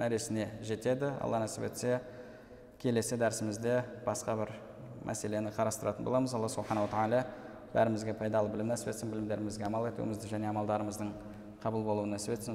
мәресіне 0.00 0.48
жетеді. 0.64 1.12
Алла 1.20 1.42
нәсіп 1.44 1.68
етсе 1.68 2.00
келесі 2.84 3.16
дәрісімізде 3.16 3.78
басқа 4.04 4.36
бір 4.36 4.50
мәселені 5.08 5.48
қарастыратын 5.56 6.04
боламыз. 6.04 6.34
Алла 6.36 6.48
субханала 6.52 6.88
тағала 6.92 7.24
бәрімізге 7.72 8.12
пайдалы 8.20 8.52
білім 8.52 8.68
нәсіп 8.74 8.92
етсін 8.92 9.08
білімдерімізге 9.14 9.64
амал 9.64 9.88
етуімізді 9.88 10.28
және 10.28 10.52
амалдарымыздың 10.52 11.10
қабыл 11.64 11.82
болуын 11.88 12.12
нәсіп 12.12 12.36
етсін. 12.36 12.52